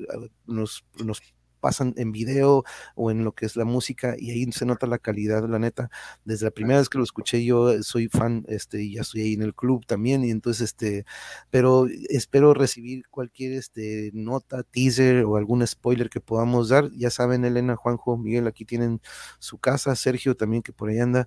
[0.46, 1.20] nos, nos
[1.66, 2.62] pasan en video
[2.94, 5.90] o en lo que es la música y ahí se nota la calidad, la neta.
[6.24, 9.22] Desde la primera vez que lo escuché yo eh, soy fan, este, y ya estoy
[9.22, 11.04] ahí en el club también y entonces, este,
[11.50, 16.88] pero espero recibir cualquier, este, nota, teaser o algún spoiler que podamos dar.
[16.92, 19.00] Ya saben, Elena, Juanjo, Miguel, aquí tienen
[19.40, 21.26] su casa, Sergio también que por ahí anda.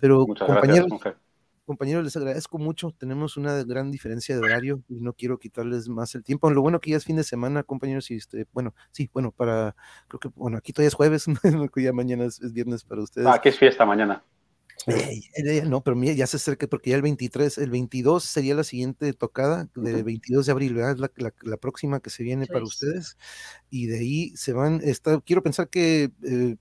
[0.00, 0.88] Pero compañeros,
[1.66, 2.94] compañeros, les agradezco mucho.
[2.96, 6.50] Tenemos una gran diferencia de horario y no quiero quitarles más el tiempo.
[6.50, 9.76] Lo bueno que ya es fin de semana, compañeros, y este, bueno, sí, bueno, para,
[10.08, 11.26] creo que, bueno, aquí todavía es jueves,
[11.76, 13.26] ya mañana es, viernes para ustedes.
[13.26, 14.24] Ah, aquí es fiesta mañana.
[15.66, 19.12] no, pero mira, ya se acerca porque ya el 23, el 22 sería la siguiente
[19.12, 21.10] tocada, del 22 de abril, ¿verdad?
[21.16, 23.18] La, la, próxima que se viene para ustedes.
[23.68, 26.56] Y de ahí se van, está, quiero pensar que eh,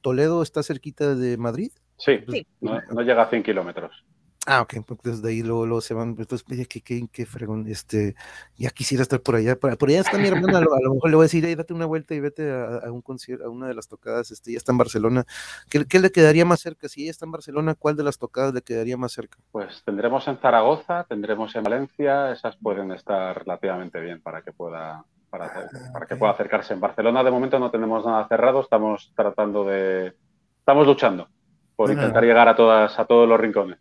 [0.00, 1.72] Toledo está cerquita de Madrid.
[1.98, 2.24] Sí,
[2.60, 4.04] No, no, llega a 100 kilómetros.
[4.46, 8.14] Ah, ok, pues desde ahí luego, se van, entonces, qué, qué, qué fregón, este,
[8.58, 11.22] ya quisiera estar por allá, por, allá está mi hermana, a lo, mejor le voy
[11.22, 14.30] a decir, date una vuelta y vete a, un concierto, a una de las tocadas,
[14.30, 15.24] este, ya está en Barcelona,
[15.70, 16.88] ¿Qué, ¿qué, le quedaría más cerca?
[16.88, 19.38] Si ella está en Barcelona, ¿cuál de las tocadas le quedaría más cerca?
[19.50, 25.04] Pues tendremos en Zaragoza, tendremos en Valencia, esas pueden estar relativamente bien para que pueda,
[25.30, 26.74] para, para que pueda acercarse.
[26.74, 30.12] En Barcelona de momento no tenemos nada cerrado, estamos tratando de,
[30.58, 31.28] estamos luchando
[31.76, 33.78] por intentar llegar a todas, a todos los rincones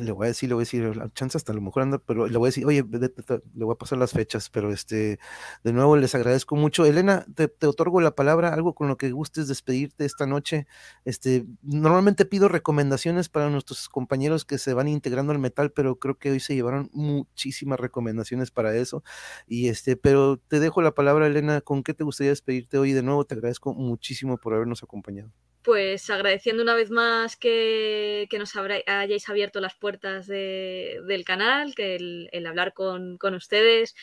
[0.00, 1.98] le voy a decir, le voy a decir, la chance hasta a lo mejor anda,
[1.98, 5.18] pero le voy a decir, oye, le voy a pasar las fechas, pero este,
[5.64, 6.84] de nuevo les agradezco mucho.
[6.84, 10.66] Elena, te, otorgo la palabra, algo con lo que gustes despedirte esta noche.
[11.04, 16.18] Este, normalmente pido recomendaciones para nuestros compañeros que se van integrando al metal, pero creo
[16.18, 19.02] que hoy se llevaron muchísimas recomendaciones para eso.
[19.46, 22.92] Y este, pero te dejo la palabra, Elena, ¿con qué te gustaría despedirte hoy?
[22.92, 25.32] De nuevo, te agradezco muchísimo por habernos acompañado
[25.62, 32.46] pues agradeciendo una vez más que, nos hayáis abierto las puertas del canal, que el,
[32.46, 33.94] hablar con, ustedes,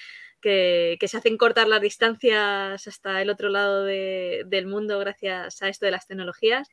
[0.42, 5.86] que, se hacen cortar las distancias hasta el otro lado del mundo gracias a esto
[5.86, 6.70] de las tecnologías,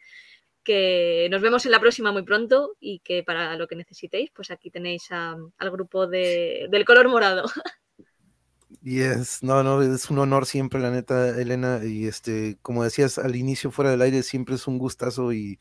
[0.63, 4.51] que nos vemos en la próxima muy pronto y que para lo que necesitéis, pues
[4.51, 7.45] aquí tenéis al grupo del color morado.
[8.83, 13.37] Yes, no, no, es un honor siempre, la neta, Elena, y este, como decías al
[13.37, 15.61] inicio fuera del aire, siempre es un gustazo y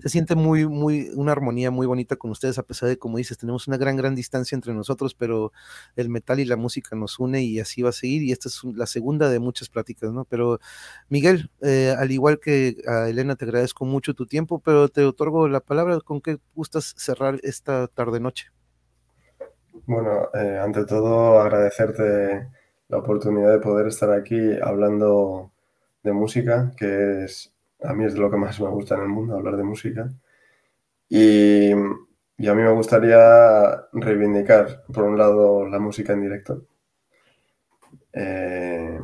[0.00, 3.36] se siente muy, muy, una armonía muy bonita con ustedes, a pesar de, como dices,
[3.36, 5.52] tenemos una gran, gran distancia entre nosotros, pero
[5.96, 8.62] el metal y la música nos une y así va a seguir, y esta es
[8.64, 10.24] la segunda de muchas pláticas, ¿no?
[10.24, 10.58] Pero,
[11.10, 15.46] Miguel, eh, al igual que a Elena, te agradezco mucho tu tiempo, pero te otorgo
[15.48, 18.46] la palabra, ¿con qué gustas cerrar esta tarde-noche?
[19.84, 22.48] Bueno, eh, ante todo agradecerte
[22.88, 25.52] la oportunidad de poder estar aquí hablando
[26.02, 29.08] de música, que es a mí es de lo que más me gusta en el
[29.08, 30.08] mundo, hablar de música.
[31.08, 31.70] Y,
[32.38, 33.18] y a mí me gustaría
[33.92, 36.66] reivindicar, por un lado, la música en directo.
[38.12, 38.98] Eh,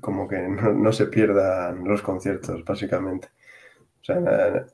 [0.00, 3.28] como que no, no, se pierdan los conciertos, básicamente.
[4.02, 4.66] O sea,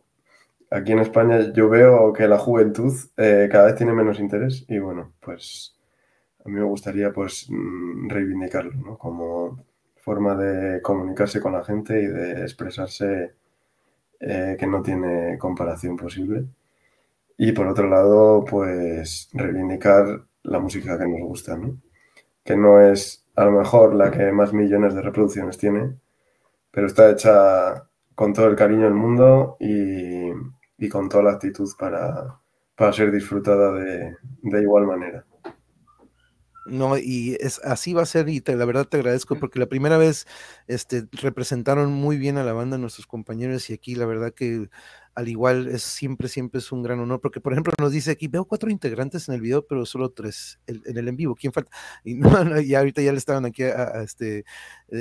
[0.70, 4.78] aquí en España yo veo que la juventud eh, cada vez tiene menos interés y
[4.78, 5.76] bueno, pues
[6.44, 8.98] a mí me gustaría pues mm, reivindicarlo, ¿no?
[8.98, 9.64] Como
[9.96, 13.34] forma de comunicarse con la gente y de expresarse
[14.20, 16.46] eh, que no tiene comparación posible.
[17.36, 21.80] Y por otro lado, pues reivindicar la música que nos gusta, ¿no?
[22.44, 25.94] Que no es a lo mejor la que más millones de reproducciones tiene,
[26.70, 30.30] pero está hecha con todo el cariño del mundo y,
[30.80, 32.40] y con toda la actitud para,
[32.74, 35.24] para ser disfrutada de, de igual manera.
[36.66, 39.98] No, y es así va a ser, y la verdad te agradezco porque la primera
[39.98, 40.26] vez
[40.68, 44.68] este, representaron muy bien a la banda nuestros compañeros, y aquí la verdad que
[45.14, 48.28] al igual es siempre, siempre es un gran honor, porque por ejemplo nos dice aquí,
[48.28, 51.70] veo cuatro integrantes en el video, pero solo tres en el en vivo, ¿quién falta?
[52.04, 52.20] Y,
[52.76, 54.44] ahorita ya le estaban aquí a, este eh,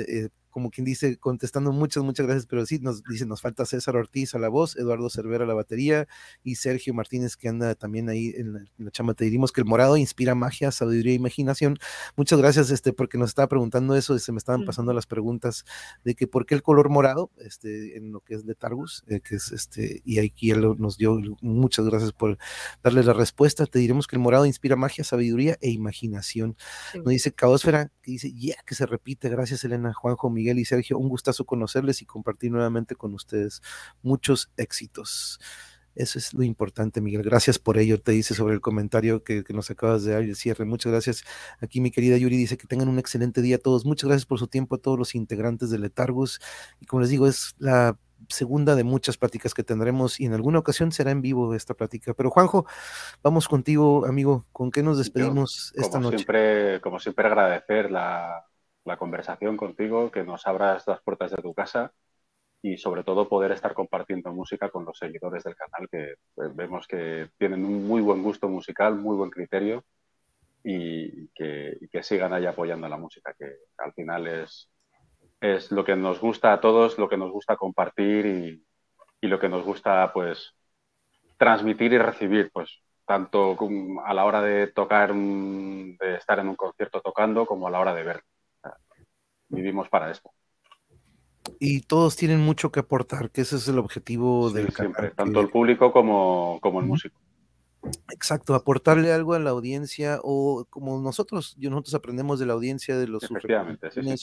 [0.08, 3.96] eh, como quien dice, contestando muchas, muchas gracias, pero sí, nos dice, nos falta César
[3.96, 6.08] Ortiz a la voz, Eduardo Cervera a la batería
[6.42, 9.14] y Sergio Martínez que anda también ahí en la, chama.
[9.14, 11.78] Te diríamos que el morado inspira magia, sabiduría e imaginación.
[12.16, 15.64] Muchas gracias, este, porque nos estaba preguntando eso, se me estaban pasando las preguntas
[16.04, 19.20] de que por qué el color morado, este, en lo que es de Targus, eh,
[19.20, 22.38] que es este, y aquí él nos dio muchas gracias por
[22.82, 23.66] darle la respuesta.
[23.66, 26.56] Te diremos que el morado inspira magia, sabiduría e imaginación.
[26.94, 30.98] Nos dice Caosfera, que dice, ya, que se repite, gracias Elena, Juanjo, Miguel y Sergio,
[30.98, 33.60] un gustazo conocerles y compartir nuevamente con ustedes.
[34.02, 35.38] Muchos éxitos.
[35.94, 37.22] Eso es lo importante, Miguel.
[37.22, 40.64] Gracias por ello, te dice sobre el comentario que, nos acabas de dar el cierre.
[40.64, 41.24] Muchas gracias.
[41.60, 43.84] Aquí mi querida Yuri dice que tengan un excelente día a todos.
[43.84, 46.40] Muchas gracias por su tiempo a todos los integrantes de Letargus.
[46.80, 47.98] Y como les digo, es la
[48.28, 52.14] segunda de muchas pláticas que tendremos y en alguna ocasión será en vivo esta plática.
[52.14, 52.66] Pero Juanjo,
[53.22, 54.46] vamos contigo, amigo.
[54.52, 56.18] ¿Con qué nos despedimos esta noche?
[56.18, 58.46] Siempre, como siempre, agradecer la,
[58.90, 61.92] la conversación contigo, que nos abras las puertas de tu casa
[62.60, 66.86] y sobre todo poder estar compartiendo música con los seguidores del canal que pues, vemos
[66.88, 69.84] que tienen un muy buen gusto musical, muy buen criterio
[70.64, 73.46] y que, sigan ahí apoyando la música, que
[73.78, 74.68] al final es,
[75.40, 78.64] es lo que nos gusta a todos, lo que nos gusta compartir y,
[79.20, 80.54] y lo que nos gusta pues
[81.38, 83.56] transmitir y recibir, pues tanto
[84.04, 87.94] a la hora de tocar, de estar en un concierto tocando como a la hora
[87.94, 88.22] de ver
[89.50, 90.30] vivimos para esto.
[91.58, 95.48] Y todos tienen mucho que aportar, que ese es el objetivo del siempre, tanto el
[95.48, 97.20] público como, como el músico.
[98.10, 102.98] Exacto, aportarle algo a la audiencia o como nosotros, yo, nosotros aprendemos de la audiencia,
[102.98, 103.38] de los sus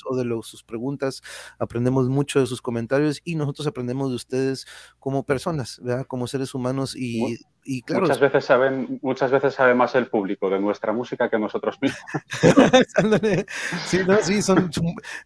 [0.05, 1.23] o de los, sus preguntas,
[1.57, 4.67] aprendemos mucho de sus comentarios y nosotros aprendemos de ustedes
[4.99, 6.05] como personas, ¿verdad?
[6.05, 8.03] como seres humanos y, y claro.
[8.03, 11.99] Muchas veces, saben, muchas veces sabe más el público de nuestra música que nosotros mismos.
[13.87, 14.71] sí, no, sí son,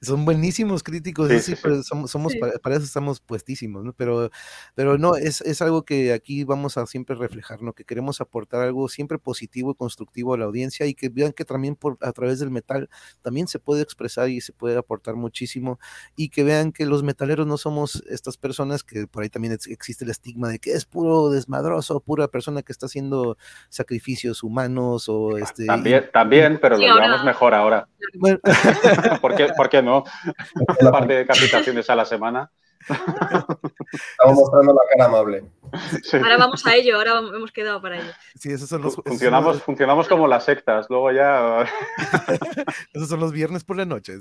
[0.02, 3.94] son, buenísimos críticos, sí, pues, somos, somos para, eso estamos puestísimos, ¿no?
[3.94, 4.32] pero,
[4.74, 7.74] pero no, es, es algo que aquí vamos a siempre reflejar, ¿no?
[7.74, 11.46] que queremos aportar algo siempre positivo y constructivo a la audiencia y que vean que
[11.46, 12.90] también por, a través del metal
[13.22, 15.80] también se puede expresar y se puede aportar muchísimo
[16.16, 20.06] y que vean que los metaleros no somos estas personas que por ahí también existe
[20.06, 23.38] el estigma de que es puro desmadroso, pura persona que está haciendo
[23.70, 25.66] sacrificios humanos o este...
[25.66, 27.88] También, también pero lo llevamos mejor ahora.
[29.22, 30.04] ¿Por, qué, ¿Por qué no?
[30.80, 32.50] Un par de capitaciones a la semana.
[32.88, 35.44] Estamos mostrando la cara amable.
[36.14, 38.12] Ahora vamos a ello, ahora hemos quedado para ello.
[38.36, 41.66] Sí, esos son los, funcionamos, funcionamos como las sectas, luego ya.
[42.94, 44.14] esos son los viernes por la noche.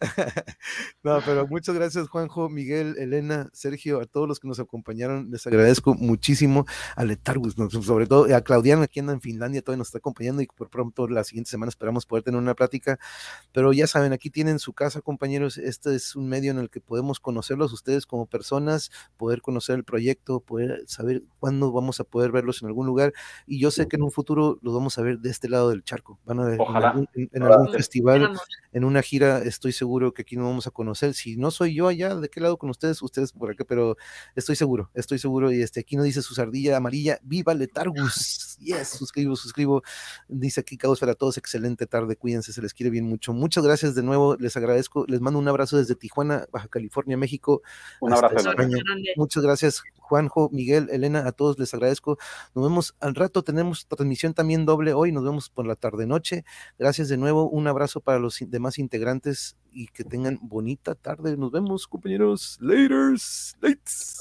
[1.02, 5.30] no, pero muchas gracias, Juanjo, Miguel, Elena, Sergio, a todos los que nos acompañaron.
[5.30, 6.66] Les agradezco muchísimo
[6.96, 7.54] a Letargus,
[7.84, 11.08] sobre todo a Claudiana, que anda en Finlandia, todavía nos está acompañando y por pronto
[11.08, 12.98] la siguiente semana esperamos poder tener una plática.
[13.52, 15.58] Pero ya saben, aquí tienen su casa, compañeros.
[15.58, 19.84] Este es un medio en el que podemos conocerlos ustedes como personas, poder conocer el
[19.84, 23.12] proyecto, poder saber cuándo vamos a poder verlos en algún lugar.
[23.46, 25.84] Y yo sé que en un futuro los vamos a ver de este lado del
[25.84, 26.18] charco.
[26.24, 26.58] Van a ver
[27.14, 28.32] en algún, festival,
[28.72, 31.14] en una gira, estoy seguro que aquí nos vamos a conocer.
[31.14, 33.00] Si no soy yo allá, ¿de qué lado con ustedes?
[33.02, 33.96] Ustedes por acá, pero
[34.34, 35.50] estoy seguro, estoy seguro.
[35.50, 38.58] Y este aquí nos dice su sardilla amarilla, viva Letargus.
[38.58, 39.82] Yes, suscribo, suscribo.
[40.28, 43.32] Dice aquí Caos para todos, excelente tarde, cuídense, se les quiere bien mucho.
[43.32, 47.16] Muchas gracias de nuevo, les agradezco, les mando un abrazo desde Tijuana, Baja California California,
[47.16, 47.62] México.
[48.00, 48.50] Un abrazo.
[49.16, 49.82] Muchas gracias,
[50.12, 52.18] Juanjo, Miguel, Elena, a todos les agradezco.
[52.54, 56.44] Nos vemos al rato, tenemos transmisión también doble hoy, nos vemos por la tarde-noche.
[56.78, 61.38] Gracias de nuevo, un abrazo para los demás integrantes y que tengan bonita tarde.
[61.38, 62.58] Nos vemos, compañeros.
[62.60, 63.56] Laters.
[63.62, 64.18] Lates.